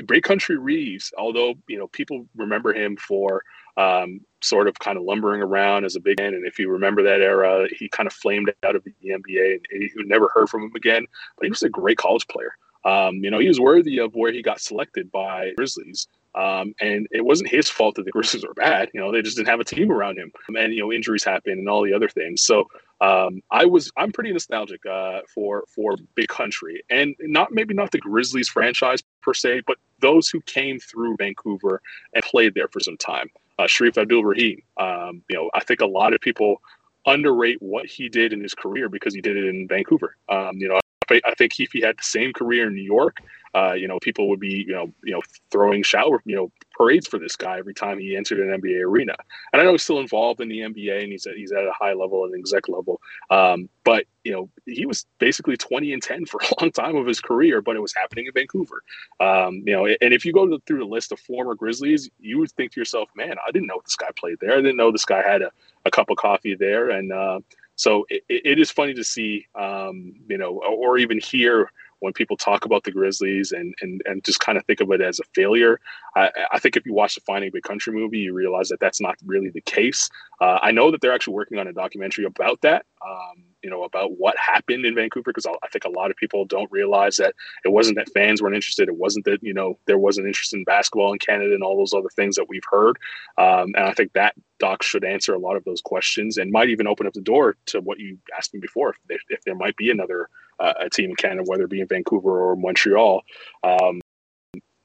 Big 0.06 0.22
Country 0.22 0.56
Reeves, 0.56 1.12
although 1.18 1.54
you 1.68 1.78
know 1.78 1.88
people 1.88 2.26
remember 2.36 2.72
him 2.72 2.96
for 2.96 3.42
um, 3.76 4.20
sort 4.42 4.68
of 4.68 4.78
kind 4.78 4.96
of 4.96 5.04
lumbering 5.04 5.42
around 5.42 5.84
as 5.84 5.96
a 5.96 6.00
big 6.00 6.18
man, 6.18 6.34
and 6.34 6.46
if 6.46 6.58
you 6.58 6.70
remember 6.70 7.02
that 7.02 7.20
era, 7.20 7.66
he 7.76 7.88
kind 7.88 8.06
of 8.06 8.12
flamed 8.12 8.52
out 8.64 8.76
of 8.76 8.84
the 8.84 8.94
NBA, 9.04 9.60
and 9.70 9.82
you 9.82 10.04
never 10.06 10.30
heard 10.34 10.48
from 10.48 10.62
him 10.62 10.72
again. 10.74 11.06
But 11.36 11.44
he 11.44 11.50
was 11.50 11.62
a 11.62 11.68
great 11.68 11.98
college 11.98 12.26
player. 12.28 12.56
Um, 12.84 13.16
you 13.16 13.30
know, 13.30 13.38
he 13.38 13.48
was 13.48 13.58
worthy 13.58 13.98
of 13.98 14.14
where 14.14 14.32
he 14.32 14.42
got 14.42 14.60
selected 14.60 15.10
by 15.10 15.52
Grizzlies. 15.56 16.06
Um, 16.36 16.74
and 16.80 17.08
it 17.10 17.24
wasn't 17.24 17.48
his 17.48 17.68
fault 17.68 17.94
that 17.94 18.04
the 18.04 18.10
Grizzlies 18.10 18.46
were 18.46 18.52
bad. 18.52 18.90
You 18.92 19.00
know, 19.00 19.10
they 19.10 19.22
just 19.22 19.36
didn't 19.36 19.48
have 19.48 19.58
a 19.58 19.64
team 19.64 19.90
around 19.90 20.18
him, 20.18 20.30
and 20.48 20.72
you 20.72 20.80
know, 20.80 20.92
injuries 20.92 21.24
happen 21.24 21.52
and 21.52 21.68
all 21.68 21.82
the 21.82 21.94
other 21.94 22.10
things. 22.10 22.42
So 22.42 22.68
um, 23.00 23.42
I 23.50 23.64
was 23.64 23.90
I'm 23.96 24.12
pretty 24.12 24.32
nostalgic 24.32 24.84
uh, 24.84 25.20
for 25.34 25.64
for 25.66 25.96
Big 26.14 26.28
Country, 26.28 26.82
and 26.90 27.16
not 27.20 27.52
maybe 27.52 27.72
not 27.72 27.90
the 27.90 27.98
Grizzlies 27.98 28.50
franchise 28.50 29.02
per 29.22 29.32
se, 29.32 29.62
but 29.66 29.78
those 30.00 30.28
who 30.28 30.42
came 30.42 30.78
through 30.78 31.16
Vancouver 31.16 31.80
and 32.12 32.22
played 32.22 32.54
there 32.54 32.68
for 32.68 32.80
some 32.80 32.98
time. 32.98 33.30
Uh, 33.58 33.64
Shareef 33.64 33.96
Abdur-Rahim. 33.96 34.62
Um, 34.76 35.22
you 35.28 35.36
know, 35.36 35.50
I 35.54 35.64
think 35.64 35.80
a 35.80 35.86
lot 35.86 36.12
of 36.12 36.20
people 36.20 36.60
underrate 37.06 37.60
what 37.62 37.86
he 37.86 38.08
did 38.08 38.32
in 38.32 38.42
his 38.42 38.54
career 38.54 38.88
because 38.88 39.14
he 39.14 39.20
did 39.20 39.36
it 39.36 39.46
in 39.46 39.66
Vancouver. 39.68 40.16
Um, 40.28 40.56
you 40.56 40.68
know, 40.68 40.80
I 41.10 41.34
think 41.38 41.58
if 41.60 41.72
he 41.72 41.80
had 41.80 41.96
the 41.96 42.02
same 42.02 42.32
career 42.32 42.66
in 42.66 42.74
New 42.74 42.82
York, 42.82 43.18
uh, 43.56 43.72
you 43.72 43.88
know, 43.88 43.98
people 43.98 44.28
would 44.28 44.40
be, 44.40 44.64
you 44.66 44.74
know, 44.74 44.92
you 45.02 45.12
know, 45.12 45.22
throwing 45.50 45.82
shower, 45.82 46.20
you 46.26 46.36
know, 46.36 46.52
parades 46.76 47.06
for 47.06 47.18
this 47.18 47.36
guy 47.36 47.56
every 47.58 47.72
time 47.72 47.98
he 47.98 48.14
entered 48.14 48.38
an 48.38 48.60
NBA 48.60 48.82
arena. 48.82 49.14
And 49.52 49.62
I 49.62 49.64
know 49.64 49.72
he's 49.72 49.82
still 49.82 49.98
involved 49.98 50.42
in 50.42 50.48
the 50.48 50.58
NBA 50.58 51.02
and 51.02 51.10
he's 51.10 51.26
at, 51.26 51.36
he's 51.36 51.52
at 51.52 51.64
a 51.64 51.72
high 51.72 51.94
level, 51.94 52.24
an 52.24 52.34
exec 52.38 52.68
level. 52.68 53.00
Um, 53.30 53.70
but 53.82 54.04
you 54.24 54.32
know, 54.32 54.50
he 54.66 54.84
was 54.84 55.06
basically 55.18 55.56
20 55.56 55.94
and 55.94 56.02
10 56.02 56.26
for 56.26 56.38
a 56.42 56.62
long 56.62 56.70
time 56.70 56.96
of 56.96 57.06
his 57.06 57.20
career, 57.20 57.62
but 57.62 57.76
it 57.76 57.80
was 57.80 57.94
happening 57.94 58.26
in 58.26 58.32
Vancouver. 58.34 58.82
Um, 59.20 59.62
you 59.64 59.72
know, 59.72 59.86
and 59.86 60.12
if 60.12 60.26
you 60.26 60.34
go 60.34 60.58
through 60.66 60.80
the 60.80 60.84
list 60.84 61.12
of 61.12 61.20
former 61.20 61.54
Grizzlies, 61.54 62.10
you 62.20 62.38
would 62.38 62.52
think 62.52 62.72
to 62.72 62.80
yourself, 62.80 63.08
man, 63.16 63.36
I 63.46 63.50
didn't 63.52 63.68
know 63.68 63.80
this 63.82 63.96
guy 63.96 64.10
played 64.16 64.36
there. 64.40 64.52
I 64.52 64.56
didn't 64.56 64.76
know 64.76 64.92
this 64.92 65.06
guy 65.06 65.22
had 65.22 65.40
a, 65.40 65.50
a 65.86 65.90
cup 65.90 66.10
of 66.10 66.18
coffee 66.18 66.56
there. 66.56 66.90
And, 66.90 67.10
uh, 67.10 67.40
so 67.76 68.06
it, 68.08 68.24
it 68.28 68.58
is 68.58 68.70
funny 68.70 68.94
to 68.94 69.04
see, 69.04 69.46
um, 69.54 70.14
you 70.28 70.38
know, 70.38 70.62
or 70.66 70.96
even 70.98 71.20
hear 71.20 71.70
when 72.00 72.12
people 72.12 72.36
talk 72.36 72.64
about 72.64 72.84
the 72.84 72.92
Grizzlies 72.92 73.52
and 73.52 73.74
and, 73.80 74.02
and 74.04 74.24
just 74.24 74.40
kind 74.40 74.58
of 74.58 74.64
think 74.64 74.80
of 74.80 74.90
it 74.90 75.00
as 75.00 75.20
a 75.20 75.24
failure. 75.34 75.80
I, 76.14 76.30
I 76.52 76.58
think 76.58 76.76
if 76.76 76.86
you 76.86 76.94
watch 76.94 77.14
the 77.14 77.20
Finding 77.22 77.50
Big 77.52 77.62
Country 77.62 77.92
movie, 77.92 78.18
you 78.18 78.34
realize 78.34 78.68
that 78.68 78.80
that's 78.80 79.00
not 79.00 79.16
really 79.24 79.50
the 79.50 79.60
case. 79.62 80.08
Uh, 80.40 80.58
I 80.62 80.70
know 80.70 80.90
that 80.90 81.00
they're 81.00 81.14
actually 81.14 81.34
working 81.34 81.58
on 81.58 81.68
a 81.68 81.72
documentary 81.72 82.24
about 82.24 82.60
that. 82.62 82.86
Um, 83.06 83.44
you 83.66 83.70
know 83.70 83.82
about 83.82 84.16
what 84.16 84.38
happened 84.38 84.86
in 84.86 84.94
Vancouver 84.94 85.32
because 85.32 85.44
I 85.44 85.68
think 85.72 85.84
a 85.84 85.90
lot 85.90 86.12
of 86.12 86.16
people 86.16 86.44
don't 86.44 86.70
realize 86.70 87.16
that 87.16 87.34
it 87.64 87.72
wasn't 87.72 87.96
that 87.96 88.12
fans 88.14 88.40
weren't 88.40 88.54
interested. 88.54 88.88
It 88.88 88.96
wasn't 88.96 89.24
that 89.24 89.42
you 89.42 89.52
know 89.52 89.76
there 89.86 89.98
wasn't 89.98 90.28
interest 90.28 90.54
in 90.54 90.62
basketball 90.62 91.12
in 91.12 91.18
Canada 91.18 91.52
and 91.52 91.64
all 91.64 91.76
those 91.76 91.92
other 91.92 92.08
things 92.14 92.36
that 92.36 92.48
we've 92.48 92.62
heard. 92.70 92.96
Um, 93.38 93.72
and 93.74 93.84
I 93.84 93.92
think 93.92 94.12
that 94.12 94.34
doc 94.60 94.84
should 94.84 95.04
answer 95.04 95.34
a 95.34 95.38
lot 95.38 95.56
of 95.56 95.64
those 95.64 95.80
questions 95.80 96.38
and 96.38 96.52
might 96.52 96.68
even 96.68 96.86
open 96.86 97.08
up 97.08 97.12
the 97.12 97.20
door 97.20 97.56
to 97.66 97.80
what 97.80 97.98
you 97.98 98.18
asked 98.38 98.54
me 98.54 98.60
before 98.60 98.90
if 98.90 98.96
there, 99.08 99.18
if 99.30 99.42
there 99.42 99.56
might 99.56 99.76
be 99.76 99.90
another 99.90 100.28
uh, 100.58 100.74
a 100.80 100.90
team 100.90 101.10
in 101.10 101.16
Canada, 101.16 101.42
whether 101.46 101.64
it 101.64 101.70
be 101.70 101.80
in 101.80 101.88
Vancouver 101.88 102.50
or 102.50 102.56
Montreal. 102.56 103.22
Um, 103.62 104.00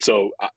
so 0.02 0.32
I, 0.40 0.50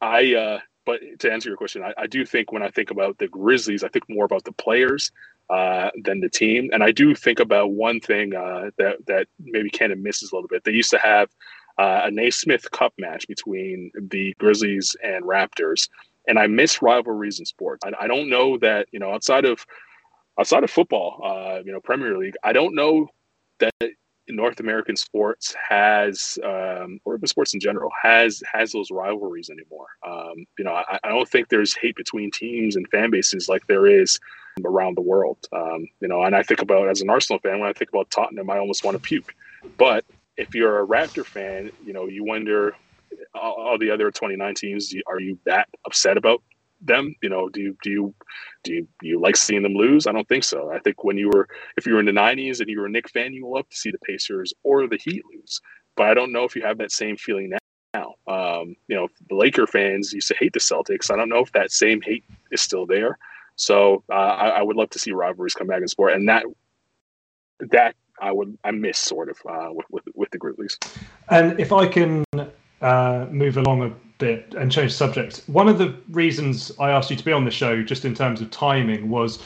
I 0.00 0.34
uh, 0.34 0.58
but 0.84 1.00
to 1.20 1.32
answer 1.32 1.48
your 1.48 1.56
question, 1.56 1.82
I, 1.82 1.92
I, 1.96 2.06
do 2.06 2.24
think 2.24 2.50
when 2.50 2.62
I 2.62 2.68
think 2.68 2.90
about 2.90 3.18
the 3.18 3.28
Grizzlies, 3.28 3.84
I 3.84 3.88
think 3.88 4.04
more 4.08 4.24
about 4.24 4.44
the 4.44 4.52
players 4.52 5.12
uh, 5.48 5.90
than 6.02 6.20
the 6.20 6.28
team. 6.28 6.70
And 6.72 6.82
I 6.82 6.90
do 6.90 7.14
think 7.14 7.38
about 7.38 7.72
one 7.72 8.00
thing 8.00 8.34
uh, 8.34 8.70
that 8.78 9.06
that 9.06 9.28
maybe 9.38 9.70
Canada 9.70 10.00
misses 10.00 10.32
a 10.32 10.34
little 10.34 10.48
bit. 10.48 10.64
They 10.64 10.72
used 10.72 10.90
to 10.90 10.98
have 10.98 11.28
uh, 11.78 12.02
a 12.04 12.10
Naismith 12.10 12.70
Cup 12.70 12.92
match 12.98 13.28
between 13.28 13.90
the 13.94 14.34
Grizzlies 14.38 14.96
and 15.02 15.24
Raptors, 15.24 15.88
and 16.26 16.38
I 16.38 16.46
miss 16.46 16.82
rivalries 16.82 17.38
in 17.38 17.46
sports. 17.46 17.84
I, 17.84 18.04
I 18.04 18.06
don't 18.08 18.28
know 18.28 18.58
that 18.58 18.88
you 18.92 18.98
know 18.98 19.12
outside 19.12 19.44
of 19.44 19.64
outside 20.38 20.64
of 20.64 20.70
football, 20.70 21.20
uh, 21.24 21.62
you 21.64 21.72
know 21.72 21.80
Premier 21.80 22.18
League. 22.18 22.34
I 22.42 22.52
don't 22.52 22.74
know 22.74 23.08
that 23.60 23.72
North 24.28 24.60
American 24.60 24.96
sports 24.96 25.54
has, 25.68 26.38
um, 26.44 27.00
or 27.04 27.18
sports 27.24 27.54
in 27.54 27.60
general, 27.60 27.90
has 28.02 28.42
has 28.50 28.72
those 28.72 28.90
rivalries 28.90 29.50
anymore. 29.50 29.86
Um, 30.06 30.46
you 30.58 30.64
know, 30.64 30.72
I, 30.72 30.98
I, 31.02 31.08
don't 31.08 31.28
think 31.28 31.48
there's 31.48 31.74
hate 31.74 31.96
between 31.96 32.30
teams 32.30 32.76
and 32.76 32.88
fan 32.88 33.10
bases 33.10 33.48
like 33.48 33.66
there 33.66 33.86
is 33.86 34.18
around 34.64 34.96
the 34.96 35.02
world. 35.02 35.38
Um, 35.52 35.88
you 36.00 36.08
know, 36.08 36.22
and 36.22 36.36
I 36.36 36.42
think 36.42 36.62
about 36.62 36.88
as 36.88 37.00
an 37.00 37.10
Arsenal 37.10 37.40
fan, 37.40 37.58
when 37.58 37.68
I 37.68 37.72
think 37.72 37.90
about 37.90 38.10
Tottenham, 38.10 38.50
I 38.50 38.58
almost 38.58 38.84
want 38.84 38.96
to 38.96 39.02
puke. 39.02 39.34
But 39.76 40.04
if 40.36 40.54
you're 40.54 40.80
a 40.80 40.86
Raptor 40.86 41.24
fan, 41.24 41.70
you 41.84 41.92
know, 41.92 42.06
you 42.06 42.24
wonder 42.24 42.76
all, 43.34 43.54
all 43.54 43.78
the 43.78 43.90
other 43.90 44.10
29 44.10 44.54
teams, 44.54 44.94
are 45.06 45.20
you 45.20 45.38
that 45.44 45.68
upset 45.84 46.16
about 46.16 46.42
them? 46.82 47.14
You 47.22 47.28
know, 47.28 47.48
do 47.48 47.60
you 47.60 47.76
do 47.82 47.90
you 47.90 48.14
do 48.64 48.74
you, 48.74 48.88
do 49.00 49.08
you 49.08 49.20
like 49.20 49.36
seeing 49.36 49.62
them 49.62 49.74
lose? 49.74 50.06
I 50.06 50.12
don't 50.12 50.28
think 50.28 50.44
so. 50.44 50.70
I 50.72 50.78
think 50.80 51.04
when 51.04 51.16
you 51.16 51.28
were 51.28 51.48
if 51.76 51.86
you 51.86 51.94
were 51.94 52.00
in 52.00 52.06
the 52.06 52.12
'90s 52.12 52.60
and 52.60 52.68
you 52.68 52.80
were 52.80 52.86
a 52.86 52.90
Knick 52.90 53.08
fan, 53.08 53.32
you 53.32 53.48
love 53.48 53.68
to 53.68 53.76
see 53.76 53.90
the 53.90 53.98
Pacers 53.98 54.52
or 54.62 54.86
the 54.86 54.96
Heat 54.96 55.22
lose. 55.34 55.60
But 55.96 56.06
I 56.06 56.14
don't 56.14 56.32
know 56.32 56.44
if 56.44 56.56
you 56.56 56.62
have 56.62 56.78
that 56.78 56.92
same 56.92 57.16
feeling 57.16 57.50
now. 57.94 58.14
Um, 58.26 58.76
you 58.88 58.96
know, 58.96 59.08
the 59.28 59.34
Laker 59.34 59.66
fans 59.66 60.12
used 60.12 60.28
to 60.28 60.36
hate 60.38 60.52
the 60.52 60.60
Celtics. 60.60 61.10
I 61.10 61.16
don't 61.16 61.28
know 61.28 61.40
if 61.40 61.52
that 61.52 61.70
same 61.70 62.00
hate 62.00 62.24
is 62.50 62.62
still 62.62 62.86
there. 62.86 63.18
So 63.56 64.02
uh, 64.10 64.14
I, 64.14 64.48
I, 64.48 64.62
would 64.62 64.76
love 64.76 64.88
to 64.90 64.98
see 64.98 65.12
rivalries 65.12 65.52
come 65.52 65.66
back 65.66 65.82
in 65.82 65.88
sport, 65.88 66.14
and 66.14 66.26
that 66.28 66.44
that 67.70 67.94
I 68.20 68.32
would 68.32 68.56
I 68.64 68.70
miss 68.70 68.98
sort 68.98 69.28
of 69.28 69.36
uh, 69.48 69.68
with, 69.72 69.86
with, 69.90 70.04
with 70.14 70.30
the 70.30 70.38
Grizzlies. 70.38 70.78
And 71.28 71.60
if 71.60 71.72
I 71.72 71.86
can 71.86 72.24
uh, 72.80 73.26
move 73.30 73.56
along 73.56 73.82
a 73.82 73.94
bit 74.22 74.54
and 74.56 74.70
change 74.70 74.92
the 74.92 74.96
subject, 74.96 75.42
one 75.48 75.68
of 75.68 75.78
the 75.78 75.92
reasons 76.10 76.70
I 76.78 76.90
asked 76.90 77.10
you 77.10 77.16
to 77.16 77.24
be 77.24 77.32
on 77.32 77.44
the 77.44 77.50
show, 77.50 77.82
just 77.82 78.04
in 78.04 78.14
terms 78.14 78.40
of 78.40 78.50
timing, 78.52 79.10
was 79.10 79.42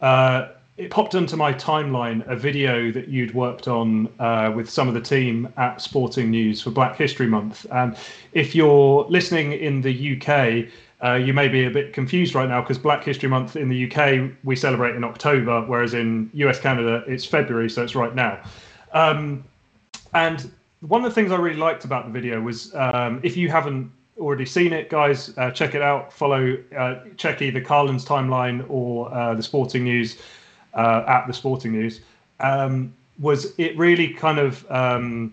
uh, 0.00 0.48
it 0.76 0.90
popped 0.90 1.14
onto 1.14 1.36
my 1.36 1.52
timeline 1.52 2.26
a 2.28 2.34
video 2.34 2.90
that 2.90 3.06
you'd 3.08 3.32
worked 3.32 3.68
on 3.68 4.08
uh, 4.18 4.52
with 4.54 4.68
some 4.68 4.88
of 4.88 4.94
the 4.94 5.00
team 5.00 5.48
at 5.56 5.80
Sporting 5.80 6.30
News 6.30 6.60
for 6.60 6.70
Black 6.70 6.96
History 6.96 7.28
Month. 7.28 7.64
And 7.70 7.96
if 8.32 8.56
you're 8.56 9.06
listening 9.08 9.52
in 9.52 9.82
the 9.82 9.94
UK, 10.14 10.68
uh, 11.04 11.14
you 11.14 11.32
may 11.32 11.46
be 11.46 11.64
a 11.64 11.70
bit 11.70 11.92
confused 11.92 12.34
right 12.34 12.48
now 12.48 12.60
because 12.60 12.78
Black 12.78 13.04
History 13.04 13.28
Month 13.28 13.54
in 13.54 13.68
the 13.68 13.78
UK 13.88 14.32
we 14.42 14.56
celebrate 14.56 14.96
in 14.96 15.04
October, 15.04 15.62
whereas 15.62 15.94
in 15.94 16.28
US 16.34 16.58
Canada 16.58 17.04
it's 17.06 17.24
February, 17.24 17.70
so 17.70 17.84
it's 17.84 17.94
right 17.94 18.16
now. 18.16 18.40
Um, 18.92 19.44
and 20.12 20.50
one 20.80 21.04
of 21.04 21.10
the 21.10 21.14
things 21.14 21.30
I 21.30 21.36
really 21.36 21.56
liked 21.56 21.84
about 21.84 22.06
the 22.06 22.12
video 22.12 22.40
was 22.40 22.74
um, 22.74 23.20
if 23.22 23.36
you 23.36 23.48
haven't 23.48 23.92
already 24.18 24.46
seen 24.46 24.72
it, 24.72 24.90
guys, 24.90 25.32
uh, 25.38 25.50
check 25.50 25.74
it 25.74 25.82
out. 25.82 26.12
Follow, 26.12 26.56
uh, 26.76 27.00
check 27.16 27.42
either 27.42 27.60
Carlan's 27.60 28.04
timeline 28.04 28.64
or 28.68 29.12
uh, 29.14 29.34
the 29.34 29.42
Sporting 29.42 29.84
News 29.84 30.18
uh, 30.74 31.04
at 31.06 31.26
the 31.26 31.32
Sporting 31.32 31.72
News. 31.72 32.00
Um, 32.40 32.94
was 33.18 33.52
it 33.58 33.76
really 33.76 34.08
kind 34.08 34.38
of 34.38 34.70
um, 34.70 35.32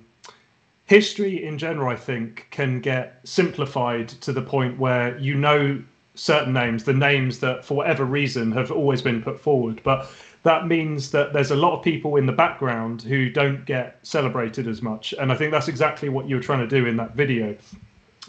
history 0.86 1.46
in 1.46 1.58
general, 1.58 1.90
I 1.90 1.96
think, 1.96 2.48
can 2.52 2.80
get 2.80 3.20
simplified 3.24 4.10
to 4.10 4.34
the 4.34 4.42
point 4.42 4.80
where 4.80 5.18
you 5.20 5.36
know 5.36 5.82
certain 6.16 6.54
names, 6.54 6.84
the 6.84 6.94
names 6.94 7.40
that 7.40 7.66
for 7.66 7.76
whatever 7.76 8.06
reason 8.06 8.52
have 8.54 8.72
always 8.72 9.02
been 9.02 9.22
put 9.22 9.40
forward. 9.40 9.82
But 9.84 10.10
that 10.44 10.68
means 10.68 11.12
that 11.12 11.34
there's 11.34 11.52
a 11.52 11.56
lot 11.56 11.78
of 11.78 11.84
people 11.84 12.16
in 12.16 12.26
the 12.26 12.32
background 12.32 13.02
who 13.02 13.30
don't 13.30 13.66
get 13.66 14.00
celebrated 14.04 14.68
as 14.68 14.82
much. 14.82 15.14
And 15.20 15.32
I 15.32 15.36
think 15.36 15.52
that's 15.52 15.68
exactly 15.68 16.08
what 16.10 16.30
you 16.30 16.36
were 16.36 16.42
trying 16.42 16.60
to 16.60 16.68
do 16.68 16.86
in 16.86 16.96
that 16.98 17.16
video. 17.16 17.56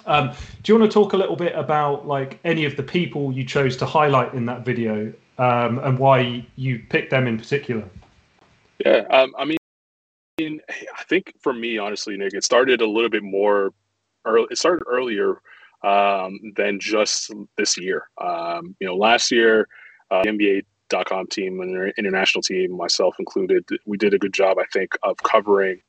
Um, 0.06 0.32
do 0.62 0.72
you 0.72 0.78
want 0.78 0.90
to 0.90 0.94
talk 0.94 1.12
a 1.12 1.16
little 1.16 1.36
bit 1.36 1.54
about 1.54 2.06
like 2.06 2.38
any 2.44 2.64
of 2.64 2.76
the 2.76 2.82
people 2.82 3.32
you 3.32 3.44
chose 3.44 3.76
to 3.78 3.86
highlight 3.86 4.34
in 4.34 4.46
that 4.46 4.64
video 4.64 5.12
um, 5.38 5.78
and 5.80 5.98
why 5.98 6.46
you 6.56 6.78
picked 6.88 7.10
them 7.10 7.26
in 7.26 7.38
particular? 7.38 7.84
Yeah, 8.84 9.04
um, 9.10 9.34
I 9.38 9.44
mean, 9.44 10.60
I 10.68 11.02
think 11.08 11.32
for 11.40 11.52
me, 11.52 11.78
honestly, 11.78 12.16
Nick, 12.16 12.34
it 12.34 12.44
started 12.44 12.80
a 12.80 12.86
little 12.86 13.10
bit 13.10 13.22
more 13.22 13.72
early. 14.24 14.46
It 14.50 14.58
started 14.58 14.84
earlier 14.86 15.40
um, 15.82 16.38
than 16.56 16.78
just 16.78 17.32
this 17.56 17.78
year. 17.78 18.08
Um, 18.20 18.76
you 18.80 18.86
know, 18.86 18.96
last 18.96 19.30
year, 19.30 19.68
uh, 20.10 20.22
the 20.22 20.30
NBA.com 20.90 21.28
team 21.28 21.60
and 21.60 21.92
international 21.98 22.42
team, 22.42 22.76
myself 22.76 23.16
included, 23.18 23.64
we 23.86 23.96
did 23.96 24.14
a 24.14 24.18
good 24.18 24.32
job, 24.32 24.58
I 24.58 24.64
think, 24.72 24.96
of 25.02 25.16
covering 25.18 25.80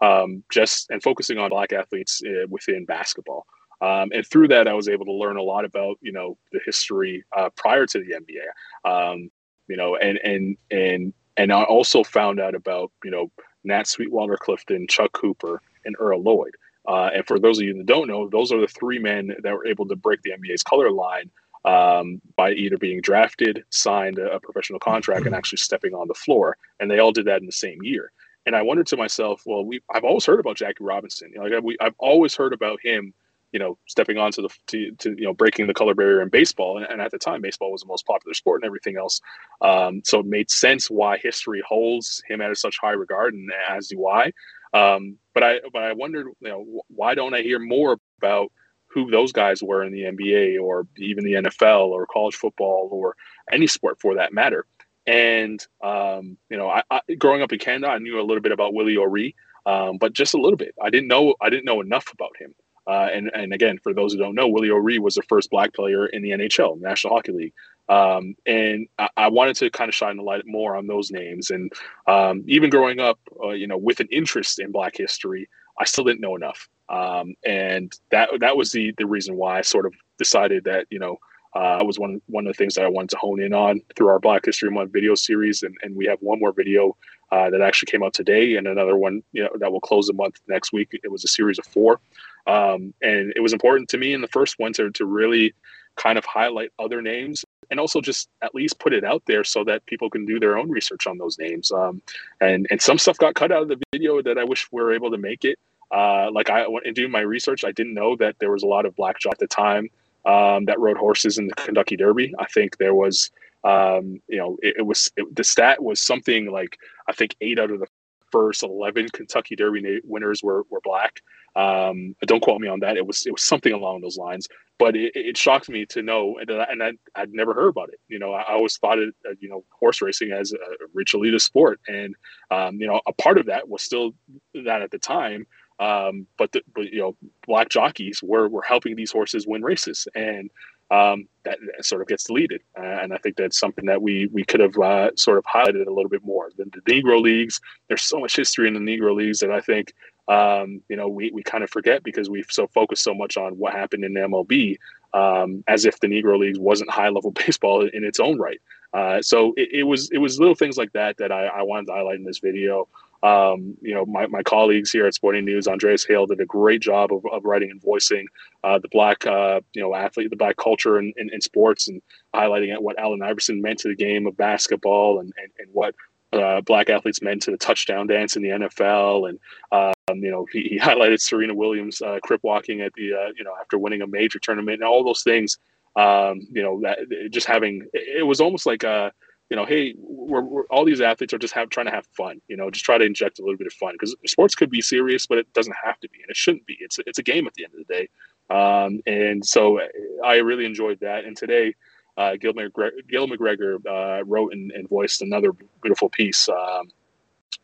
um, 0.00 0.42
just 0.50 0.90
and 0.90 1.02
focusing 1.02 1.38
on 1.38 1.50
black 1.50 1.72
athletes 1.72 2.20
uh, 2.26 2.46
within 2.48 2.84
basketball. 2.84 3.46
Um, 3.82 4.10
and 4.14 4.24
through 4.26 4.48
that, 4.48 4.68
I 4.68 4.74
was 4.74 4.88
able 4.88 5.04
to 5.06 5.12
learn 5.12 5.36
a 5.36 5.42
lot 5.42 5.64
about 5.64 5.98
you 6.00 6.12
know 6.12 6.38
the 6.52 6.60
history 6.64 7.24
uh, 7.36 7.50
prior 7.56 7.84
to 7.86 7.98
the 7.98 8.14
NBA. 8.14 8.90
Um, 8.90 9.30
you 9.68 9.76
know, 9.76 9.96
and 9.96 10.18
and 10.18 10.56
and 10.70 11.12
and 11.36 11.52
I 11.52 11.64
also 11.64 12.04
found 12.04 12.40
out 12.40 12.54
about 12.54 12.92
you 13.04 13.10
know 13.10 13.30
Nat 13.64 13.88
Sweetwater 13.88 14.36
Clifton, 14.36 14.86
Chuck 14.88 15.12
Cooper, 15.12 15.60
and 15.84 15.96
Earl 15.98 16.22
Lloyd. 16.22 16.54
Uh, 16.88 17.10
and 17.14 17.26
for 17.26 17.38
those 17.38 17.58
of 17.58 17.64
you 17.64 17.74
that 17.74 17.86
don't 17.86 18.08
know, 18.08 18.28
those 18.28 18.52
are 18.52 18.60
the 18.60 18.66
three 18.66 18.98
men 18.98 19.34
that 19.42 19.52
were 19.52 19.66
able 19.66 19.86
to 19.86 19.96
break 19.96 20.20
the 20.22 20.32
NBA's 20.32 20.62
color 20.62 20.90
line 20.90 21.30
um, 21.64 22.20
by 22.36 22.52
either 22.52 22.76
being 22.76 23.00
drafted, 23.00 23.64
signed 23.70 24.18
a, 24.18 24.32
a, 24.32 24.40
professional 24.40 24.80
contract, 24.80 25.26
and 25.26 25.34
actually 25.34 25.58
stepping 25.58 25.94
on 25.94 26.08
the 26.08 26.14
floor. 26.14 26.56
And 26.80 26.90
they 26.90 26.98
all 26.98 27.12
did 27.12 27.26
that 27.26 27.40
in 27.40 27.46
the 27.46 27.52
same 27.52 27.82
year. 27.82 28.10
And 28.46 28.56
I 28.56 28.62
wondered 28.62 28.88
to 28.88 28.96
myself, 28.96 29.42
well, 29.46 29.64
we 29.64 29.80
I've 29.92 30.04
always 30.04 30.26
heard 30.26 30.40
about 30.40 30.56
Jackie 30.56 30.82
Robinson. 30.82 31.30
You 31.32 31.38
know, 31.38 31.44
like 31.46 31.62
we, 31.62 31.76
I've 31.80 31.94
always 31.98 32.34
heard 32.34 32.52
about 32.52 32.80
him 32.82 33.14
you 33.52 33.58
know, 33.58 33.78
stepping 33.86 34.18
onto 34.18 34.42
the 34.42 34.48
to, 34.68 34.92
to 34.98 35.10
you 35.10 35.24
know 35.24 35.34
breaking 35.34 35.66
the 35.66 35.74
color 35.74 35.94
barrier 35.94 36.22
in 36.22 36.28
baseball, 36.28 36.78
and, 36.78 36.86
and, 36.86 37.00
at 37.00 37.10
the 37.10 37.18
time, 37.18 37.42
baseball 37.42 37.70
was 37.70 37.82
the 37.82 37.86
most 37.86 38.06
popular 38.06 38.34
sport 38.34 38.62
and 38.62 38.66
everything 38.66 38.96
else. 38.96 39.20
Um, 39.60 40.02
so 40.04 40.20
it 40.20 40.26
made 40.26 40.50
sense 40.50 40.90
why 40.90 41.18
history 41.18 41.62
holds 41.66 42.22
him 42.26 42.40
at 42.40 42.56
such 42.56 42.78
high 42.80 42.92
regard, 42.92 43.34
and 43.34 43.50
as 43.68 43.88
do 43.88 44.08
I. 44.08 44.32
Um, 44.72 45.18
but 45.34 45.42
I 45.42 45.60
but 45.72 45.82
I 45.82 45.92
wondered, 45.92 46.28
you 46.40 46.48
know, 46.48 46.82
why 46.88 47.14
don't 47.14 47.34
I 47.34 47.42
hear 47.42 47.58
more 47.58 47.98
about 48.18 48.50
who 48.88 49.10
those 49.10 49.32
guys 49.32 49.62
were 49.62 49.84
in 49.84 49.92
the 49.92 50.02
NBA 50.02 50.62
or 50.62 50.86
even 50.96 51.24
the 51.24 51.34
NFL 51.34 51.88
or 51.88 52.06
college 52.06 52.34
football 52.34 52.88
or 52.92 53.16
any 53.50 53.66
sport 53.66 54.00
for 54.00 54.16
that 54.16 54.32
matter. 54.32 54.66
And 55.06 55.64
um, 55.82 56.36
you 56.48 56.56
know, 56.56 56.68
I, 56.68 56.82
I, 56.90 57.00
growing 57.18 57.42
up 57.42 57.52
in 57.52 57.58
Canada, 57.58 57.88
I 57.88 57.98
knew 57.98 58.20
a 58.20 58.22
little 58.22 58.42
bit 58.42 58.52
about 58.52 58.74
Willie 58.74 58.96
O'Ree, 58.96 59.34
um, 59.66 59.98
but 59.98 60.12
just 60.12 60.34
a 60.34 60.40
little 60.40 60.56
bit. 60.56 60.74
I 60.80 60.90
didn't 60.90 61.08
know 61.08 61.34
I 61.40 61.50
didn't 61.50 61.64
know 61.64 61.80
enough 61.80 62.12
about 62.12 62.36
him. 62.38 62.54
Uh, 62.86 63.08
and 63.12 63.30
and 63.34 63.52
again, 63.52 63.78
for 63.82 63.94
those 63.94 64.12
who 64.12 64.18
don't 64.18 64.34
know, 64.34 64.48
Willie 64.48 64.70
O'Ree 64.70 64.98
was 64.98 65.14
the 65.14 65.22
first 65.22 65.50
black 65.50 65.72
player 65.72 66.06
in 66.06 66.22
the 66.22 66.30
NHL, 66.30 66.80
National 66.80 67.14
Hockey 67.14 67.32
League. 67.32 67.52
Um, 67.88 68.34
and 68.46 68.86
I, 68.98 69.08
I, 69.16 69.28
wanted 69.28 69.56
to 69.56 69.70
kind 69.70 69.88
of 69.88 69.94
shine 69.94 70.18
a 70.18 70.22
light 70.22 70.46
more 70.46 70.76
on 70.76 70.86
those 70.86 71.10
names. 71.10 71.50
And 71.50 71.70
um, 72.06 72.44
even 72.46 72.70
growing 72.70 73.00
up, 73.00 73.18
uh, 73.42 73.50
you 73.50 73.66
know, 73.66 73.76
with 73.76 74.00
an 74.00 74.08
interest 74.10 74.60
in 74.60 74.70
Black 74.70 74.96
history, 74.96 75.48
I 75.78 75.84
still 75.84 76.04
didn't 76.04 76.20
know 76.20 76.36
enough. 76.36 76.68
Um, 76.88 77.34
and 77.44 77.92
that 78.10 78.30
that 78.40 78.56
was 78.56 78.72
the 78.72 78.92
the 78.98 79.06
reason 79.06 79.36
why 79.36 79.58
I 79.58 79.62
sort 79.62 79.86
of 79.86 79.94
decided 80.18 80.64
that 80.64 80.86
you 80.90 80.98
know 80.98 81.18
uh, 81.54 81.82
was 81.84 81.98
one 81.98 82.20
one 82.26 82.46
of 82.46 82.52
the 82.52 82.56
things 82.56 82.74
that 82.74 82.84
I 82.84 82.88
wanted 82.88 83.10
to 83.10 83.18
hone 83.18 83.40
in 83.40 83.52
on 83.52 83.80
through 83.96 84.08
our 84.08 84.18
Black 84.18 84.44
History 84.44 84.70
Month 84.70 84.92
video 84.92 85.14
series. 85.14 85.62
And, 85.62 85.76
and 85.82 85.96
we 85.96 86.06
have 86.06 86.18
one 86.20 86.40
more 86.40 86.52
video 86.52 86.96
uh, 87.30 87.50
that 87.50 87.60
actually 87.60 87.90
came 87.90 88.02
out 88.02 88.14
today, 88.14 88.56
and 88.56 88.66
another 88.66 88.96
one 88.96 89.22
you 89.32 89.42
know 89.42 89.50
that 89.58 89.72
will 89.72 89.80
close 89.80 90.06
the 90.06 90.12
month 90.12 90.40
next 90.48 90.72
week. 90.72 90.90
It 91.02 91.10
was 91.10 91.24
a 91.24 91.28
series 91.28 91.58
of 91.58 91.66
four. 91.66 92.00
Um, 92.46 92.92
and 93.02 93.32
it 93.36 93.40
was 93.40 93.52
important 93.52 93.88
to 93.90 93.98
me 93.98 94.12
in 94.12 94.20
the 94.20 94.28
first 94.28 94.58
winter 94.58 94.90
to, 94.90 95.04
really 95.04 95.54
kind 95.96 96.16
of 96.16 96.24
highlight 96.24 96.70
other 96.78 97.02
names 97.02 97.44
and 97.70 97.78
also 97.78 98.00
just 98.00 98.28
at 98.42 98.54
least 98.54 98.78
put 98.78 98.92
it 98.92 99.04
out 99.04 99.22
there 99.26 99.44
so 99.44 99.64
that 99.64 99.84
people 99.86 100.10
can 100.10 100.24
do 100.24 100.40
their 100.40 100.56
own 100.56 100.70
research 100.70 101.06
on 101.06 101.18
those 101.18 101.38
names. 101.38 101.70
Um, 101.70 102.02
and, 102.40 102.66
and 102.70 102.80
some 102.80 102.98
stuff 102.98 103.18
got 103.18 103.34
cut 103.34 103.52
out 103.52 103.62
of 103.62 103.68
the 103.68 103.80
video 103.92 104.22
that 104.22 104.38
I 104.38 104.44
wish 104.44 104.68
we 104.72 104.82
were 104.82 104.92
able 104.92 105.10
to 105.10 105.18
make 105.18 105.44
it. 105.44 105.58
Uh, 105.90 106.30
like 106.32 106.48
I 106.48 106.66
went 106.66 106.86
and 106.86 106.94
doing 106.94 107.10
my 107.10 107.20
research, 107.20 107.64
I 107.64 107.72
didn't 107.72 107.94
know 107.94 108.16
that 108.16 108.36
there 108.38 108.50
was 108.50 108.62
a 108.62 108.66
lot 108.66 108.86
of 108.86 108.96
black 108.96 109.16
at 109.30 109.38
the 109.38 109.46
time 109.46 109.90
um, 110.24 110.64
that 110.66 110.78
rode 110.78 110.96
horses 110.96 111.38
in 111.38 111.46
the 111.46 111.54
Kentucky 111.54 111.96
Derby. 111.96 112.34
I 112.38 112.46
think 112.46 112.78
there 112.78 112.94
was, 112.94 113.30
um, 113.64 114.20
you 114.28 114.38
know, 114.38 114.56
it, 114.62 114.76
it 114.78 114.82
was 114.82 115.10
it, 115.16 115.34
the 115.34 115.44
stat 115.44 115.82
was 115.82 116.00
something 116.00 116.50
like 116.50 116.78
I 117.08 117.12
think 117.12 117.36
eight 117.40 117.58
out 117.58 117.70
of 117.70 117.80
the 117.80 117.86
first 118.32 118.62
eleven 118.62 119.08
Kentucky 119.10 119.54
Derby 119.54 120.00
winners 120.04 120.42
were 120.42 120.64
were 120.70 120.80
black. 120.82 121.20
Um, 121.54 122.16
don't 122.26 122.42
quote 122.42 122.60
me 122.60 122.68
on 122.68 122.80
that. 122.80 122.96
It 122.96 123.06
was 123.06 123.26
it 123.26 123.32
was 123.32 123.42
something 123.42 123.72
along 123.72 124.00
those 124.00 124.16
lines. 124.16 124.48
But 124.78 124.96
it, 124.96 125.12
it 125.14 125.36
shocked 125.36 125.68
me 125.68 125.86
to 125.86 126.02
know, 126.02 126.38
and, 126.40 126.50
I, 126.50 126.66
and 126.68 126.82
I, 126.82 127.20
would 127.20 127.32
never 127.32 127.54
heard 127.54 127.68
about 127.68 127.90
it. 127.90 128.00
You 128.08 128.18
know, 128.18 128.32
I, 128.32 128.40
I 128.40 128.52
always 128.54 128.78
thought 128.78 128.98
it, 128.98 129.14
uh, 129.28 129.34
you 129.38 129.48
know, 129.48 129.64
horse 129.70 130.02
racing 130.02 130.32
as 130.32 130.52
a 130.52 130.56
rich 130.92 131.12
elitist 131.12 131.42
sport, 131.42 131.78
and 131.86 132.16
um, 132.50 132.80
you 132.80 132.88
know, 132.88 133.00
a 133.06 133.12
part 133.12 133.38
of 133.38 133.46
that 133.46 133.68
was 133.68 133.82
still 133.82 134.12
that 134.54 134.82
at 134.82 134.90
the 134.90 134.98
time. 134.98 135.46
Um, 135.78 136.26
but, 136.36 136.52
the, 136.52 136.62
but 136.74 136.92
you 136.92 136.98
know, 136.98 137.16
black 137.46 137.68
jockeys 137.68 138.22
were 138.22 138.48
were 138.48 138.62
helping 138.62 138.96
these 138.96 139.12
horses 139.12 139.46
win 139.46 139.62
races, 139.62 140.08
and 140.14 140.50
um, 140.90 141.26
that, 141.44 141.58
sort 141.80 142.02
of 142.02 142.08
gets 142.08 142.24
deleted. 142.24 142.62
Uh, 142.78 142.82
and 142.82 143.12
I 143.12 143.18
think 143.18 143.36
that's 143.36 143.58
something 143.58 143.86
that 143.86 144.00
we 144.00 144.28
we 144.32 144.44
could 144.44 144.60
have 144.60 144.76
uh, 144.78 145.10
sort 145.16 145.38
of 145.38 145.44
highlighted 145.44 145.86
a 145.86 145.92
little 145.92 146.08
bit 146.08 146.24
more. 146.24 146.50
The, 146.56 146.64
the, 146.64 146.80
Negro 146.92 147.20
leagues, 147.20 147.60
there's 147.88 148.02
so 148.02 148.20
much 148.20 148.36
history 148.36 148.68
in 148.68 148.74
the 148.74 148.80
Negro 148.80 149.14
leagues 149.14 149.38
that 149.40 149.50
I 149.50 149.60
think 149.60 149.94
um, 150.28 150.80
you 150.88 150.96
know, 150.96 151.08
we, 151.08 151.30
we 151.32 151.42
kind 151.42 151.64
of 151.64 151.70
forget 151.70 152.02
because 152.04 152.30
we've 152.30 152.46
so 152.50 152.66
focused 152.68 153.02
so 153.02 153.14
much 153.14 153.36
on 153.36 153.58
what 153.58 153.72
happened 153.72 154.04
in 154.04 154.14
MLB, 154.14 154.78
um, 155.14 155.64
as 155.66 155.84
if 155.84 155.98
the 156.00 156.06
Negro 156.06 156.38
Leagues 156.38 156.58
wasn't 156.58 156.90
high 156.90 157.08
level 157.08 157.30
baseball 157.46 157.82
in 157.86 158.04
its 158.04 158.20
own 158.20 158.38
right. 158.38 158.60
Uh, 158.94 159.20
so 159.22 159.52
it, 159.56 159.68
it, 159.72 159.82
was 159.84 160.10
it 160.10 160.18
was 160.18 160.38
little 160.38 160.54
things 160.54 160.76
like 160.76 160.92
that 160.92 161.16
that 161.16 161.32
I, 161.32 161.46
I 161.46 161.62
wanted 161.62 161.86
to 161.86 161.92
highlight 161.92 162.16
in 162.16 162.24
this 162.24 162.38
video. 162.38 162.88
Um, 163.22 163.76
you 163.80 163.94
know, 163.94 164.04
my, 164.04 164.26
my 164.26 164.42
colleagues 164.42 164.90
here 164.90 165.06
at 165.06 165.14
Sporting 165.14 165.44
News, 165.44 165.68
Andreas 165.68 166.04
Hale, 166.04 166.26
did 166.26 166.40
a 166.40 166.46
great 166.46 166.82
job 166.82 167.12
of, 167.12 167.24
of 167.30 167.44
writing 167.44 167.70
and 167.70 167.80
voicing 167.80 168.26
uh, 168.64 168.78
the 168.80 168.88
black, 168.88 169.24
uh, 169.26 169.60
you 169.74 169.82
know, 169.82 169.94
athlete, 169.94 170.30
the 170.30 170.36
black 170.36 170.56
culture 170.56 170.98
in, 170.98 171.12
in, 171.16 171.30
in, 171.32 171.40
sports 171.40 171.86
and 171.86 172.02
highlighting 172.34 172.76
what 172.80 172.98
Allen 172.98 173.22
Iverson 173.22 173.62
meant 173.62 173.78
to 173.80 173.88
the 173.88 173.94
game 173.94 174.26
of 174.26 174.36
basketball 174.36 175.20
and, 175.20 175.32
and, 175.38 175.52
and 175.58 175.68
what 175.72 175.94
uh, 176.32 176.60
black 176.62 176.88
athletes 176.88 177.22
meant 177.22 177.42
to 177.42 177.50
the 177.50 177.56
touchdown 177.56 178.06
dance 178.06 178.36
in 178.36 178.42
the 178.42 178.48
NFL, 178.48 179.28
and 179.28 179.38
um, 179.70 180.22
you 180.22 180.30
know 180.30 180.46
he, 180.50 180.62
he, 180.62 180.78
highlighted 180.78 181.20
Serena 181.20 181.54
Williams 181.54 182.00
uh, 182.00 182.18
crip 182.22 182.40
walking 182.42 182.80
at 182.80 182.92
the 182.94 183.12
uh, 183.12 183.32
you 183.36 183.44
know 183.44 183.52
after 183.60 183.78
winning 183.78 184.02
a 184.02 184.06
major 184.06 184.38
tournament 184.38 184.80
and 184.80 184.84
all 184.84 185.04
those 185.04 185.22
things. 185.22 185.58
Um, 185.94 186.46
you 186.50 186.62
know 186.62 186.80
that 186.80 187.30
just 187.30 187.46
having 187.46 187.86
it 187.92 188.26
was 188.26 188.40
almost 188.40 188.64
like 188.64 188.82
a 188.82 189.12
you 189.52 189.56
know 189.56 189.66
hey 189.66 189.94
we're, 189.98 190.40
we're, 190.40 190.64
all 190.70 190.82
these 190.82 191.02
athletes 191.02 191.34
are 191.34 191.38
just 191.38 191.52
have, 191.52 191.68
trying 191.68 191.84
to 191.84 191.92
have 191.92 192.06
fun 192.16 192.40
you 192.48 192.56
know 192.56 192.70
just 192.70 192.86
try 192.86 192.96
to 192.96 193.04
inject 193.04 193.38
a 193.38 193.42
little 193.42 193.58
bit 193.58 193.66
of 193.66 193.72
fun 193.74 193.92
because 193.92 194.16
sports 194.26 194.54
could 194.54 194.70
be 194.70 194.80
serious 194.80 195.26
but 195.26 195.36
it 195.36 195.52
doesn't 195.52 195.76
have 195.84 196.00
to 196.00 196.08
be 196.08 196.22
and 196.22 196.30
it 196.30 196.36
shouldn't 196.36 196.64
be. 196.66 196.76
It's 196.80 196.98
it's 197.06 197.18
a 197.18 197.22
game 197.22 197.46
at 197.46 197.54
the 197.54 197.64
end 197.64 197.74
of 197.74 197.86
the 197.86 197.94
day. 197.94 198.08
Um, 198.50 199.00
and 199.06 199.44
so 199.44 199.80
I 200.24 200.36
really 200.36 200.66
enjoyed 200.66 201.00
that. 201.00 201.24
And 201.24 201.36
today 201.36 201.74
uh, 202.16 202.36
Gil, 202.36 202.52
McGregor, 202.52 202.90
Gil 203.08 203.28
McGregor 203.28 203.76
uh, 203.86 204.24
wrote 204.24 204.52
and, 204.52 204.70
and, 204.72 204.88
voiced 204.88 205.22
another 205.22 205.52
beautiful 205.82 206.10
piece, 206.10 206.46
um, 206.50 206.90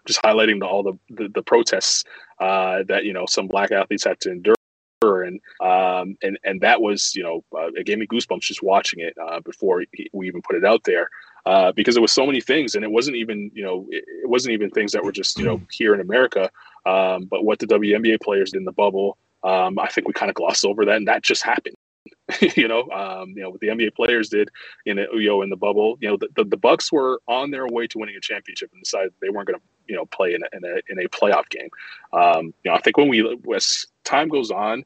just 0.07 0.23
highlighting 0.23 0.59
the, 0.61 0.67
all 0.67 0.83
the, 0.83 0.99
the, 1.11 1.29
the 1.29 1.43
protests 1.43 2.05
uh, 2.41 2.83
that 2.89 3.05
you 3.05 3.13
know 3.13 3.27
some 3.27 3.47
black 3.47 3.73
athletes 3.73 4.05
had 4.05 4.21
to 4.21 4.31
endure. 4.31 4.55
And 5.03 5.41
um, 5.61 6.17
and 6.23 6.39
and 6.45 6.61
that 6.63 6.81
was 6.81 7.15
you 7.15 7.23
know 7.23 7.45
uh, 7.55 7.71
it 7.75 7.87
gave 7.87 7.99
me 7.99 8.07
goosebumps 8.07 8.41
just 8.41 8.63
watching 8.63 9.01
it 9.01 9.15
uh, 9.23 9.41
before 9.41 9.85
we 10.13 10.27
even 10.27 10.43
put 10.43 10.57
it 10.57 10.65
out 10.65 10.83
there 10.85 11.09
uh, 11.49 11.73
because 11.73 11.97
it 11.97 12.01
was 12.01 12.13
so 12.13 12.27
many 12.27 12.43
things 12.43 12.75
and 12.75 12.85
it 12.85 12.91
wasn't 12.91 13.17
even 13.17 13.51
you 13.55 13.65
know 13.65 13.87
it, 13.89 14.05
it 14.07 14.29
wasn't 14.29 14.53
even 14.53 14.69
things 14.71 14.93
that 14.93 15.03
were 15.03 15.13
just 15.13 15.39
you 15.39 15.45
know 15.47 15.59
here 15.73 15.95
in 15.95 16.01
America 16.01 16.51
um, 16.85 17.25
but 17.25 17.43
what 17.43 17.59
the 17.59 17.67
WNBA 17.67 18.21
players 18.21 18.51
did 18.53 18.59
in 18.59 18.65
the 18.67 18.73
bubble 18.73 19.17
um, 19.45 19.79
I 19.79 19.89
think 19.89 20.07
we 20.07 20.13
kind 20.13 20.29
of 20.29 20.35
glossed 20.35 20.67
over 20.67 20.85
that 20.85 20.97
and 20.97 21.09
that 21.09 21.23
just 21.23 21.43
happened 21.43 21.77
you 22.57 22.69
know, 22.69 22.83
um, 22.91 23.31
you 23.31 23.43
know 23.43 23.51
what 23.51 23.61
the 23.61 23.69
NBA 23.69 23.95
players 23.95 24.29
did 24.29 24.51
in 24.85 24.99
you 24.99 25.29
know 25.29 25.41
in 25.41 25.49
the 25.49 25.57
bubble. 25.57 25.97
You 26.01 26.11
know, 26.11 26.17
the, 26.19 26.29
the, 26.37 26.45
the 26.45 26.57
Bucks 26.59 26.93
were 26.93 27.21
on 27.27 27.51
their 27.51 27.67
way 27.67 27.87
to 27.87 27.99
winning 27.99 28.17
a 28.17 28.21
championship 28.21 28.71
and 28.73 28.83
decided 28.83 29.13
they 29.21 29.31
weren't 29.31 29.49
going 29.49 29.59
to 29.59 29.65
you 29.89 29.97
know 29.97 30.05
play 30.07 30.35
in 30.35 30.43
a, 30.43 30.57
in 30.57 30.65
a, 30.65 30.93
in 30.93 31.07
a 31.07 31.09
playoff 31.09 31.49
game. 31.49 31.69
Um, 32.13 32.53
you 32.65 32.71
know, 32.71 32.75
I 32.75 32.81
think 32.81 32.99
when 32.99 33.09
we 33.09 33.37
as 33.55 33.87
time 34.05 34.29
goes 34.29 34.51
on, 34.51 34.85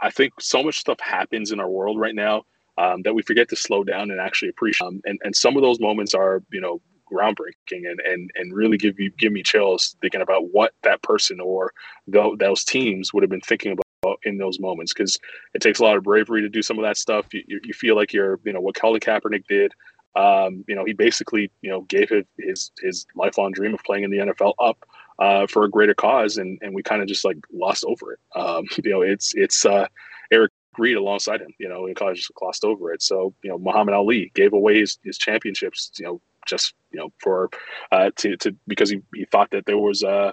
I 0.00 0.10
think 0.10 0.32
so 0.40 0.62
much 0.62 0.78
stuff 0.78 0.98
happens 1.00 1.52
in 1.52 1.60
our 1.60 1.68
world 1.68 1.98
right 1.98 2.14
now 2.14 2.44
um, 2.78 3.02
that 3.02 3.14
we 3.14 3.22
forget 3.22 3.48
to 3.48 3.56
slow 3.56 3.84
down 3.84 4.10
and 4.10 4.20
actually 4.20 4.48
appreciate. 4.48 4.86
Um, 4.86 5.00
and 5.04 5.18
and 5.24 5.34
some 5.34 5.56
of 5.56 5.62
those 5.62 5.80
moments 5.80 6.14
are 6.14 6.42
you 6.50 6.60
know 6.60 6.80
groundbreaking 7.12 7.88
and 7.88 8.00
and 8.00 8.30
and 8.34 8.54
really 8.54 8.78
give 8.78 8.98
you 8.98 9.10
give 9.10 9.32
me 9.32 9.42
chills 9.42 9.96
thinking 10.00 10.22
about 10.22 10.52
what 10.52 10.72
that 10.82 11.02
person 11.02 11.40
or 11.40 11.72
the, 12.08 12.36
those 12.38 12.64
teams 12.64 13.12
would 13.12 13.22
have 13.22 13.30
been 13.30 13.40
thinking 13.40 13.72
about 13.72 13.84
in 14.24 14.38
those 14.38 14.60
moments 14.60 14.92
because 14.92 15.18
it 15.54 15.60
takes 15.60 15.78
a 15.78 15.82
lot 15.82 15.96
of 15.96 16.02
bravery 16.02 16.42
to 16.42 16.48
do 16.48 16.62
some 16.62 16.78
of 16.78 16.84
that 16.84 16.96
stuff. 16.96 17.32
You, 17.32 17.60
you 17.62 17.72
feel 17.72 17.96
like 17.96 18.12
you're, 18.12 18.38
you 18.44 18.52
know, 18.52 18.60
what 18.60 18.74
Colin 18.74 19.00
Kaepernick 19.00 19.46
did. 19.48 19.72
Um, 20.16 20.64
you 20.68 20.74
know, 20.74 20.84
he 20.84 20.92
basically, 20.92 21.50
you 21.62 21.70
know, 21.70 21.82
gave 21.82 22.08
his, 22.10 22.24
his, 22.38 22.70
his 22.80 23.06
lifelong 23.16 23.52
dream 23.52 23.74
of 23.74 23.82
playing 23.82 24.04
in 24.04 24.10
the 24.10 24.18
NFL 24.18 24.54
up 24.60 24.86
uh, 25.18 25.46
for 25.46 25.64
a 25.64 25.70
greater 25.70 25.94
cause, 25.94 26.36
and 26.38 26.58
and 26.62 26.74
we 26.74 26.82
kind 26.82 27.02
of 27.02 27.08
just 27.08 27.24
like 27.24 27.38
lost 27.52 27.84
over 27.84 28.12
it. 28.12 28.18
Um, 28.36 28.64
you 28.84 28.90
know, 28.90 29.02
it's 29.02 29.32
it's 29.34 29.64
uh, 29.64 29.86
Eric 30.30 30.52
Reid 30.78 30.96
alongside 30.96 31.40
him. 31.40 31.54
You 31.58 31.68
know, 31.68 31.82
we 31.82 31.94
kind 31.94 32.10
of 32.10 32.16
just 32.16 32.34
glossed 32.34 32.64
over 32.64 32.92
it. 32.92 33.02
So 33.02 33.34
you 33.42 33.50
know, 33.50 33.58
Muhammad 33.58 33.94
Ali 33.94 34.30
gave 34.34 34.52
away 34.52 34.80
his, 34.80 34.98
his 35.02 35.18
championships. 35.18 35.90
You 35.98 36.06
know, 36.06 36.20
just 36.46 36.74
you 36.90 37.00
know 37.00 37.12
for 37.18 37.50
uh, 37.92 38.10
to 38.16 38.36
to 38.38 38.54
because 38.66 38.90
he, 38.90 39.00
he 39.14 39.24
thought 39.26 39.50
that 39.50 39.66
there 39.66 39.78
was 39.78 40.02
uh 40.04 40.32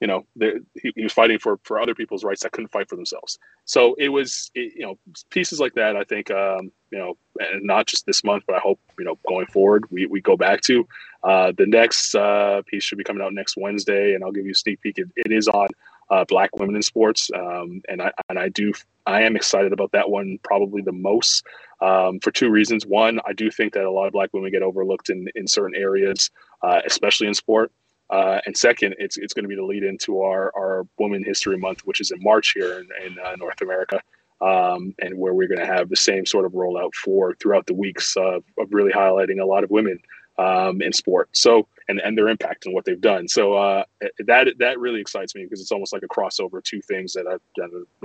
you 0.00 0.06
know, 0.06 0.26
he, 0.74 0.92
he, 0.94 1.02
was 1.02 1.12
fighting 1.12 1.38
for 1.38 1.58
for 1.64 1.80
other 1.80 1.94
people's 1.94 2.24
rights 2.24 2.42
that 2.42 2.52
couldn't 2.52 2.70
fight 2.70 2.88
for 2.88 2.96
themselves. 2.96 3.38
So 3.64 3.94
it 3.94 4.10
was, 4.10 4.50
it, 4.54 4.74
you 4.76 4.86
know, 4.86 4.98
pieces 5.30 5.58
like 5.58 5.74
that. 5.74 5.96
I 5.96 6.04
think, 6.04 6.30
um, 6.30 6.70
you 6.90 6.98
know, 6.98 7.16
and 7.40 7.64
not 7.64 7.86
just 7.86 8.06
this 8.06 8.22
month, 8.22 8.44
but 8.46 8.56
I 8.56 8.60
hope 8.60 8.80
you 8.98 9.04
know 9.04 9.18
going 9.26 9.46
forward 9.46 9.84
we, 9.90 10.06
we 10.06 10.20
go 10.20 10.36
back 10.36 10.60
to. 10.62 10.86
Uh, 11.24 11.52
the 11.56 11.66
next 11.66 12.14
uh, 12.14 12.62
piece 12.66 12.84
should 12.84 12.98
be 12.98 13.04
coming 13.04 13.22
out 13.22 13.34
next 13.34 13.56
Wednesday, 13.56 14.14
and 14.14 14.22
I'll 14.22 14.32
give 14.32 14.46
you 14.46 14.52
a 14.52 14.56
sneak 14.56 14.80
peek. 14.80 14.98
it, 14.98 15.08
it 15.16 15.32
is 15.32 15.48
on 15.48 15.68
uh, 16.10 16.24
Black 16.24 16.56
women 16.56 16.76
in 16.76 16.82
sports, 16.82 17.30
um, 17.34 17.82
and 17.88 18.00
I 18.02 18.12
and 18.28 18.38
I 18.38 18.48
do 18.48 18.72
I 19.06 19.22
am 19.22 19.36
excited 19.36 19.72
about 19.72 19.92
that 19.92 20.08
one 20.10 20.38
probably 20.42 20.82
the 20.82 20.92
most 20.92 21.46
um, 21.80 22.20
for 22.20 22.30
two 22.30 22.50
reasons. 22.50 22.86
One, 22.86 23.20
I 23.26 23.32
do 23.32 23.50
think 23.50 23.74
that 23.74 23.84
a 23.84 23.90
lot 23.90 24.06
of 24.06 24.12
Black 24.12 24.30
women 24.32 24.50
get 24.50 24.62
overlooked 24.62 25.10
in 25.10 25.28
in 25.34 25.46
certain 25.46 25.76
areas, 25.76 26.30
uh, 26.62 26.80
especially 26.86 27.26
in 27.26 27.34
sport. 27.34 27.72
Uh, 28.10 28.40
and 28.46 28.56
second, 28.56 28.94
it's 28.98 29.18
it's 29.18 29.34
going 29.34 29.44
to 29.44 29.48
be 29.48 29.56
the 29.56 29.64
lead 29.64 29.82
into 29.82 30.22
our 30.22 30.50
our 30.56 30.86
Women 30.98 31.22
History 31.24 31.58
Month, 31.58 31.80
which 31.84 32.00
is 32.00 32.10
in 32.10 32.22
March 32.22 32.52
here 32.52 32.80
in, 32.80 32.88
in 33.06 33.18
uh, 33.18 33.36
North 33.36 33.60
America, 33.60 34.00
um, 34.40 34.94
and 35.00 35.18
where 35.18 35.34
we're 35.34 35.48
going 35.48 35.60
to 35.60 35.66
have 35.66 35.90
the 35.90 35.96
same 35.96 36.24
sort 36.24 36.46
of 36.46 36.52
rollout 36.52 36.94
for 36.94 37.34
throughout 37.34 37.66
the 37.66 37.74
weeks 37.74 38.16
of, 38.16 38.44
of 38.58 38.68
really 38.70 38.92
highlighting 38.92 39.42
a 39.42 39.44
lot 39.44 39.62
of 39.62 39.70
women 39.70 39.98
um, 40.38 40.80
in 40.80 40.92
sport. 40.92 41.28
So 41.32 41.68
and 41.88 42.00
and 42.00 42.16
their 42.16 42.28
impact 42.28 42.66
and 42.66 42.74
what 42.74 42.84
they've 42.84 43.00
done. 43.00 43.28
So 43.28 43.54
uh, 43.54 43.84
that 44.26 44.48
that 44.58 44.78
really 44.78 45.00
excites 45.00 45.34
me 45.34 45.44
because 45.44 45.60
it's 45.60 45.72
almost 45.72 45.92
like 45.92 46.02
a 46.02 46.08
crossover 46.08 46.62
two 46.62 46.80
things 46.82 47.12
that 47.14 47.26
I've, 47.26 47.40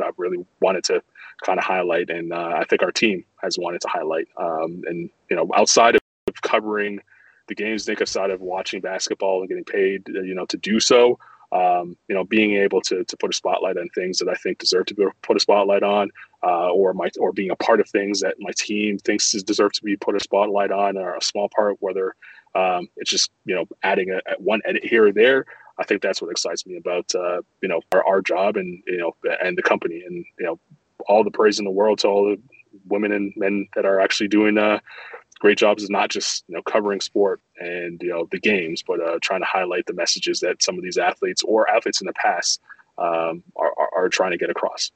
I've 0.04 0.18
really 0.18 0.46
wanted 0.62 0.84
to 0.86 1.02
kind 1.46 1.60
of 1.60 1.66
highlight, 1.66 2.10
and 2.10 2.34
uh, 2.34 2.54
I 2.56 2.64
think 2.66 2.82
our 2.82 2.92
team 2.92 3.26
has 3.42 3.58
wanted 3.60 3.82
to 3.82 3.88
highlight. 3.90 4.28
Um, 4.38 4.84
and 4.88 5.10
you 5.30 5.36
know, 5.36 5.50
outside 5.56 5.96
of 5.96 6.02
covering 6.42 7.00
the 7.48 7.56
games 7.56 7.88
Nick 7.88 8.02
outside 8.02 8.30
of 8.30 8.42
watching 8.42 8.82
basketball 8.82 9.42
and 9.42 9.50
getting 9.50 9.66
paid, 9.66 10.08
uh, 10.16 10.22
you 10.22 10.34
know, 10.34 10.46
to 10.46 10.58
do 10.58 10.80
so. 10.80 11.20
Um, 11.52 11.96
you 12.08 12.16
know, 12.16 12.24
being 12.24 12.54
able 12.56 12.82
to, 12.82 13.04
to 13.04 13.18
put 13.18 13.30
a 13.30 13.34
spotlight 13.34 13.78
on 13.78 13.88
things 13.90 14.18
that 14.18 14.28
I 14.28 14.34
think 14.34 14.58
deserve 14.58 14.88
to 14.88 14.96
be 14.96 15.06
put 15.22 15.38
a 15.38 15.40
spotlight 15.40 15.84
on, 15.84 16.10
uh, 16.42 16.70
or 16.72 16.96
my 16.96 17.10
or 17.20 17.32
being 17.32 17.52
a 17.52 17.56
part 17.56 17.80
of 17.80 17.88
things 17.88 18.22
that 18.22 18.38
my 18.40 18.50
team 18.58 18.98
thinks 18.98 19.32
deserve 19.34 19.72
to 19.74 19.84
be 19.84 19.96
put 19.96 20.16
a 20.16 20.20
spotlight 20.20 20.72
on, 20.72 20.98
or 20.98 21.16
a 21.16 21.22
small 21.22 21.50
part, 21.56 21.76
whether 21.80 22.16
um, 22.56 22.88
it's 22.98 23.10
just 23.10 23.32
you 23.46 23.56
know 23.56 23.66
adding 23.84 24.12
a, 24.12 24.20
one 24.40 24.62
edit 24.66 24.84
here 24.84 25.08
or 25.08 25.12
there. 25.12 25.46
I 25.80 25.84
think 25.86 26.02
that's 26.02 26.22
what 26.22 26.30
excites 26.30 26.66
me 26.66 26.78
about 26.78 27.14
uh, 27.16 27.42
you 27.62 27.70
know 27.70 27.82
our, 27.92 28.06
our 28.08 28.22
job 28.22 28.58
and 28.58 28.82
you 28.88 28.98
know 28.98 29.16
and 29.42 29.58
the 29.58 29.64
company 29.64 30.04
and 30.06 30.26
you 30.40 30.46
know 30.46 30.60
all 31.08 31.24
the 31.24 31.32
praise 31.32 31.60
in 31.60 31.66
the 31.66 31.72
world 31.72 32.00
to 32.00 32.08
all 32.08 32.26
the 32.26 32.40
women 32.88 33.12
and 33.12 33.34
men 33.36 33.68
that 33.76 33.86
are 33.86 34.00
actually 34.00 34.28
doing 34.28 34.58
uh, 34.58 34.80
great 35.40 35.58
jobs 35.58 35.84
is 35.84 35.90
not 35.90 36.10
just 36.10 36.46
you 36.48 36.56
know 36.56 36.62
covering 36.64 37.02
sport 37.02 37.42
and 37.60 38.02
you 38.02 38.10
know 38.10 38.28
the 38.32 38.40
games, 38.40 38.84
but 38.84 39.02
uh, 39.02 39.20
trying 39.22 39.42
to 39.42 39.46
highlight 39.46 39.86
the 39.86 39.94
messages 39.94 40.40
that 40.40 40.64
some 40.64 40.78
of 40.78 40.84
these 40.84 40.98
athletes 40.98 41.44
or 41.44 41.70
athletes 41.70 42.02
in 42.02 42.08
the 42.08 42.14
past 42.14 42.62
um, 42.98 43.44
are, 43.56 43.74
are, 43.78 43.90
are, 43.96 44.10
trying 44.10 44.32
to 44.32 44.38
get 44.38 44.50
across. 44.50 44.92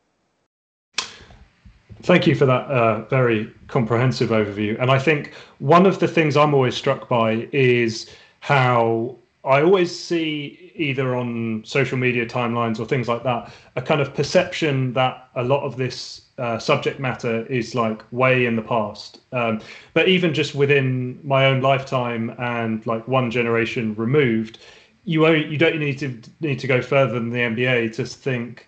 Thank 2.07 2.25
you 2.25 2.35
for 2.35 2.45
that 2.45 2.67
uh, 2.67 3.01
very 3.09 3.51
comprehensive 3.67 4.29
overview. 4.29 4.81
And 4.81 4.89
I 4.89 4.97
think 4.97 5.33
one 5.59 5.85
of 5.85 5.99
the 5.99 6.07
things 6.07 6.37
I'm 6.37 6.53
always 6.53 6.73
struck 6.73 7.09
by 7.09 7.49
is 7.51 8.09
how 8.39 9.17
I 9.43 9.61
always 9.61 9.93
see 9.93 10.71
either 10.75 11.17
on 11.17 11.63
social 11.65 11.97
media 11.97 12.25
timelines 12.25 12.79
or 12.79 12.85
things 12.85 13.09
like 13.09 13.23
that 13.23 13.51
a 13.75 13.81
kind 13.81 13.99
of 13.99 14.13
perception 14.13 14.93
that 14.93 15.27
a 15.35 15.43
lot 15.43 15.63
of 15.63 15.75
this 15.75 16.21
uh, 16.37 16.57
subject 16.57 16.97
matter 17.01 17.45
is 17.47 17.75
like 17.75 18.09
way 18.13 18.45
in 18.45 18.55
the 18.55 18.61
past. 18.61 19.19
Um, 19.33 19.59
but 19.93 20.07
even 20.07 20.33
just 20.33 20.55
within 20.55 21.19
my 21.25 21.43
own 21.43 21.59
lifetime 21.59 22.33
and 22.39 22.87
like 22.87 23.05
one 23.09 23.29
generation 23.29 23.93
removed, 23.95 24.59
you 25.03 25.27
you 25.29 25.57
don't 25.57 25.77
need 25.77 25.99
to 25.99 26.21
need 26.39 26.59
to 26.59 26.67
go 26.67 26.81
further 26.81 27.15
than 27.15 27.31
the 27.31 27.39
NBA 27.39 27.93
to 27.97 28.05
think 28.05 28.67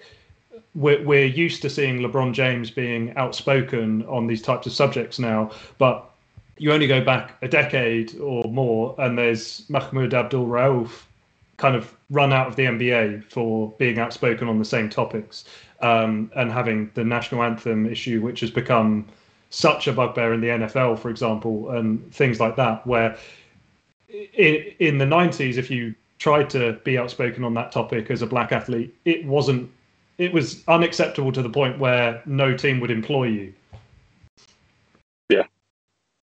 we're 0.75 1.03
we're 1.03 1.25
used 1.25 1.61
to 1.63 1.69
seeing 1.69 1.99
LeBron 1.99 2.33
James 2.33 2.69
being 2.69 3.15
outspoken 3.15 4.05
on 4.05 4.27
these 4.27 4.41
types 4.41 4.67
of 4.67 4.73
subjects 4.73 5.19
now, 5.19 5.51
but 5.77 6.09
you 6.57 6.71
only 6.71 6.87
go 6.87 7.03
back 7.03 7.37
a 7.41 7.47
decade 7.47 8.19
or 8.19 8.43
more, 8.45 8.95
and 8.97 9.17
there's 9.17 9.67
Mahmoud 9.69 10.13
Abdul 10.13 10.45
Rauf 10.45 11.03
kind 11.57 11.75
of 11.75 11.95
run 12.09 12.33
out 12.33 12.47
of 12.47 12.55
the 12.55 12.63
NBA 12.63 13.23
for 13.25 13.71
being 13.77 13.99
outspoken 13.99 14.47
on 14.47 14.59
the 14.59 14.65
same 14.65 14.89
topics 14.89 15.45
um, 15.81 16.31
and 16.35 16.51
having 16.51 16.89
the 16.93 17.03
national 17.03 17.43
anthem 17.43 17.85
issue, 17.85 18.21
which 18.21 18.39
has 18.39 18.49
become 18.49 19.05
such 19.49 19.87
a 19.87 19.93
bugbear 19.93 20.33
in 20.33 20.41
the 20.41 20.47
NFL, 20.47 20.99
for 20.99 21.09
example, 21.09 21.69
and 21.71 22.13
things 22.13 22.39
like 22.39 22.55
that, 22.55 22.85
where 22.85 23.17
in, 24.09 24.73
in 24.79 24.97
the 24.97 25.05
90s, 25.05 25.57
if 25.57 25.69
you 25.69 25.93
tried 26.17 26.49
to 26.49 26.73
be 26.83 26.97
outspoken 26.97 27.43
on 27.43 27.53
that 27.53 27.71
topic 27.71 28.09
as 28.11 28.21
a 28.21 28.27
black 28.27 28.51
athlete, 28.51 28.93
it 29.05 29.25
wasn't, 29.25 29.69
it 30.19 30.33
was 30.33 30.63
unacceptable 30.67 31.31
to 31.31 31.41
the 31.41 31.49
point 31.49 31.79
where 31.79 32.21
no 32.25 32.55
team 32.55 32.79
would 32.81 32.91
employ 32.91 33.23
you. 33.23 33.53
Yeah, 35.29 35.45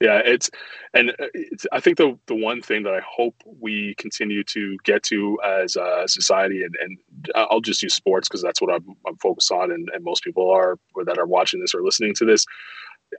yeah, 0.01 0.21
it's 0.25 0.51
and 0.93 1.11
uh, 1.11 1.27
it's, 1.33 1.67
I 1.73 1.81
think 1.81 1.97
the 1.97 2.19
the 2.27 2.35
one 2.35 2.61
thing 2.61 2.83
that 2.83 2.95
I 2.95 3.01
hope 3.01 3.35
we 3.61 3.95
continue 3.97 4.45
to 4.45 4.77
get 4.85 5.03
to 5.05 5.39
as 5.43 5.77
a 5.77 6.05
society, 6.07 6.63
and, 6.63 6.77
and 6.81 6.99
I'll 7.35 7.63
just 7.63 7.83
use 7.83 7.95
sports 7.95 8.29
because 8.29 8.43
that's 8.43 8.61
what 8.61 8.73
I'm, 8.73 8.85
I'm 9.07 9.17
focused 9.17 9.51
on, 9.51 9.73
and, 9.73 9.89
and 9.95 10.05
most 10.05 10.23
people 10.23 10.51
are 10.51 10.79
that 11.07 11.19
are 11.19 11.27
watching 11.27 11.61
this 11.61 11.75
or 11.75 11.83
listening 11.83 12.15
to 12.17 12.27
this. 12.27 12.45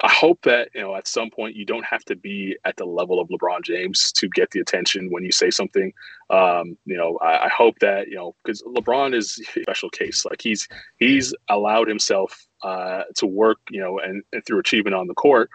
I 0.03 0.09
hope 0.09 0.41
that 0.43 0.69
you 0.75 0.81
know 0.81 0.95
at 0.95 1.07
some 1.07 1.29
point 1.29 1.55
you 1.55 1.65
don't 1.65 1.85
have 1.85 2.03
to 2.05 2.15
be 2.15 2.57
at 2.65 2.75
the 2.77 2.85
level 2.85 3.19
of 3.19 3.29
LeBron 3.29 3.63
James 3.63 4.11
to 4.13 4.27
get 4.29 4.51
the 4.51 4.59
attention 4.59 5.09
when 5.11 5.23
you 5.23 5.31
say 5.31 5.49
something. 5.49 5.93
Um, 6.29 6.77
you 6.85 6.97
know, 6.97 7.17
I, 7.21 7.45
I, 7.45 7.49
hope 7.49 7.79
that 7.79 8.07
you 8.07 8.15
know 8.15 8.35
because 8.43 8.61
LeBron 8.63 9.15
is 9.15 9.41
a 9.55 9.61
special 9.61 9.89
case. 9.89 10.25
Like 10.25 10.41
he's 10.41 10.67
he's 10.97 11.33
allowed 11.49 11.87
himself 11.87 12.47
uh, 12.63 13.03
to 13.15 13.25
work, 13.25 13.59
you 13.69 13.79
know, 13.79 13.99
and, 13.99 14.23
and 14.33 14.45
through 14.45 14.59
achievement 14.59 14.95
on 14.95 15.07
the 15.07 15.13
court 15.13 15.49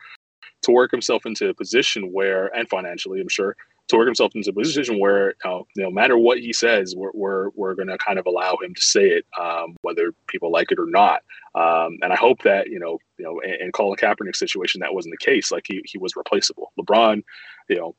to 0.63 0.71
work 0.71 0.91
himself 0.91 1.27
into 1.27 1.49
a 1.49 1.55
position 1.55 2.13
where, 2.13 2.47
and 2.57 2.69
financially, 2.69 3.21
I'm 3.21 3.29
sure, 3.29 3.57
to 3.89 3.97
work 3.97 4.07
himself 4.07 4.33
into 4.35 4.51
a 4.51 4.53
position 4.55 4.99
where, 4.99 5.35
you 5.45 5.51
know, 5.51 5.67
no 5.77 5.91
matter 5.91 6.17
what 6.17 6.39
he 6.39 6.53
says, 6.53 6.95
we're 6.97 7.11
we're, 7.13 7.51
we're 7.55 7.75
going 7.75 7.89
to 7.89 7.99
kind 7.99 8.19
of 8.19 8.27
allow 8.27 8.57
him 8.63 8.75
to 8.75 8.81
say 8.81 9.09
it, 9.09 9.27
um, 9.39 9.77
whether 9.83 10.13
people 10.29 10.51
like 10.51 10.73
it 10.73 10.79
or 10.79 10.87
not. 10.87 11.23
Um, 11.55 11.99
and 12.03 12.13
I 12.13 12.17
hope 12.17 12.43
that 12.43 12.69
you 12.69 12.79
know, 12.79 12.99
you 13.19 13.25
know, 13.25 13.41
in, 13.41 13.67
in 13.67 13.73
Colin 13.73 13.97
Kaepernick's 13.97 14.39
situation, 14.39 14.81
that 14.81 14.95
wasn't 14.95 15.15
the 15.19 15.25
case. 15.25 15.53
Like 15.53 15.65
he 15.67 15.83
he 15.85 15.99
was 15.99 16.17
replaceable. 16.17 16.73
LeBron, 16.81 17.23
you 17.69 17.77
know, 17.77 17.95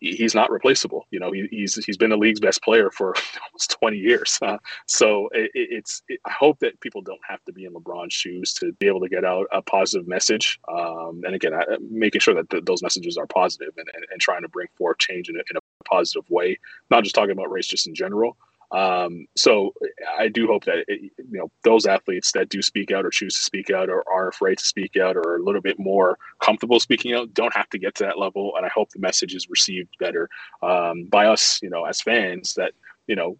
he's 0.00 0.34
not 0.34 0.50
replaceable. 0.50 1.06
You 1.10 1.20
know, 1.20 1.32
he, 1.32 1.48
he's 1.50 1.74
he's 1.84 1.96
been 1.96 2.10
the 2.10 2.16
league's 2.16 2.40
best 2.40 2.62
player 2.62 2.90
for 2.90 3.14
almost 3.48 3.76
20 3.78 3.96
years. 3.96 4.38
Uh, 4.40 4.58
so 4.86 5.28
it, 5.32 5.50
it's 5.54 6.02
it, 6.08 6.20
I 6.26 6.30
hope 6.30 6.58
that 6.60 6.78
people 6.80 7.02
don't 7.02 7.20
have 7.28 7.44
to 7.44 7.52
be 7.52 7.64
in 7.64 7.72
LeBron's 7.72 8.14
shoes 8.14 8.52
to 8.54 8.72
be 8.72 8.86
able 8.86 9.00
to 9.00 9.08
get 9.08 9.24
out 9.24 9.46
a 9.52 9.62
positive 9.62 10.06
message. 10.06 10.58
Um, 10.68 11.22
and 11.24 11.34
again, 11.34 11.54
I, 11.54 11.64
making 11.90 12.20
sure 12.20 12.34
that 12.34 12.50
th- 12.50 12.64
those 12.64 12.82
messages 12.82 13.16
are 13.16 13.26
positive 13.26 13.74
and, 13.76 13.88
and, 13.94 14.04
and, 14.10 14.20
trying 14.20 14.42
to 14.42 14.48
bring 14.48 14.68
forth 14.76 14.98
change 14.98 15.28
in 15.28 15.36
a, 15.36 15.40
in 15.50 15.56
a 15.56 15.60
positive 15.84 16.28
way, 16.28 16.58
not 16.90 17.04
just 17.04 17.14
talking 17.14 17.30
about 17.32 17.50
race, 17.50 17.66
just 17.66 17.86
in 17.86 17.94
general. 17.94 18.36
Um, 18.70 19.26
so 19.34 19.72
I 20.18 20.28
do 20.28 20.46
hope 20.46 20.64
that 20.64 20.84
it, 20.88 21.00
you 21.16 21.38
know 21.38 21.50
those 21.64 21.86
athletes 21.86 22.32
that 22.32 22.50
do 22.50 22.60
speak 22.60 22.90
out 22.90 23.06
or 23.06 23.10
choose 23.10 23.34
to 23.34 23.40
speak 23.40 23.70
out 23.70 23.88
or 23.88 24.04
are 24.08 24.28
afraid 24.28 24.58
to 24.58 24.64
speak 24.64 24.96
out 24.96 25.16
or 25.16 25.36
a 25.36 25.42
little 25.42 25.62
bit 25.62 25.78
more 25.78 26.18
comfortable 26.40 26.78
speaking 26.78 27.14
out 27.14 27.32
don't 27.32 27.54
have 27.56 27.70
to 27.70 27.78
get 27.78 27.94
to 27.96 28.04
that 28.04 28.18
level. 28.18 28.54
And 28.56 28.66
I 28.66 28.68
hope 28.68 28.90
the 28.90 28.98
message 28.98 29.34
is 29.34 29.48
received 29.48 29.96
better 29.98 30.28
um, 30.62 31.04
by 31.04 31.26
us, 31.26 31.60
you 31.62 31.70
know, 31.70 31.84
as 31.84 32.00
fans 32.00 32.54
that 32.54 32.72
you 33.08 33.16
know, 33.16 33.36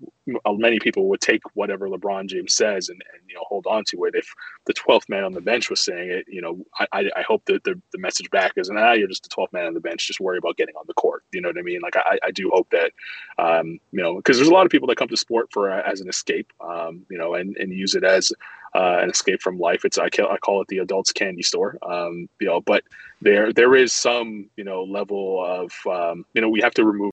uh, 0.47 0.53
many 0.55 0.79
people 0.81 1.09
would 1.09 1.21
take 1.21 1.43
whatever 1.55 1.89
LeBron 1.89 2.27
James 2.27 2.55
says 2.55 2.89
and, 2.89 3.01
and 3.13 3.23
you 3.29 3.35
know 3.35 3.45
hold 3.47 3.67
on 3.67 3.85
to 3.89 4.05
it. 4.05 4.15
If 4.15 4.27
the 4.67 4.73
twelfth 4.73 5.09
man 5.09 5.25
on 5.25 5.33
the 5.33 5.43
bench 5.43 5.69
was 5.69 5.81
saying 5.81 6.11
it, 6.11 6.25
you 6.27 6.41
know, 6.41 6.65
I, 6.93 7.11
I 7.15 7.23
hope 7.23 7.45
that 7.45 7.65
the, 7.65 7.81
the 7.93 7.99
message 7.99 8.31
back 8.31 8.53
is, 8.57 8.71
ah, 8.71 8.93
you're 8.93 9.09
just 9.09 9.25
the 9.25 9.29
twelfth 9.29 9.53
man 9.53 9.67
on 9.67 9.75
the 9.75 9.81
bench. 9.81 10.07
Just 10.07 10.21
worry 10.21 10.39
about 10.39 10.57
getting 10.57 10.75
on 10.75 10.85
the 10.87 10.95
court. 10.95 11.23
You 11.33 11.43
know 11.43 11.51
what 11.51 11.59
I 11.59 11.63
mean? 11.63 11.81
Like 11.83 11.97
I, 11.97 12.19
I 12.25 12.31
do 12.31 12.51
hope 12.53 12.71
that, 12.71 12.93
um, 13.39 13.79
you 13.93 14.03
know, 14.03 14.17
because 14.17 14.39
there's 14.39 14.49
a 14.49 14.55
lot 14.55 14.65
of 14.65 14.73
people 14.73 14.89
that 14.89 14.97
come 14.97 15.09
to 15.09 15.17
sport 15.17 15.51
for 15.53 15.71
uh, 15.71 15.83
as 15.83 16.01
an 16.01 16.09
escape, 16.09 16.51
um, 16.63 17.05
you 17.11 17.19
know, 17.19 17.35
and, 17.35 17.55
and 17.59 17.71
use 17.71 17.95
it 17.95 18.05
as 18.05 18.33
uh, 18.75 18.99
an 19.03 19.11
escape 19.11 19.43
from 19.43 19.59
life. 19.59 19.85
It's 19.85 19.99
I 19.99 20.07
I 20.07 20.39
call 20.39 20.63
it 20.63 20.69
the 20.69 20.79
adults 20.79 21.13
candy 21.13 21.43
store. 21.43 21.77
Um, 21.83 22.29
you 22.41 22.47
know, 22.47 22.63
but 22.63 22.85
there 23.21 23.53
there 23.53 23.75
is 23.75 23.93
some 23.93 24.49
you 24.57 24.65
know 24.65 24.85
level 24.85 25.45
of 25.45 25.73
um, 25.87 26.25
you 26.33 26.41
know 26.41 26.49
we 26.49 26.61
have 26.61 26.75
to 26.75 26.85
remove 26.85 27.13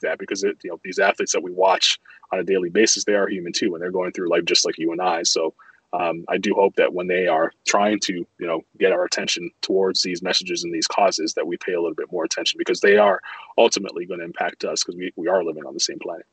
that 0.00 0.18
because 0.18 0.44
it, 0.44 0.56
you 0.62 0.70
know 0.70 0.80
these 0.82 0.98
athletes 0.98 1.32
that 1.32 1.42
we 1.42 1.50
watch 1.50 1.98
on 2.32 2.38
a 2.38 2.44
daily 2.44 2.70
basis 2.70 3.04
they 3.04 3.14
are 3.14 3.28
human 3.28 3.52
too 3.52 3.74
and 3.74 3.82
they're 3.82 3.90
going 3.90 4.12
through 4.12 4.28
life 4.28 4.44
just 4.44 4.64
like 4.64 4.78
you 4.78 4.92
and 4.92 5.00
I 5.00 5.22
so 5.22 5.54
um, 5.94 6.26
I 6.28 6.36
do 6.36 6.52
hope 6.54 6.76
that 6.76 6.92
when 6.92 7.06
they 7.06 7.28
are 7.28 7.52
trying 7.66 7.98
to 8.00 8.12
you 8.14 8.46
know 8.46 8.62
get 8.78 8.92
our 8.92 9.04
attention 9.04 9.50
towards 9.62 10.02
these 10.02 10.22
messages 10.22 10.64
and 10.64 10.74
these 10.74 10.86
causes 10.86 11.34
that 11.34 11.46
we 11.46 11.56
pay 11.56 11.72
a 11.72 11.80
little 11.80 11.94
bit 11.94 12.12
more 12.12 12.24
attention 12.24 12.58
because 12.58 12.80
they 12.80 12.98
are 12.98 13.20
ultimately 13.56 14.04
going 14.04 14.20
to 14.20 14.26
impact 14.26 14.64
us 14.64 14.84
because 14.84 14.96
we, 14.96 15.12
we 15.16 15.28
are 15.28 15.44
living 15.44 15.64
on 15.64 15.74
the 15.74 15.80
same 15.80 15.98
planet 15.98 16.26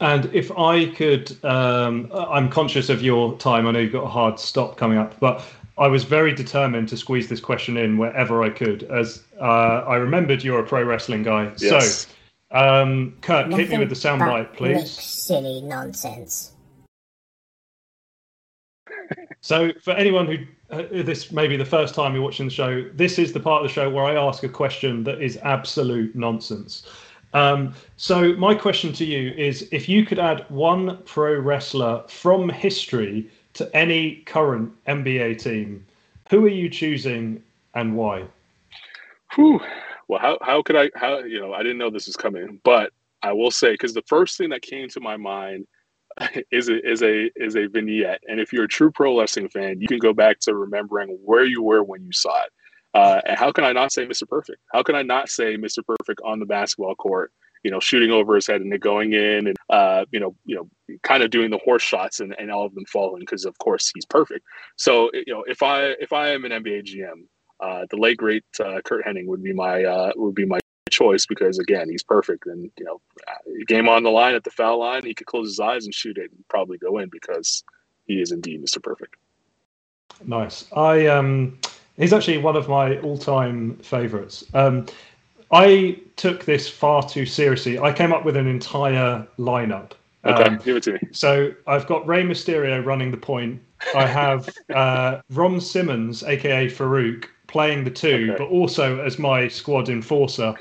and 0.00 0.30
if 0.34 0.50
I 0.56 0.86
could, 0.86 1.44
um, 1.44 2.10
I'm 2.14 2.48
conscious 2.48 2.88
of 2.88 3.02
your 3.02 3.36
time. 3.36 3.66
I 3.66 3.72
know 3.72 3.80
you've 3.80 3.92
got 3.92 4.04
a 4.04 4.08
hard 4.08 4.40
stop 4.40 4.78
coming 4.78 4.96
up, 4.96 5.20
but 5.20 5.44
I 5.80 5.88
was 5.88 6.04
very 6.04 6.34
determined 6.34 6.88
to 6.90 6.96
squeeze 6.98 7.28
this 7.28 7.40
question 7.40 7.78
in 7.78 7.96
wherever 7.96 8.42
I 8.42 8.50
could, 8.50 8.82
as 8.84 9.24
uh, 9.40 9.82
I 9.88 9.96
remembered 9.96 10.44
you're 10.44 10.60
a 10.60 10.66
pro 10.66 10.84
wrestling 10.84 11.22
guy. 11.22 11.50
Yes. 11.56 12.06
So, 12.06 12.10
Um, 12.52 13.16
Kirk, 13.22 13.50
hit 13.50 13.70
me 13.70 13.78
with 13.78 13.88
the 13.88 13.94
soundbite, 13.94 14.54
please. 14.54 14.90
Silly 14.90 15.62
nonsense. 15.62 16.52
So, 19.40 19.72
for 19.82 19.92
anyone 19.92 20.26
who 20.26 20.36
uh, 20.70 20.82
this 20.90 21.32
may 21.32 21.48
be 21.48 21.56
the 21.56 21.64
first 21.64 21.94
time 21.94 22.12
you're 22.12 22.22
watching 22.22 22.46
the 22.46 22.54
show, 22.54 22.84
this 22.92 23.18
is 23.18 23.32
the 23.32 23.40
part 23.40 23.62
of 23.62 23.68
the 23.68 23.72
show 23.72 23.88
where 23.88 24.04
I 24.04 24.14
ask 24.16 24.42
a 24.42 24.48
question 24.48 25.02
that 25.04 25.22
is 25.22 25.38
absolute 25.42 26.14
nonsense. 26.14 26.86
Um, 27.32 27.72
so, 27.96 28.34
my 28.34 28.54
question 28.54 28.92
to 28.94 29.04
you 29.04 29.30
is: 29.30 29.66
if 29.72 29.88
you 29.88 30.04
could 30.04 30.18
add 30.18 30.44
one 30.50 30.98
pro 31.04 31.38
wrestler 31.38 32.04
from 32.08 32.50
history 32.50 33.30
to 33.54 33.74
any 33.76 34.16
current 34.26 34.72
NBA 34.86 35.42
team, 35.42 35.86
who 36.30 36.44
are 36.44 36.48
you 36.48 36.68
choosing 36.68 37.42
and 37.74 37.96
why? 37.96 38.24
Whew. 39.34 39.60
Well, 40.08 40.20
how 40.20 40.38
how 40.42 40.62
could 40.62 40.76
I 40.76 40.90
how 40.94 41.20
you 41.20 41.40
know 41.40 41.52
I 41.52 41.62
didn't 41.62 41.78
know 41.78 41.90
this 41.90 42.06
was 42.06 42.16
coming, 42.16 42.60
but 42.64 42.92
I 43.22 43.32
will 43.32 43.50
say 43.50 43.72
because 43.72 43.94
the 43.94 44.02
first 44.02 44.36
thing 44.38 44.50
that 44.50 44.62
came 44.62 44.88
to 44.88 45.00
my 45.00 45.16
mind 45.16 45.66
is 46.50 46.68
a 46.68 46.88
is 46.88 47.02
a 47.02 47.30
is 47.36 47.56
a 47.56 47.66
vignette, 47.66 48.22
and 48.26 48.40
if 48.40 48.52
you're 48.52 48.64
a 48.64 48.68
true 48.68 48.90
pro 48.90 49.18
wrestling 49.18 49.48
fan, 49.48 49.80
you 49.80 49.86
can 49.86 49.98
go 49.98 50.12
back 50.12 50.40
to 50.40 50.54
remembering 50.54 51.16
where 51.24 51.44
you 51.44 51.62
were 51.62 51.82
when 51.82 52.04
you 52.04 52.12
saw 52.12 52.42
it. 52.42 52.50
Uh, 52.92 53.20
and 53.24 53.38
how 53.38 53.52
can 53.52 53.62
I 53.62 53.72
not 53.72 53.92
say 53.92 54.04
Mr. 54.04 54.28
Perfect? 54.28 54.58
How 54.72 54.82
can 54.82 54.96
I 54.96 55.02
not 55.02 55.28
say 55.28 55.56
Mr. 55.56 55.78
Perfect 55.86 56.20
on 56.24 56.40
the 56.40 56.46
basketball 56.46 56.96
court? 56.96 57.32
You 57.62 57.70
know, 57.70 57.80
shooting 57.80 58.10
over 58.10 58.34
his 58.34 58.46
head 58.46 58.60
and 58.60 58.72
it 58.72 58.80
going 58.80 59.12
in, 59.12 59.46
and 59.46 59.56
uh, 59.68 60.04
you 60.12 60.20
know, 60.20 60.34
you 60.44 60.56
know, 60.56 60.96
kind 61.02 61.22
of 61.22 61.30
doing 61.30 61.50
the 61.50 61.58
horse 61.58 61.82
shots 61.82 62.20
and, 62.20 62.34
and 62.38 62.50
all 62.50 62.64
of 62.64 62.74
them 62.74 62.86
falling 62.86 63.20
because, 63.20 63.44
of 63.44 63.58
course, 63.58 63.90
he's 63.94 64.06
perfect. 64.06 64.46
So, 64.76 65.10
you 65.12 65.32
know, 65.32 65.44
if 65.46 65.62
I 65.62 65.90
if 66.00 66.12
I 66.12 66.30
am 66.30 66.44
an 66.44 66.52
NBA 66.52 66.84
GM, 66.86 67.24
uh, 67.60 67.86
the 67.90 67.96
late 67.96 68.16
great 68.16 68.44
uh, 68.58 68.80
Curt 68.84 69.04
Hennig 69.04 69.26
would 69.26 69.42
be 69.42 69.52
my 69.52 69.84
uh, 69.84 70.12
would 70.16 70.34
be 70.34 70.46
my 70.46 70.60
choice 70.90 71.24
because 71.24 71.58
again 71.60 71.88
he's 71.88 72.02
perfect 72.02 72.46
and 72.46 72.68
you 72.76 72.84
know 72.84 73.00
game 73.68 73.88
on 73.88 74.02
the 74.02 74.10
line 74.10 74.34
at 74.34 74.42
the 74.42 74.50
foul 74.50 74.80
line 74.80 75.04
he 75.04 75.14
could 75.14 75.26
close 75.26 75.46
his 75.46 75.60
eyes 75.60 75.84
and 75.84 75.94
shoot 75.94 76.18
it 76.18 76.32
and 76.32 76.44
probably 76.48 76.76
go 76.78 76.98
in 76.98 77.08
because 77.10 77.62
he 78.06 78.20
is 78.20 78.32
indeed 78.32 78.60
Mr. 78.60 78.82
Perfect. 78.82 79.14
Nice. 80.26 80.66
I 80.72 81.06
um, 81.06 81.58
he's 81.96 82.12
actually 82.12 82.38
one 82.38 82.56
of 82.56 82.68
my 82.68 82.98
all-time 82.98 83.76
favorites. 83.76 84.44
Um, 84.52 84.86
I 85.52 85.98
took 86.16 86.44
this 86.44 86.68
far 86.68 87.02
too 87.02 87.26
seriously. 87.26 87.78
I 87.78 87.92
came 87.92 88.12
up 88.12 88.24
with 88.24 88.36
an 88.36 88.46
entire 88.46 89.26
lineup. 89.38 89.92
Okay, 90.24 90.42
Um, 90.44 90.58
give 90.58 90.76
it 90.76 90.82
to 90.84 90.92
me. 90.92 91.00
So 91.12 91.52
I've 91.66 91.86
got 91.86 92.06
Rey 92.06 92.22
Mysterio 92.22 92.84
running 92.84 93.10
the 93.10 93.16
point. 93.16 93.60
I 93.94 94.06
have 94.06 94.48
uh, 94.74 95.20
Ron 95.30 95.60
Simmons, 95.60 96.22
aka 96.22 96.66
Farouk, 96.68 97.24
playing 97.46 97.84
the 97.84 97.90
two, 97.90 98.28
Okay. 98.30 98.38
but 98.38 98.48
also 98.48 99.00
as 99.00 99.18
my 99.18 99.48
squad 99.48 99.88
enforcer. 99.88 100.54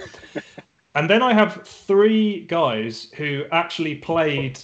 and 0.96 1.10
then 1.10 1.22
I 1.22 1.34
have 1.34 1.68
three 1.68 2.46
guys 2.46 3.12
who 3.16 3.44
actually 3.52 3.96
played 3.96 4.60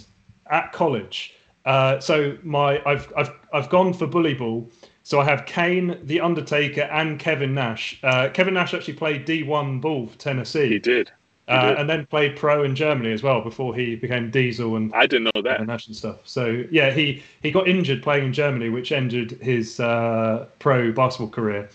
at 0.49 0.71
college. 0.71 1.33
Uh, 1.65 1.99
so 1.99 2.37
my 2.43 2.81
I've 2.85 3.11
I've 3.17 3.31
I've 3.53 3.69
gone 3.69 3.93
for 3.93 4.07
bully 4.07 4.33
ball. 4.35 4.69
So 5.07 5.19
I 5.19 5.25
have 5.25 5.45
Kane, 5.45 5.99
The 6.03 6.19
Undertaker, 6.19 6.81
and 6.81 7.19
Kevin 7.19 7.53
Nash. 7.53 7.99
Uh, 8.01 8.27
Kevin 8.33 8.55
Nash 8.55 8.73
actually 8.73 8.95
played 8.95 9.27
D1 9.27 9.79
ball 9.79 10.07
for 10.07 10.17
Tennessee. 10.17 10.67
He 10.67 10.79
did. 10.79 11.09
He 11.47 11.53
Uh, 11.53 11.69
did. 11.69 11.77
and 11.77 11.87
then 11.87 12.07
played 12.07 12.35
pro 12.35 12.63
in 12.63 12.75
Germany 12.75 13.11
as 13.13 13.21
well 13.21 13.39
before 13.41 13.75
he 13.75 13.95
became 13.95 14.31
Diesel 14.31 14.75
and 14.77 14.91
I 14.95 15.05
didn't 15.05 15.29
know 15.35 15.43
that. 15.43 15.63
Nash 15.67 15.85
and 15.85 15.95
stuff. 15.95 16.21
So 16.23 16.63
yeah, 16.71 16.89
he 16.89 17.21
he 17.43 17.51
got 17.51 17.67
injured 17.67 18.01
playing 18.01 18.25
in 18.25 18.33
Germany, 18.33 18.69
which 18.69 18.91
ended 18.91 19.37
his 19.43 19.79
uh, 19.79 20.47
pro 20.57 20.91
basketball 20.91 21.29
career, 21.29 21.69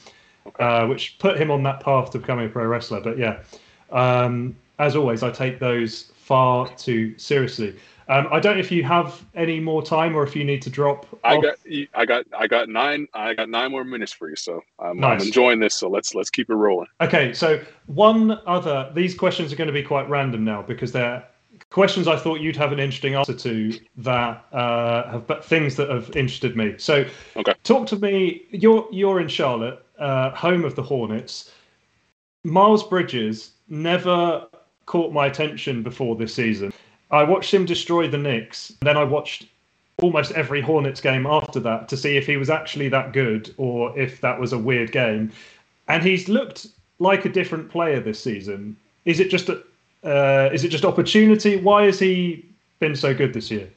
uh, 0.58 0.86
which 0.88 1.16
put 1.20 1.36
him 1.38 1.52
on 1.52 1.62
that 1.62 1.78
path 1.78 2.10
to 2.10 2.18
becoming 2.18 2.46
a 2.46 2.48
pro 2.48 2.66
wrestler. 2.66 3.00
But 3.00 3.16
yeah, 3.16 3.38
um, 3.92 4.56
as 4.80 4.96
always, 4.96 5.22
I 5.22 5.30
take 5.30 5.60
those 5.60 6.10
far 6.16 6.66
too 6.76 7.16
seriously. 7.16 7.76
Um, 8.10 8.26
I 8.32 8.40
don't 8.40 8.54
know 8.54 8.60
if 8.60 8.72
you 8.72 8.82
have 8.82 9.24
any 9.36 9.60
more 9.60 9.84
time 9.84 10.16
or 10.16 10.24
if 10.24 10.34
you 10.34 10.42
need 10.42 10.62
to 10.62 10.70
drop. 10.70 11.06
I 11.22 11.36
off. 11.36 11.44
got 11.44 11.58
I 11.94 12.04
got 12.04 12.26
I 12.36 12.48
got 12.48 12.68
nine 12.68 13.06
I 13.14 13.34
got 13.34 13.48
nine 13.48 13.70
more 13.70 13.84
minutes 13.84 14.10
for 14.10 14.28
you, 14.28 14.34
so 14.34 14.60
I'm, 14.80 14.98
Nice. 14.98 15.20
I'm 15.20 15.26
enjoying 15.28 15.60
this. 15.60 15.74
So 15.74 15.88
let's 15.88 16.12
let's 16.12 16.28
keep 16.28 16.50
it 16.50 16.54
rolling. 16.54 16.88
Okay, 17.00 17.32
so 17.32 17.62
one 17.86 18.40
other. 18.46 18.90
These 18.96 19.14
questions 19.14 19.52
are 19.52 19.56
going 19.56 19.68
to 19.68 19.72
be 19.72 19.84
quite 19.84 20.08
random 20.10 20.44
now 20.44 20.60
because 20.60 20.90
they're 20.90 21.24
questions 21.70 22.08
I 22.08 22.16
thought 22.16 22.40
you'd 22.40 22.56
have 22.56 22.72
an 22.72 22.80
interesting 22.80 23.14
answer 23.14 23.34
to 23.34 23.78
that 23.98 24.44
uh, 24.52 25.08
have 25.12 25.28
but 25.28 25.44
things 25.44 25.76
that 25.76 25.88
have 25.88 26.08
interested 26.16 26.56
me. 26.56 26.74
So, 26.78 27.04
Okay. 27.36 27.54
talk 27.62 27.86
to 27.88 27.96
me. 27.96 28.42
You're 28.50 28.88
you're 28.90 29.20
in 29.20 29.28
Charlotte, 29.28 29.86
uh, 30.00 30.30
home 30.30 30.64
of 30.64 30.74
the 30.74 30.82
Hornets. 30.82 31.52
Miles 32.42 32.82
Bridges 32.82 33.52
never 33.68 34.48
caught 34.86 35.12
my 35.12 35.26
attention 35.26 35.84
before 35.84 36.16
this 36.16 36.34
season. 36.34 36.72
I 37.10 37.24
watched 37.24 37.52
him 37.52 37.64
destroy 37.64 38.08
the 38.08 38.18
Knicks. 38.18 38.72
Then 38.80 38.96
I 38.96 39.04
watched 39.04 39.46
almost 40.00 40.32
every 40.32 40.60
Hornets 40.60 41.00
game 41.00 41.26
after 41.26 41.60
that 41.60 41.88
to 41.88 41.96
see 41.96 42.16
if 42.16 42.26
he 42.26 42.36
was 42.36 42.50
actually 42.50 42.88
that 42.88 43.12
good 43.12 43.52
or 43.56 43.96
if 43.98 44.20
that 44.20 44.40
was 44.40 44.52
a 44.52 44.58
weird 44.58 44.92
game. 44.92 45.32
And 45.88 46.02
he's 46.02 46.28
looked 46.28 46.68
like 46.98 47.24
a 47.24 47.28
different 47.28 47.70
player 47.70 48.00
this 48.00 48.22
season. 48.22 48.76
Is 49.04 49.20
it 49.20 49.30
just 49.30 49.50
uh, 49.50 50.50
is 50.52 50.64
it 50.64 50.68
just 50.68 50.84
opportunity? 50.84 51.56
Why 51.56 51.84
has 51.84 51.98
he 51.98 52.46
been 52.78 52.94
so 52.94 53.12
good 53.14 53.34
this 53.34 53.50
year? 53.50 53.68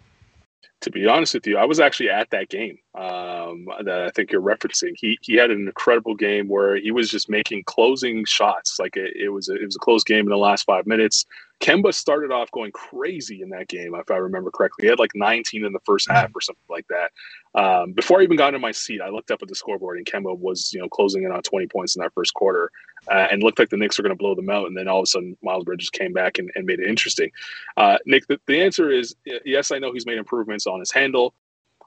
To 0.81 0.91
be 0.91 1.07
honest 1.07 1.33
with 1.33 1.47
you, 1.47 1.57
I 1.57 1.63
was 1.63 1.79
actually 1.79 2.09
at 2.09 2.29
that 2.31 2.49
game 2.49 2.77
um, 2.93 3.69
that 3.83 4.03
I 4.05 4.09
think 4.09 4.31
you're 4.31 4.41
referencing. 4.41 4.93
He 4.97 5.17
he 5.21 5.35
had 5.35 5.49
an 5.49 5.65
incredible 5.65 6.13
game 6.13 6.49
where 6.49 6.75
he 6.75 6.91
was 6.91 7.09
just 7.09 7.29
making 7.29 7.63
closing 7.63 8.25
shots. 8.25 8.79
Like 8.79 8.97
it, 8.97 9.15
it 9.15 9.29
was 9.29 9.47
a, 9.47 9.55
it 9.55 9.65
was 9.65 9.77
a 9.77 9.79
close 9.79 10.03
game 10.03 10.25
in 10.25 10.29
the 10.29 10.37
last 10.37 10.63
five 10.65 10.85
minutes. 10.85 11.25
Kemba 11.63 11.93
started 11.93 12.29
off 12.29 12.51
going 12.51 12.73
crazy 12.73 13.41
in 13.41 13.49
that 13.49 13.69
game, 13.69 13.95
if 13.95 14.11
I 14.11 14.17
remember 14.17 14.51
correctly. 14.51 14.83
He 14.83 14.89
had 14.89 14.99
like 14.99 15.11
19 15.15 15.63
in 15.63 15.71
the 15.71 15.79
first 15.85 16.09
half 16.11 16.29
or 16.35 16.41
something 16.41 16.61
like 16.69 16.85
that. 16.89 17.11
Um, 17.55 17.93
before 17.93 18.19
I 18.19 18.23
even 18.23 18.35
got 18.35 18.53
in 18.53 18.59
my 18.59 18.73
seat, 18.73 18.99
I 19.01 19.07
looked 19.07 19.31
up 19.31 19.41
at 19.41 19.47
the 19.47 19.55
scoreboard 19.55 19.97
and 19.97 20.05
Kemba 20.05 20.37
was 20.37 20.73
you 20.73 20.81
know 20.81 20.89
closing 20.89 21.23
in 21.23 21.31
on 21.31 21.41
20 21.41 21.67
points 21.67 21.95
in 21.95 22.01
that 22.01 22.13
first 22.13 22.33
quarter, 22.33 22.69
uh, 23.09 23.27
and 23.31 23.41
looked 23.41 23.59
like 23.59 23.69
the 23.69 23.77
Knicks 23.77 23.97
were 23.97 24.03
going 24.03 24.15
to 24.15 24.21
blow 24.21 24.35
them 24.35 24.49
out. 24.49 24.67
And 24.67 24.75
then 24.75 24.89
all 24.89 24.99
of 24.99 25.03
a 25.03 25.07
sudden, 25.07 25.37
Miles 25.41 25.63
Bridges 25.63 25.89
came 25.89 26.11
back 26.11 26.37
and, 26.37 26.51
and 26.55 26.65
made 26.65 26.81
it 26.81 26.87
interesting. 26.87 27.31
Uh, 27.77 27.97
Nick, 28.05 28.27
the, 28.27 28.41
the 28.45 28.61
answer 28.61 28.91
is 28.91 29.15
yes. 29.45 29.71
I 29.71 29.79
know 29.79 29.93
he's 29.93 30.05
made 30.05 30.17
improvements 30.17 30.67
on 30.67 30.81
his 30.81 30.91
handle. 30.91 31.33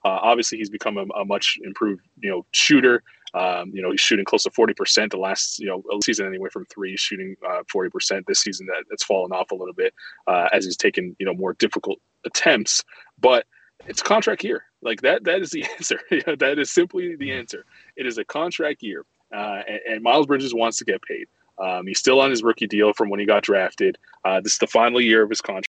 Uh, 0.07 0.21
obviously, 0.23 0.57
he's 0.57 0.71
become 0.71 0.97
a, 0.97 1.05
a 1.21 1.25
much 1.27 1.59
improved, 1.63 2.03
you 2.21 2.31
know, 2.31 2.47
shooter. 2.53 3.03
Um, 3.37 3.71
you 3.75 3.83
know, 3.83 3.91
he's 3.91 4.01
shooting 4.01 4.25
close 4.25 4.45
to 4.45 4.51
forty 4.51 4.73
percent 4.73 5.13
the 5.13 5.19
last, 5.19 5.59
you 5.59 5.67
know, 5.67 5.83
season 6.03 6.27
anyway 6.27 6.49
from 6.51 6.65
three. 6.67 6.91
He's 6.91 7.01
shooting 7.01 7.37
uh, 7.47 7.63
forty 7.69 7.91
percent 7.91 8.25
this 8.27 8.41
season. 8.41 8.67
That 8.67 8.85
that's 8.89 9.05
fallen 9.05 9.33
off 9.33 9.51
a 9.51 9.55
little 9.55 9.75
bit 9.75 9.93
uh, 10.27 10.49
as 10.53 10.65
he's 10.65 10.77
taken, 10.77 11.15
you 11.19 11.27
know, 11.27 11.35
more 11.35 11.53
difficult 11.55 11.99
attempts. 12.25 12.83
But 13.21 13.45
it's 13.87 14.03
contract 14.03 14.43
year. 14.43 14.65
Like 14.81 15.03
that. 15.03 15.25
That 15.25 15.43
is 15.43 15.51
the 15.51 15.65
answer. 15.77 16.01
That 16.39 16.59
is 16.59 16.71
simply 16.71 17.17
the 17.17 17.33
answer. 17.33 17.65
It 17.97 18.07
is 18.07 18.19
a 18.19 18.25
contract 18.25 18.83
year, 18.83 19.05
uh, 19.35 19.63
and, 19.69 19.81
and 19.89 20.03
Miles 20.03 20.27
Bridges 20.27 20.55
wants 20.55 20.79
to 20.79 20.85
get 20.85 21.03
paid. 21.03 21.27
Um, 21.59 21.87
he's 21.87 21.99
still 21.99 22.21
on 22.21 22.31
his 22.31 22.43
rookie 22.43 22.67
deal 22.67 22.93
from 22.93 23.09
when 23.09 23.21
he 23.21 23.27
got 23.27 23.43
drafted. 23.43 23.99
Uh, 24.25 24.41
this 24.41 24.53
is 24.53 24.59
the 24.59 24.67
final 24.67 25.01
year 25.01 25.23
of 25.23 25.31
his 25.31 25.41
contract. 25.41 25.67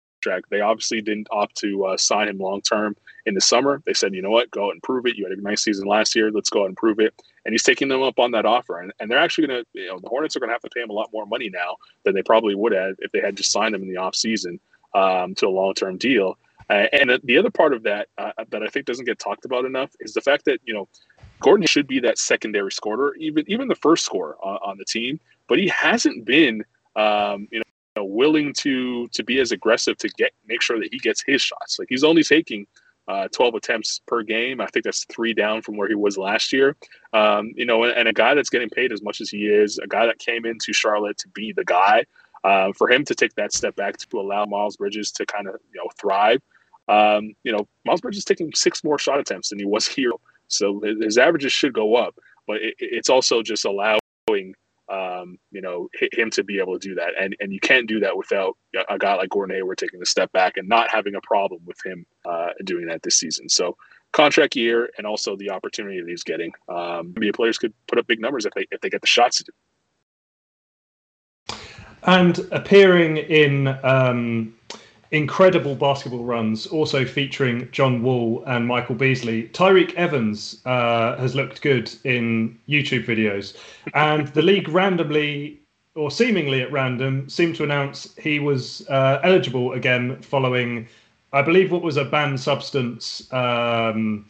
They 0.50 0.60
obviously 0.60 1.00
didn't 1.00 1.28
opt 1.30 1.56
to 1.56 1.86
uh, 1.86 1.96
sign 1.96 2.28
him 2.28 2.38
long 2.38 2.60
term 2.60 2.96
in 3.26 3.34
the 3.34 3.40
summer. 3.40 3.82
They 3.86 3.94
said, 3.94 4.14
you 4.14 4.22
know 4.22 4.30
what, 4.30 4.50
go 4.50 4.66
out 4.66 4.72
and 4.72 4.82
prove 4.82 5.06
it. 5.06 5.16
You 5.16 5.28
had 5.28 5.36
a 5.36 5.40
nice 5.40 5.62
season 5.62 5.86
last 5.86 6.14
year. 6.14 6.30
Let's 6.30 6.50
go 6.50 6.62
out 6.62 6.66
and 6.66 6.76
prove 6.76 7.00
it. 7.00 7.14
And 7.44 7.52
he's 7.52 7.62
taking 7.62 7.88
them 7.88 8.02
up 8.02 8.18
on 8.18 8.32
that 8.32 8.44
offer. 8.44 8.80
And, 8.80 8.92
and 8.98 9.10
they're 9.10 9.18
actually 9.18 9.46
going 9.46 9.62
to, 9.62 9.80
you 9.80 9.88
know, 9.88 9.98
the 9.98 10.08
Hornets 10.08 10.36
are 10.36 10.40
going 10.40 10.48
to 10.48 10.54
have 10.54 10.62
to 10.62 10.70
pay 10.70 10.80
him 10.80 10.90
a 10.90 10.94
lot 10.94 11.10
more 11.12 11.26
money 11.26 11.48
now 11.48 11.76
than 12.04 12.14
they 12.14 12.22
probably 12.22 12.54
would 12.54 12.72
have 12.72 12.96
if 12.98 13.12
they 13.12 13.20
had 13.20 13.36
just 13.36 13.52
signed 13.52 13.74
him 13.74 13.82
in 13.82 13.88
the 13.88 14.00
offseason 14.00 14.58
um, 14.94 15.34
to 15.36 15.46
a 15.46 15.50
long 15.50 15.74
term 15.74 15.96
deal. 15.96 16.38
Uh, 16.68 16.86
and 16.92 17.20
the 17.22 17.38
other 17.38 17.50
part 17.50 17.72
of 17.72 17.84
that 17.84 18.08
uh, 18.18 18.32
that 18.50 18.62
I 18.62 18.66
think 18.66 18.86
doesn't 18.86 19.04
get 19.04 19.20
talked 19.20 19.44
about 19.44 19.64
enough 19.64 19.90
is 20.00 20.14
the 20.14 20.20
fact 20.20 20.44
that, 20.46 20.58
you 20.64 20.74
know, 20.74 20.88
Gordon 21.40 21.66
should 21.66 21.86
be 21.86 22.00
that 22.00 22.18
secondary 22.18 22.72
scorer, 22.72 23.14
even 23.16 23.44
even 23.46 23.68
the 23.68 23.76
first 23.76 24.04
scorer 24.04 24.36
on, 24.42 24.58
on 24.64 24.78
the 24.78 24.84
team, 24.84 25.20
but 25.48 25.58
he 25.58 25.68
hasn't 25.68 26.24
been, 26.24 26.64
um, 26.96 27.46
you 27.52 27.58
know, 27.58 27.64
know, 27.96 28.04
willing 28.04 28.52
to 28.54 29.08
to 29.08 29.24
be 29.24 29.40
as 29.40 29.52
aggressive 29.52 29.96
to 29.98 30.08
get 30.10 30.32
make 30.46 30.62
sure 30.62 30.78
that 30.78 30.92
he 30.92 30.98
gets 30.98 31.22
his 31.26 31.42
shots. 31.42 31.78
Like 31.78 31.88
he's 31.88 32.04
only 32.04 32.22
taking 32.22 32.66
uh, 33.08 33.28
12 33.28 33.54
attempts 33.54 34.00
per 34.06 34.22
game. 34.22 34.60
I 34.60 34.66
think 34.66 34.84
that's 34.84 35.04
three 35.04 35.32
down 35.32 35.62
from 35.62 35.76
where 35.76 35.88
he 35.88 35.94
was 35.94 36.18
last 36.18 36.52
year. 36.52 36.76
Um, 37.12 37.52
you 37.54 37.64
know, 37.64 37.84
and, 37.84 37.96
and, 37.96 38.08
a 38.08 38.12
guy 38.12 38.34
that's 38.34 38.50
getting 38.50 38.68
paid 38.68 38.90
as 38.90 39.00
much 39.00 39.20
as 39.20 39.30
he 39.30 39.46
is, 39.46 39.78
a 39.78 39.86
guy 39.86 40.06
that 40.06 40.18
came 40.18 40.44
into 40.44 40.72
Charlotte 40.72 41.16
to 41.18 41.28
be 41.28 41.52
the 41.52 41.64
guy, 41.64 42.04
uh, 42.42 42.72
for 42.72 42.90
him 42.90 43.04
to 43.04 43.14
take 43.14 43.34
that 43.34 43.52
step 43.52 43.76
back 43.76 43.96
to 43.96 44.20
allow 44.20 44.44
Miles 44.44 44.76
Bridges 44.76 45.12
to 45.12 45.26
kind 45.26 45.46
of 45.46 45.54
you 45.72 45.80
know 45.80 45.88
thrive. 45.98 46.40
Um, 46.88 47.34
you 47.44 47.52
know, 47.52 47.66
Miles 47.84 48.00
Bridges 48.00 48.24
taking 48.24 48.52
six 48.54 48.84
more 48.84 48.98
shot 48.98 49.20
attempts 49.20 49.50
than 49.50 49.58
he 49.58 49.64
was 49.64 49.86
here, 49.96 50.12
so 50.48 50.80
his 50.80 51.18
averages 51.18 51.52
should 51.52 51.72
go 51.72 51.94
up. 51.96 52.16
But 52.46 52.56
it, 52.56 52.74
it's 52.78 53.10
also 53.10 53.42
just 53.42 53.64
allowing 53.64 54.54
um, 54.88 55.38
you 55.50 55.60
know, 55.60 55.88
him 56.12 56.30
to 56.30 56.44
be 56.44 56.58
able 56.58 56.78
to 56.78 56.88
do 56.88 56.94
that. 56.94 57.12
And 57.18 57.36
and 57.40 57.52
you 57.52 57.60
can't 57.60 57.88
do 57.88 58.00
that 58.00 58.16
without 58.16 58.56
a 58.88 58.98
guy 58.98 59.14
like 59.14 59.30
Gordon 59.30 59.56
Hayward 59.56 59.78
taking 59.78 60.00
a 60.02 60.06
step 60.06 60.30
back 60.32 60.56
and 60.56 60.68
not 60.68 60.90
having 60.90 61.14
a 61.14 61.20
problem 61.22 61.62
with 61.64 61.78
him 61.84 62.06
uh, 62.24 62.48
doing 62.64 62.86
that 62.86 63.02
this 63.02 63.16
season. 63.16 63.48
So 63.48 63.76
contract 64.12 64.56
year 64.56 64.90
and 64.96 65.06
also 65.06 65.36
the 65.36 65.50
opportunity 65.50 66.00
that 66.00 66.08
he's 66.08 66.24
getting. 66.24 66.52
Um, 66.68 67.12
NBA 67.14 67.34
players 67.34 67.58
could 67.58 67.74
put 67.88 67.98
up 67.98 68.06
big 68.06 68.20
numbers 68.20 68.46
if 68.46 68.52
they 68.54 68.66
if 68.70 68.80
they 68.80 68.90
get 68.90 69.00
the 69.00 69.06
shots 69.06 69.38
to 69.38 69.44
do. 69.44 69.52
And 72.04 72.38
appearing 72.52 73.16
in 73.16 73.76
um, 73.82 74.54
incredible 75.10 75.74
basketball 75.74 76.24
runs, 76.24 76.66
also 76.66 77.04
featuring 77.04 77.68
John 77.72 78.02
Wall 78.02 78.42
and 78.46 78.66
Michael 78.66 78.94
Beasley, 78.94 79.48
Tyreke 79.48 79.94
Evans 79.94 80.60
uh, 80.64 81.16
has 81.16 81.34
looked 81.34 81.62
good 81.62 81.92
in 82.04 82.58
YouTube 82.68 83.06
videos. 83.06 83.56
And 83.94 84.28
the 84.28 84.42
league 84.42 84.68
randomly, 84.68 85.60
or 85.94 86.10
seemingly 86.10 86.62
at 86.62 86.72
random, 86.72 87.28
seemed 87.28 87.56
to 87.56 87.64
announce 87.64 88.14
he 88.16 88.38
was 88.38 88.86
uh, 88.88 89.20
eligible 89.22 89.72
again 89.72 90.20
following, 90.22 90.86
I 91.32 91.42
believe, 91.42 91.70
what 91.70 91.82
was 91.82 91.96
a 91.96 92.04
banned 92.04 92.40
substance 92.40 93.32
um, 93.32 94.26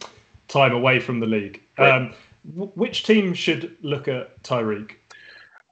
time 0.48 0.72
away 0.72 1.00
from 1.00 1.20
the 1.20 1.26
league. 1.26 1.60
Um, 1.78 2.14
w- 2.54 2.72
which 2.74 3.04
team 3.04 3.34
should 3.34 3.76
look 3.82 4.08
at 4.08 4.42
Tyreke? 4.42 4.92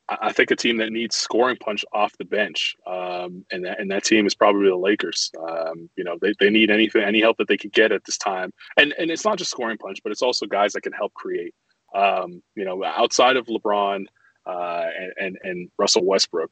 I 0.09 0.33
think 0.33 0.51
a 0.51 0.57
team 0.57 0.77
that 0.79 0.93
needs 0.93 1.17
scoring 1.17 1.57
punch 1.57 1.85
off 1.93 2.17
the 2.19 2.27
bench, 2.27 2.77
um, 2.87 3.45
and 3.51 3.65
that 3.65 3.81
and 3.81 3.91
that 3.91 4.05
team 4.05 4.27
is 4.27 4.35
probably 4.35 4.69
the 4.69 4.77
Lakers. 4.77 5.31
Um, 5.49 5.89
you 5.97 6.05
know, 6.05 6.19
they, 6.21 6.35
they 6.39 6.51
need 6.51 6.71
anything, 6.71 7.03
any 7.03 7.21
help 7.21 7.39
that 7.39 7.49
they 7.49 7.57
can 7.57 7.71
get 7.71 7.91
at 7.91 8.05
this 8.05 8.19
time, 8.19 8.53
and 8.77 8.95
and 8.99 9.11
it's 9.11 9.25
not 9.25 9.39
just 9.39 9.51
scoring 9.51 9.79
punch, 9.79 10.01
but 10.03 10.13
it's 10.13 10.21
also 10.21 10.45
guys 10.45 10.75
that 10.75 10.83
can 10.83 10.93
help 10.93 11.15
create. 11.15 11.55
Um, 11.95 12.43
you 12.55 12.65
know, 12.65 12.85
outside 12.85 13.37
of 13.37 13.47
LeBron 13.47 14.05
uh, 14.47 14.87
and, 14.99 15.13
and 15.19 15.39
and 15.43 15.71
Russell 15.79 16.05
Westbrook, 16.05 16.51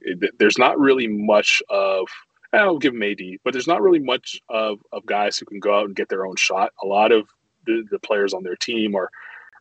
it, 0.00 0.38
there's 0.38 0.58
not 0.58 0.78
really 0.78 1.06
much 1.06 1.62
of. 1.68 2.08
I'll 2.54 2.78
give 2.78 2.92
them 2.92 3.02
AD, 3.02 3.18
but 3.44 3.52
there's 3.52 3.66
not 3.66 3.82
really 3.82 3.98
much 3.98 4.40
of, 4.48 4.78
of 4.92 5.04
guys 5.06 5.36
who 5.36 5.44
can 5.44 5.58
go 5.58 5.76
out 5.76 5.86
and 5.86 5.96
get 5.96 6.08
their 6.08 6.24
own 6.24 6.36
shot. 6.36 6.72
A 6.84 6.86
lot 6.86 7.10
of 7.10 7.28
the, 7.66 7.84
the 7.90 7.98
players 7.98 8.32
on 8.32 8.44
their 8.44 8.54
team 8.54 8.94
are 8.94 9.10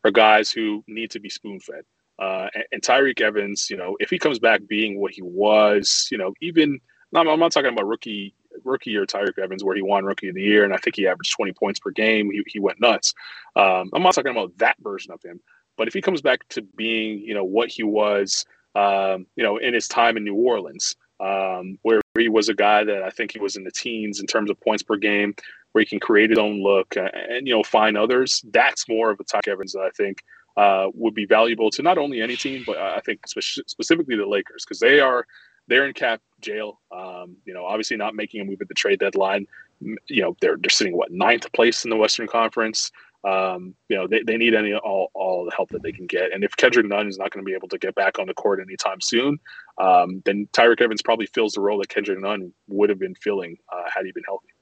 are 0.03 0.11
guys 0.11 0.51
who 0.51 0.83
need 0.87 1.11
to 1.11 1.19
be 1.19 1.29
spoon 1.29 1.59
fed. 1.59 1.83
Uh, 2.19 2.47
and, 2.71 2.81
Tyreke 2.81 3.21
Evans, 3.21 3.69
you 3.69 3.77
know, 3.77 3.97
if 3.99 4.09
he 4.09 4.19
comes 4.19 4.39
back 4.39 4.61
being 4.67 4.99
what 4.99 5.11
he 5.11 5.21
was, 5.21 6.07
you 6.11 6.17
know, 6.17 6.33
even 6.41 6.79
I'm, 7.15 7.27
I'm 7.27 7.39
not 7.39 7.51
talking 7.51 7.71
about 7.71 7.87
rookie 7.87 8.33
rookie 8.63 8.95
or 8.95 9.05
Tyreke 9.05 9.39
Evans 9.39 9.63
where 9.63 9.75
he 9.75 9.81
won 9.81 10.05
rookie 10.05 10.29
of 10.29 10.35
the 10.35 10.41
year 10.41 10.63
and 10.63 10.73
I 10.73 10.77
think 10.77 10.95
he 10.95 11.07
averaged 11.07 11.35
20 11.35 11.53
points 11.53 11.79
per 11.79 11.89
game. 11.89 12.29
He, 12.31 12.43
he 12.47 12.59
went 12.59 12.79
nuts. 12.79 13.13
Um, 13.55 13.89
I'm 13.93 14.03
not 14.03 14.13
talking 14.13 14.31
about 14.31 14.55
that 14.57 14.77
version 14.81 15.11
of 15.11 15.21
him, 15.23 15.39
but 15.77 15.87
if 15.87 15.93
he 15.93 16.01
comes 16.01 16.21
back 16.21 16.47
to 16.49 16.61
being, 16.61 17.19
you 17.19 17.33
know, 17.33 17.43
what 17.43 17.69
he 17.69 17.83
was, 17.83 18.45
um, 18.75 19.25
you 19.35 19.43
know, 19.43 19.57
in 19.57 19.73
his 19.73 19.87
time 19.87 20.17
in 20.17 20.23
New 20.23 20.35
Orleans, 20.35 20.95
um, 21.19 21.77
where 21.83 22.01
he 22.17 22.29
was 22.29 22.49
a 22.49 22.53
guy 22.53 22.83
that 22.83 23.03
I 23.03 23.09
think 23.09 23.31
he 23.31 23.39
was 23.39 23.55
in 23.55 23.63
the 23.63 23.71
teens 23.71 24.19
in 24.19 24.27
terms 24.27 24.49
of 24.49 24.59
points 24.59 24.83
per 24.83 24.97
game, 24.97 25.35
where 25.71 25.81
he 25.81 25.85
can 25.85 25.99
create 25.99 26.29
his 26.29 26.39
own 26.39 26.61
look 26.61 26.95
and, 26.95 27.09
and 27.13 27.47
you 27.47 27.53
know 27.53 27.63
find 27.63 27.97
others. 27.97 28.43
That's 28.51 28.87
more 28.87 29.11
of 29.11 29.19
a 29.19 29.23
Tyreke 29.23 29.47
Evans 29.47 29.73
that 29.73 29.81
I 29.81 29.89
think 29.91 30.23
uh, 30.57 30.87
would 30.93 31.13
be 31.13 31.25
valuable 31.25 31.69
to 31.71 31.81
not 31.81 31.97
only 31.97 32.21
any 32.21 32.35
team, 32.35 32.63
but 32.65 32.77
I 32.77 32.99
think 32.99 33.27
spe- 33.27 33.67
specifically 33.67 34.15
the 34.15 34.25
Lakers 34.25 34.65
because 34.65 34.79
they 34.79 34.99
are 34.99 35.25
they're 35.67 35.87
in 35.87 35.93
cap 35.93 36.21
jail. 36.41 36.81
Um, 36.91 37.37
you 37.45 37.53
know, 37.53 37.65
obviously 37.65 37.97
not 37.97 38.15
making 38.15 38.41
a 38.41 38.45
move 38.45 38.61
at 38.61 38.67
the 38.67 38.73
trade 38.73 38.99
deadline. 38.99 39.47
You 39.81 40.21
know, 40.21 40.37
they're 40.41 40.57
they're 40.57 40.69
sitting 40.69 40.95
what 40.95 41.11
ninth 41.11 41.51
place 41.53 41.83
in 41.83 41.89
the 41.89 41.97
Western 41.97 42.27
Conference. 42.27 42.91
Um, 43.25 43.73
you 43.87 43.95
know, 43.95 44.05
they, 44.05 44.21
they 44.23 44.37
need 44.37 44.53
any 44.53 44.73
all 44.73 45.09
all 45.13 45.45
the 45.45 45.55
help 45.55 45.69
that 45.69 45.81
they 45.81 45.91
can 45.91 46.07
get. 46.07 46.33
And 46.33 46.43
if 46.43 46.55
Kendrick 46.57 46.85
Nunn 46.85 47.07
is 47.07 47.17
not 47.17 47.31
going 47.31 47.43
to 47.43 47.49
be 47.49 47.55
able 47.55 47.69
to 47.69 47.77
get 47.77 47.95
back 47.95 48.19
on 48.19 48.27
the 48.27 48.33
court 48.33 48.59
anytime 48.59 49.01
soon, 49.01 49.39
um, 49.77 50.21
then 50.25 50.47
Tyreke 50.53 50.81
Evans 50.81 51.01
probably 51.01 51.25
fills 51.27 51.53
the 51.53 51.61
role 51.61 51.79
that 51.79 51.89
Kendrick 51.89 52.19
Nunn 52.19 52.53
would 52.67 52.89
have 52.89 52.99
been 52.99 53.15
filling 53.15 53.57
uh, 53.71 53.83
had 53.93 54.05
he 54.05 54.11
been 54.11 54.23
healthy. 54.25 54.52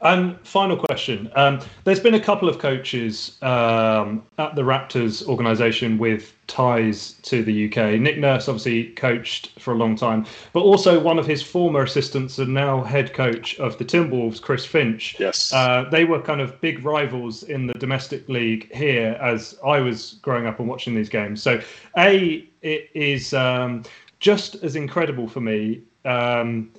And 0.00 0.38
final 0.46 0.76
question. 0.76 1.30
Um, 1.34 1.60
there's 1.84 2.00
been 2.00 2.14
a 2.14 2.20
couple 2.20 2.48
of 2.48 2.58
coaches 2.58 3.38
um, 3.42 4.24
at 4.38 4.54
the 4.54 4.62
Raptors 4.62 5.26
organization 5.26 5.98
with 5.98 6.32
ties 6.46 7.12
to 7.22 7.42
the 7.42 7.66
UK. 7.66 7.98
Nick 7.98 8.18
Nurse 8.18 8.48
obviously 8.48 8.90
coached 8.90 9.58
for 9.58 9.72
a 9.72 9.76
long 9.76 9.96
time, 9.96 10.26
but 10.52 10.60
also 10.60 11.00
one 11.00 11.18
of 11.18 11.26
his 11.26 11.42
former 11.42 11.82
assistants 11.82 12.38
and 12.38 12.52
now 12.52 12.82
head 12.82 13.14
coach 13.14 13.58
of 13.58 13.78
the 13.78 13.84
Timberwolves, 13.84 14.40
Chris 14.40 14.64
Finch. 14.64 15.16
Yes. 15.18 15.52
Uh, 15.52 15.84
they 15.90 16.04
were 16.04 16.20
kind 16.20 16.40
of 16.40 16.60
big 16.60 16.84
rivals 16.84 17.42
in 17.44 17.66
the 17.66 17.74
domestic 17.74 18.28
league 18.28 18.72
here 18.74 19.18
as 19.20 19.58
I 19.64 19.80
was 19.80 20.18
growing 20.22 20.46
up 20.46 20.60
and 20.60 20.68
watching 20.68 20.94
these 20.94 21.08
games. 21.08 21.42
So, 21.42 21.60
A, 21.96 22.46
it 22.62 22.90
is 22.94 23.32
um, 23.34 23.82
just 24.20 24.56
as 24.56 24.76
incredible 24.76 25.28
for 25.28 25.40
me. 25.40 25.82
Um, 26.04 26.70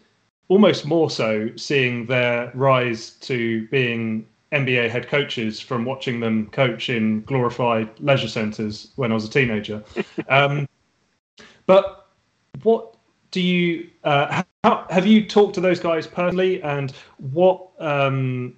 almost 0.50 0.86
more 0.86 1.10
so 1.10 1.50
seeing 1.56 2.06
their 2.06 2.52
rise 2.54 3.12
to 3.22 3.68
being 3.68 4.26
NBA 4.52 4.89
head 4.89 5.08
coaches 5.08 5.60
from 5.60 5.84
watching 5.84 6.20
them 6.20 6.48
coach 6.48 6.89
in 6.89 7.22
glorified 7.24 7.89
leisure 8.00 8.30
centres 8.30 8.91
when 8.95 9.12
I 9.12 9.16
was 9.16 9.26
a 9.26 9.30
teenager. 9.30 9.84
um, 10.30 10.68
but 11.66 12.08
what 12.64 12.95
do 13.32 13.41
you 13.41 13.89
uh, 14.04 14.43
how, 14.64 14.86
have 14.89 15.06
you 15.06 15.26
talked 15.26 15.54
to 15.56 15.62
those 15.62 15.80
guys 15.80 16.08
personally, 16.08 16.62
and 16.62 16.91
what 17.18 17.70
um, 17.80 18.56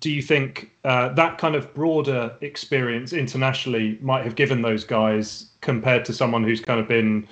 do 0.00 0.10
you 0.10 0.22
think 0.22 0.70
uh, 0.84 1.08
that 1.10 1.38
kind 1.38 1.54
of 1.54 1.72
broader 1.74 2.36
experience 2.40 3.12
internationally 3.12 3.98
might 4.00 4.24
have 4.24 4.34
given 4.36 4.62
those 4.62 4.84
guys 4.84 5.50
compared 5.60 6.04
to 6.04 6.12
someone 6.12 6.44
who's 6.44 6.60
kind 6.60 6.78
of 6.78 6.86
been 6.86 7.26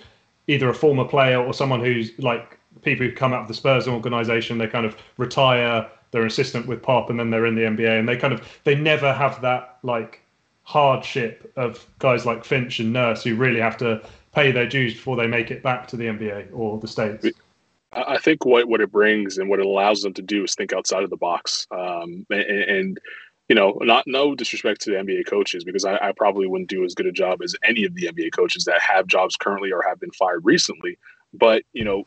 either 0.49 0.69
a 0.69 0.75
former 0.75 1.05
player 1.05 1.39
or 1.43 1.55
someone 1.55 1.81
who's 1.81 2.11
like 2.19 2.59
people 2.83 3.07
who 3.07 3.13
come 3.13 3.33
out 3.33 3.43
of 3.43 3.49
the 3.49 3.55
Spurs 3.55 3.89
organization, 3.89 4.59
they 4.59 4.67
kind 4.67 4.87
of 4.87 4.97
retire, 5.17 5.89
they're 6.11 6.23
an 6.23 6.29
assistant 6.29 6.67
with 6.67 6.83
Pop, 6.83 7.11
and 7.11 7.19
then 7.19 7.31
they're 7.31 7.47
in 7.47 7.55
the 7.55 7.63
NBA, 7.63 7.99
and 7.99 8.09
they 8.09 8.17
kind 8.17 8.35
of 8.35 8.47
they 8.65 8.75
never 8.75 9.13
have 9.13 9.41
that 9.43 9.79
like 9.83 10.21
hardship 10.65 11.53
of 11.57 11.87
guys 11.99 12.25
like 12.25 12.45
Finch 12.45 12.79
and 12.79 12.93
Nurse 12.93 13.25
who 13.25 13.35
really 13.35 13.61
have 13.61 13.77
to 13.79 14.01
pay 14.33 14.53
their 14.53 14.67
dues 14.67 14.95
before 14.95 15.17
they 15.17 15.27
make 15.27 15.51
it 15.51 15.63
back 15.63 15.87
to 15.89 15.97
the 15.97 16.05
NBA 16.05 16.49
or 16.53 16.79
the 16.79 16.89
States. 16.89 17.27
I 17.93 18.17
think 18.19 18.47
what, 18.47 18.69
what 18.69 18.81
it 18.81 18.91
brings 18.91 19.37
and 19.37 19.51
what 19.51 19.61
it 19.61 19.67
allows 19.67 20.01
them 20.01 20.15
to 20.15 20.23
do 20.23 20.45
is 20.45 20.55
think 20.55 20.73
outside 20.73 21.03
of 21.03 21.11
the 21.11 21.17
box. 21.17 21.67
Um, 21.71 22.27
and, 22.31 22.41
and, 22.41 23.01
you 23.49 23.55
know, 23.55 23.77
not 23.83 24.05
no 24.07 24.35
disrespect 24.35 24.81
to 24.83 24.91
the 24.91 24.97
NBA 24.97 25.27
coaches 25.27 25.63
because 25.63 25.85
I, 25.85 25.97
I, 25.97 26.13
probably 26.13 26.47
wouldn't 26.47 26.71
do 26.71 26.85
as 26.85 26.95
good 26.95 27.05
a 27.05 27.13
job 27.13 27.43
as 27.43 27.55
any 27.63 27.85
of 27.85 27.95
the 27.95 28.07
NBA 28.07 28.33
coaches 28.33 28.65
that 28.65 28.81
have 28.81 29.07
jobs 29.07 29.37
currently 29.37 29.73
or 29.73 29.83
have 29.87 30.01
been 30.01 30.13
fired 30.13 30.41
recently. 30.45 30.97
But 31.35 31.65
you 31.75 31.85
know, 31.85 32.07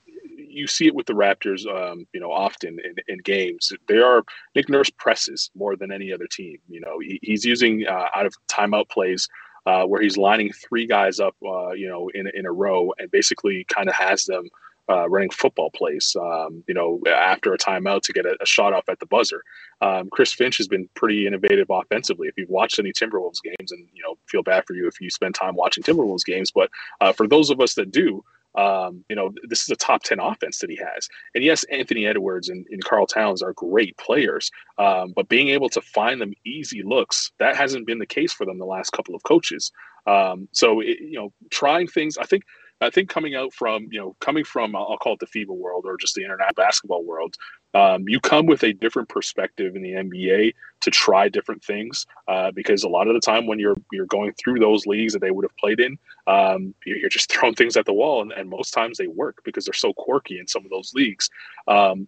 you 0.56 0.68
see 0.68 0.88
it 0.88 0.96
with 0.96 1.06
the 1.06 1.14
Raptors, 1.14 1.66
um, 1.68 2.08
you 2.14 2.20
know, 2.20 2.32
often 2.32 2.80
in, 2.84 2.96
in, 3.08 3.20
games. 3.20 3.74
They 3.88 3.98
are 3.98 4.24
Nick 4.56 4.70
Nurse 4.70 4.90
presses 4.90 5.52
more 5.56 5.76
than 5.76 5.92
any 5.92 6.14
other 6.14 6.28
team. 6.28 6.58
You 6.70 6.80
know, 6.82 7.00
he, 7.00 7.20
he's 7.22 7.44
using 7.44 7.86
uh, 7.88 8.08
out 8.16 8.26
of 8.26 8.34
timeout 8.48 8.90
plays 8.90 9.28
uh, 9.66 9.84
where 9.84 10.02
he's 10.02 10.18
lining 10.18 10.52
three 10.54 10.86
guys 10.86 11.20
up, 11.20 11.36
uh, 11.46 11.72
you 11.72 11.88
know, 11.88 12.10
in 12.14 12.30
in 12.34 12.46
a 12.46 12.52
row, 12.52 12.94
and 13.00 13.12
basically 13.12 13.66
kind 13.66 13.90
of 13.90 13.96
has 13.96 14.26
them. 14.26 14.50
Uh, 14.88 15.10
running 15.10 15.32
football 15.32 15.72
plays, 15.72 16.16
um, 16.22 16.64
you 16.68 16.74
know, 16.76 17.02
after 17.08 17.52
a 17.52 17.58
timeout 17.58 18.04
to 18.04 18.14
get 18.14 18.24
a, 18.24 18.38
a 18.40 18.46
shot 18.46 18.72
off 18.72 18.88
at 18.88 19.00
the 19.00 19.06
buzzer. 19.08 19.42
Um, 19.82 20.10
Chris 20.12 20.32
Finch 20.32 20.58
has 20.58 20.68
been 20.68 20.88
pretty 20.94 21.26
innovative 21.26 21.66
offensively. 21.72 22.28
If 22.28 22.38
you've 22.38 22.52
watched 22.52 22.78
any 22.78 22.94
Timberwolves 22.94 23.42
games, 23.44 23.72
and 23.72 23.88
you 23.94 24.04
know, 24.04 24.20
feel 24.28 24.44
bad 24.44 24.64
for 24.68 24.76
you 24.76 24.88
if 24.88 25.02
you 25.02 25.10
spend 25.10 25.34
time 25.34 25.56
watching 25.56 25.84
Timberwolves 25.84 26.24
games, 26.24 26.52
but 26.52 26.70
uh, 27.02 27.14
for 27.14 27.28
those 27.28 27.50
of 27.50 27.60
us 27.60 27.74
that 27.74 27.90
do, 27.90 28.24
um, 28.58 29.04
you 29.10 29.16
know, 29.16 29.32
this 29.48 29.64
is 29.64 29.70
a 29.70 29.76
top 29.76 30.04
10 30.04 30.20
offense 30.20 30.60
that 30.60 30.70
he 30.70 30.78
has. 30.78 31.08
And 31.34 31.44
yes, 31.44 31.64
Anthony 31.66 32.06
Edwards 32.06 32.50
and, 32.50 32.66
and 32.70 32.84
Karl 32.84 33.06
Towns 33.06 33.42
are 33.42 33.54
great 33.54 33.98
players, 33.98 34.52
um, 34.78 35.14
but 35.16 35.30
being 35.30 35.50
able 35.50 35.70
to 35.70 35.82
find 35.82 36.22
them 36.22 36.34
easy 36.46 36.84
looks, 36.84 37.32
that 37.40 37.56
hasn't 37.56 37.88
been 37.88 38.00
the 38.00 38.06
case 38.06 38.34
for 38.34 38.46
them 38.46 38.58
the 38.58 38.66
last 38.66 38.92
couple 38.92 39.16
of 39.16 39.24
coaches. 39.24 39.72
Um, 40.08 40.48
so, 40.52 40.80
it, 40.82 41.00
you 41.00 41.20
know, 41.20 41.34
trying 41.50 41.88
things, 41.88 42.18
I 42.18 42.26
think– 42.26 42.44
I 42.82 42.90
think 42.90 43.10
coming 43.10 43.36
out 43.36 43.54
from, 43.54 43.88
you 43.90 44.00
know, 44.00 44.16
coming 44.20 44.44
from, 44.44 44.76
I'll 44.76 44.98
call 44.98 45.14
it 45.14 45.20
the 45.20 45.28
FIBA 45.28 45.56
world 45.56 45.86
or 45.86 45.98
just 45.98 46.16
the 46.16 46.24
internet 46.24 46.56
basketball 46.56 47.04
world, 47.04 47.36
um, 47.74 48.08
you 48.08 48.20
come 48.20 48.46
with 48.46 48.64
a 48.64 48.74
different 48.74 49.10
perspective 49.10 49.76
in 49.76 49.82
the 49.82 49.92
NBA 49.92 50.54
to 50.82 50.92
try 50.92 51.28
different 51.28 51.64
things 51.64 52.06
uh, 52.28 52.52
because 52.52 52.84
a 52.84 52.90
lot 52.90 53.08
of 53.08 53.14
the 53.14 53.20
time 53.20 53.48
when 53.48 53.60
you're 53.60 53.76
you're 53.92 54.06
going 54.06 54.34
through 54.34 54.60
those 54.60 54.86
leagues 54.86 55.12
that 55.12 55.20
they 55.20 55.32
would 55.32 55.44
have 55.44 55.56
played 55.58 55.82
in, 55.82 55.98
um, 56.28 56.74
you're 56.86 57.10
just 57.10 57.32
throwing 57.32 57.54
things 57.54 57.76
at 57.76 57.86
the 57.86 57.94
wall, 57.94 58.22
and, 58.22 58.32
and, 58.32 58.50
most 58.50 58.72
times 58.72 58.98
they 58.98 59.08
work 59.08 59.42
because 59.44 59.66
they're 59.66 59.74
so 59.74 59.92
quirky 59.92 60.40
in 60.40 60.48
some 60.48 60.64
of 60.64 60.70
those 60.70 60.94
leagues. 60.94 61.30
Um, 61.68 62.08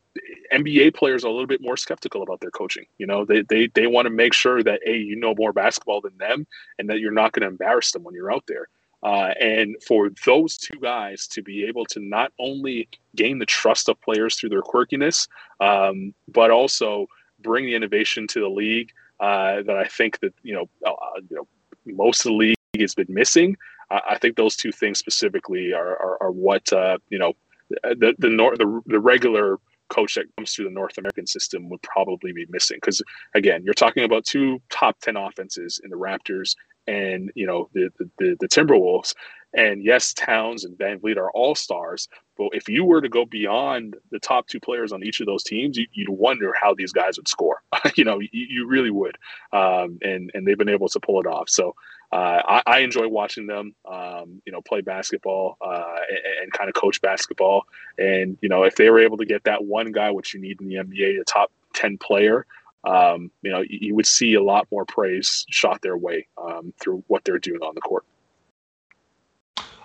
NBA 0.53 0.95
players 0.95 1.26
are 1.26 1.28
a 1.28 1.32
little 1.32 1.47
bit 1.47 1.61
more 1.61 1.76
skeptical 1.76 2.24
about 2.24 2.39
their 2.39 2.51
coaching. 2.51 2.86
You 2.97 3.07
know, 3.07 3.26
they 3.26 3.41
they 3.41 3.68
they 3.68 3.88
want 3.88 4.05
to 4.05 4.09
make 4.09 4.34
sure 4.34 4.63
that 4.63 4.80
a 4.86 4.95
you 4.95 5.18
know 5.18 5.36
more 5.36 5.51
basketball 5.51 5.99
than 5.99 6.18
them, 6.18 6.47
and 6.80 6.89
that 6.89 6.99
you're 6.99 7.11
not 7.11 7.34
going 7.34 7.41
to 7.41 7.47
embarrass 7.47 7.91
them 7.91 8.03
when 8.03 8.15
you're 8.15 8.32
out 8.32 8.45
there. 8.47 8.70
Uh, 9.08 9.34
and 9.39 9.78
for 9.88 10.10
those 10.26 10.58
two 10.58 10.78
guys 10.82 11.28
to 11.28 11.41
be 11.41 11.64
able 11.64 11.86
to 11.86 12.01
not 12.01 12.34
only 12.39 12.89
gain 13.16 13.39
the 13.39 13.45
trust 13.45 13.88
of 13.88 14.01
players 14.01 14.36
through 14.36 14.49
their 14.49 14.62
quirkiness, 14.62 15.30
um, 15.62 16.14
but 16.28 16.51
also 16.51 17.08
bring 17.39 17.66
the 17.66 17.74
innovation 17.74 18.28
to 18.28 18.41
the 18.41 18.49
league 18.49 18.91
uh, 19.22 19.62
that 19.66 19.78
I 19.78 19.86
think 19.86 20.20
that 20.20 20.34
you 20.43 20.53
know, 20.55 20.70
uh, 20.86 21.22
you 21.30 21.38
know, 21.38 21.47
most 21.86 22.26
of 22.26 22.32
the 22.32 22.38
league 22.38 22.55
has 22.78 22.95
been 22.95 23.08
missing. 23.08 23.55
I 23.89 24.18
think 24.18 24.36
those 24.36 24.58
two 24.58 24.74
things 24.74 24.99
specifically 24.99 25.72
are 25.72 25.95
are, 26.05 26.24
are 26.24 26.32
what 26.32 26.74
uh, 26.74 26.97
you 27.08 27.18
know 27.18 27.32
the 27.70 28.14
the, 28.20 28.30
nor- 28.30 28.58
the 28.58 28.82
the 28.88 28.99
regular 28.99 29.58
coach 29.88 30.16
that 30.16 30.26
comes 30.36 30.53
through 30.53 30.66
the 30.66 30.72
North 30.72 30.97
American 30.97 31.26
system 31.26 31.70
would 31.70 31.82
probably 31.82 32.34
be 32.34 32.45
missing. 32.49 32.76
Because 32.82 33.01
again, 33.36 33.64
you're 33.64 33.74
talking 33.74 34.03
about 34.03 34.26
two 34.26 34.62
top 34.70 34.99
ten 34.99 35.16
offenses 35.16 35.80
in 35.82 35.89
the 35.89 35.95
Raptors 35.95 36.55
and 36.88 37.32
you 37.36 37.46
know 37.46 37.70
the 37.74 37.90
the, 38.18 38.38
the 38.40 38.48
Timberwolves, 38.48 39.14
And 39.54 39.84
yes, 39.84 40.14
Towns 40.14 40.64
and 40.66 40.78
VanVleet 40.78 41.18
are 41.18 41.32
all 41.32 41.56
stars, 41.56 42.08
but 42.38 42.50
if 42.54 42.70
you 42.70 42.86
were 42.86 43.02
to 43.02 43.10
go 43.10 43.26
beyond 43.26 43.96
the 44.12 44.20
top 44.20 44.48
two 44.48 44.60
players 44.60 44.92
on 44.92 45.04
each 45.04 45.20
of 45.20 45.26
those 45.26 45.44
teams, 45.44 45.78
you, 45.78 45.88
would 45.98 46.10
wonder 46.10 46.54
how 46.60 46.74
these 46.74 46.94
guys 46.94 47.18
would 47.18 47.28
score. 47.28 47.62
you 47.96 48.04
know, 48.04 48.20
you, 48.20 48.30
you, 48.32 48.68
really 48.68 48.92
would. 48.92 49.18
Um, 49.52 49.98
and 50.02 50.32
and 50.34 50.48
they've 50.48 50.58
been 50.58 50.70
able 50.70 50.90
to 50.90 51.00
pull 51.00 51.20
it 51.20 51.28
off. 51.28 51.50
So 51.50 51.76
uh, 52.12 52.42
I, 52.48 52.64
I, 52.66 52.80
enjoy 52.80 53.08
watching 53.08 53.48
them. 53.48 53.76
Um, 53.90 54.42
you 54.46 54.54
know, 54.54 54.62
play 54.62 54.82
basketball 54.82 55.58
uh, 55.60 55.96
and, 56.10 56.44
and 56.44 56.54
kind 56.54 56.70
of 56.70 56.76
coach 56.76 57.02
basketball. 57.02 57.64
And 57.98 58.38
you 58.42 58.50
know, 58.50 58.64
if 58.64 58.76
they 58.76 58.90
were 58.90 59.00
able 59.00 59.18
to 59.18 59.26
get 59.26 59.44
that 59.44 59.66
one 59.66 59.92
guy, 59.92 60.12
which 60.12 60.34
you 60.34 60.40
need 60.40 60.62
in 60.62 60.68
the 60.68 60.76
NBA, 60.76 61.20
a 61.20 61.24
top 61.26 61.52
ten 61.74 61.98
player. 61.98 62.46
Um, 62.84 63.32
you 63.42 63.52
know, 63.52 63.64
you, 63.68 63.96
would 63.96 64.06
see 64.06 64.36
a 64.36 64.44
lot 64.44 64.68
more 64.72 64.86
praise 64.86 65.46
shot 65.50 65.82
their 65.82 65.98
way 65.98 66.28
um, 66.38 66.74
through 66.80 67.04
what 67.08 67.24
they're 67.26 67.40
doing 67.40 67.62
on 67.62 67.76
the 67.76 67.82
court. 67.82 68.06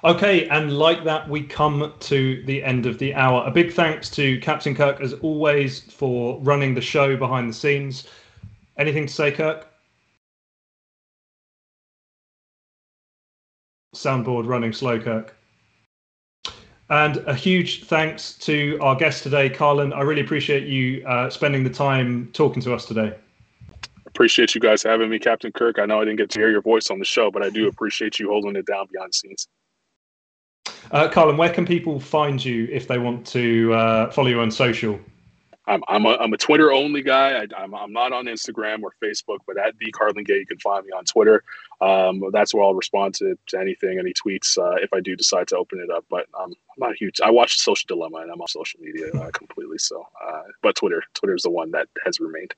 Okay, 0.05 0.49
and 0.49 0.76
like 0.76 1.05
that, 1.05 1.28
we 1.28 1.43
come 1.43 1.93
to 2.01 2.43
the 2.45 2.62
end 2.62 2.86
of 2.86 2.99
the 2.99 3.14
hour. 3.14 3.45
A 3.47 3.51
big 3.53 3.72
thanks 3.72 4.11
to 4.11 4.38
Captain 4.40 4.74
Kirk, 4.74 5.01
as 5.01 5.12
always, 5.14 5.80
for 5.80 6.40
running 6.40 6.74
the 6.74 6.80
show 6.80 7.16
behind 7.16 7.49
the 7.49 7.55
scenes. 7.55 8.09
Anything 8.76 9.07
to 9.07 9.12
say, 9.12 9.30
Kirk? 9.30 9.68
Soundboard 13.95 14.49
running 14.49 14.72
slow, 14.72 14.99
Kirk. 14.99 15.36
And 16.90 17.18
a 17.26 17.34
huge 17.34 17.84
thanks 17.84 18.34
to 18.38 18.78
our 18.80 18.94
guest 18.94 19.22
today, 19.22 19.48
Carlan. 19.48 19.92
I 19.94 20.02
really 20.02 20.20
appreciate 20.20 20.66
you 20.66 21.06
uh, 21.06 21.30
spending 21.30 21.64
the 21.64 21.70
time 21.70 22.28
talking 22.32 22.62
to 22.62 22.74
us 22.74 22.84
today. 22.84 23.14
Appreciate 24.06 24.54
you 24.54 24.60
guys 24.60 24.82
having 24.82 25.08
me, 25.08 25.18
Captain 25.18 25.52
Kirk. 25.52 25.78
I 25.78 25.86
know 25.86 26.00
I 26.00 26.04
didn't 26.04 26.18
get 26.18 26.28
to 26.30 26.38
hear 26.38 26.50
your 26.50 26.60
voice 26.60 26.90
on 26.90 26.98
the 26.98 27.04
show, 27.04 27.30
but 27.30 27.42
I 27.42 27.48
do 27.48 27.66
appreciate 27.66 28.18
you 28.18 28.28
holding 28.28 28.56
it 28.56 28.66
down 28.66 28.86
behind 28.92 29.10
the 29.10 29.16
scenes. 29.16 29.48
Uh, 30.90 31.08
Carlan, 31.08 31.38
where 31.38 31.52
can 31.52 31.64
people 31.64 31.98
find 31.98 32.44
you 32.44 32.68
if 32.70 32.86
they 32.86 32.98
want 32.98 33.26
to 33.28 33.72
uh, 33.72 34.10
follow 34.10 34.28
you 34.28 34.40
on 34.40 34.50
social? 34.50 35.00
I'm 35.66 35.82
I'm 35.88 36.06
a, 36.06 36.16
I'm 36.16 36.32
a 36.32 36.36
Twitter 36.36 36.72
only 36.72 37.02
guy. 37.02 37.30
I, 37.30 37.42
am 37.42 37.50
I'm, 37.56 37.74
I'm 37.74 37.92
not 37.92 38.12
on 38.12 38.26
Instagram 38.26 38.82
or 38.82 38.92
Facebook, 39.02 39.38
but 39.46 39.56
at 39.56 39.78
the 39.78 39.92
Carlan 39.92 40.24
Gay, 40.24 40.38
you 40.38 40.46
can 40.46 40.58
find 40.58 40.84
me 40.84 40.92
on 40.92 41.04
Twitter. 41.04 41.44
Um, 41.80 42.22
that's 42.32 42.52
where 42.52 42.64
I'll 42.64 42.74
respond 42.74 43.14
to, 43.16 43.38
to 43.48 43.60
anything, 43.60 43.98
any 43.98 44.12
tweets 44.12 44.58
uh, 44.58 44.76
if 44.82 44.92
I 44.92 45.00
do 45.00 45.14
decide 45.14 45.48
to 45.48 45.56
open 45.56 45.80
it 45.80 45.90
up. 45.90 46.04
But 46.10 46.26
um, 46.38 46.50
I'm 46.52 46.88
not 46.88 46.96
huge. 46.96 47.20
I 47.20 47.30
watch 47.30 47.58
Social 47.58 47.86
Dilemma, 47.86 48.18
and 48.18 48.30
I'm 48.30 48.40
on 48.40 48.48
social 48.48 48.80
media 48.80 49.12
uh, 49.12 49.30
completely. 49.30 49.78
So, 49.78 50.06
uh, 50.26 50.42
but 50.62 50.74
Twitter 50.74 51.02
Twitter 51.14 51.34
is 51.34 51.42
the 51.42 51.50
one 51.50 51.70
that 51.72 51.88
has 52.04 52.18
remained. 52.18 52.54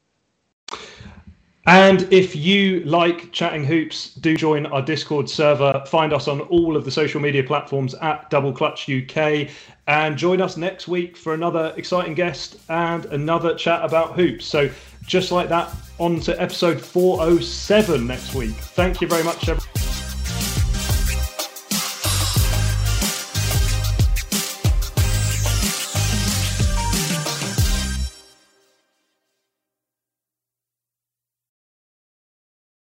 And 1.66 2.02
if 2.12 2.36
you 2.36 2.80
like 2.80 3.32
chatting 3.32 3.64
hoops, 3.64 4.14
do 4.14 4.36
join 4.36 4.66
our 4.66 4.82
Discord 4.82 5.30
server. 5.30 5.82
Find 5.86 6.12
us 6.12 6.28
on 6.28 6.42
all 6.42 6.76
of 6.76 6.84
the 6.84 6.90
social 6.90 7.20
media 7.20 7.42
platforms 7.42 7.94
at 7.94 8.28
Double 8.28 8.52
Clutch 8.52 8.88
UK. 8.88 9.48
And 9.86 10.16
join 10.16 10.40
us 10.40 10.56
next 10.56 10.88
week 10.88 11.16
for 11.16 11.34
another 11.34 11.72
exciting 11.76 12.14
guest 12.14 12.56
and 12.68 13.06
another 13.06 13.54
chat 13.54 13.84
about 13.84 14.14
hoops. 14.14 14.46
So, 14.46 14.70
just 15.06 15.30
like 15.32 15.48
that, 15.50 15.70
on 15.98 16.20
to 16.20 16.40
episode 16.40 16.80
407 16.80 18.06
next 18.06 18.34
week. 18.34 18.54
Thank 18.54 19.00
you 19.00 19.08
very 19.08 19.22
much, 19.22 19.48
everyone. 19.48 19.93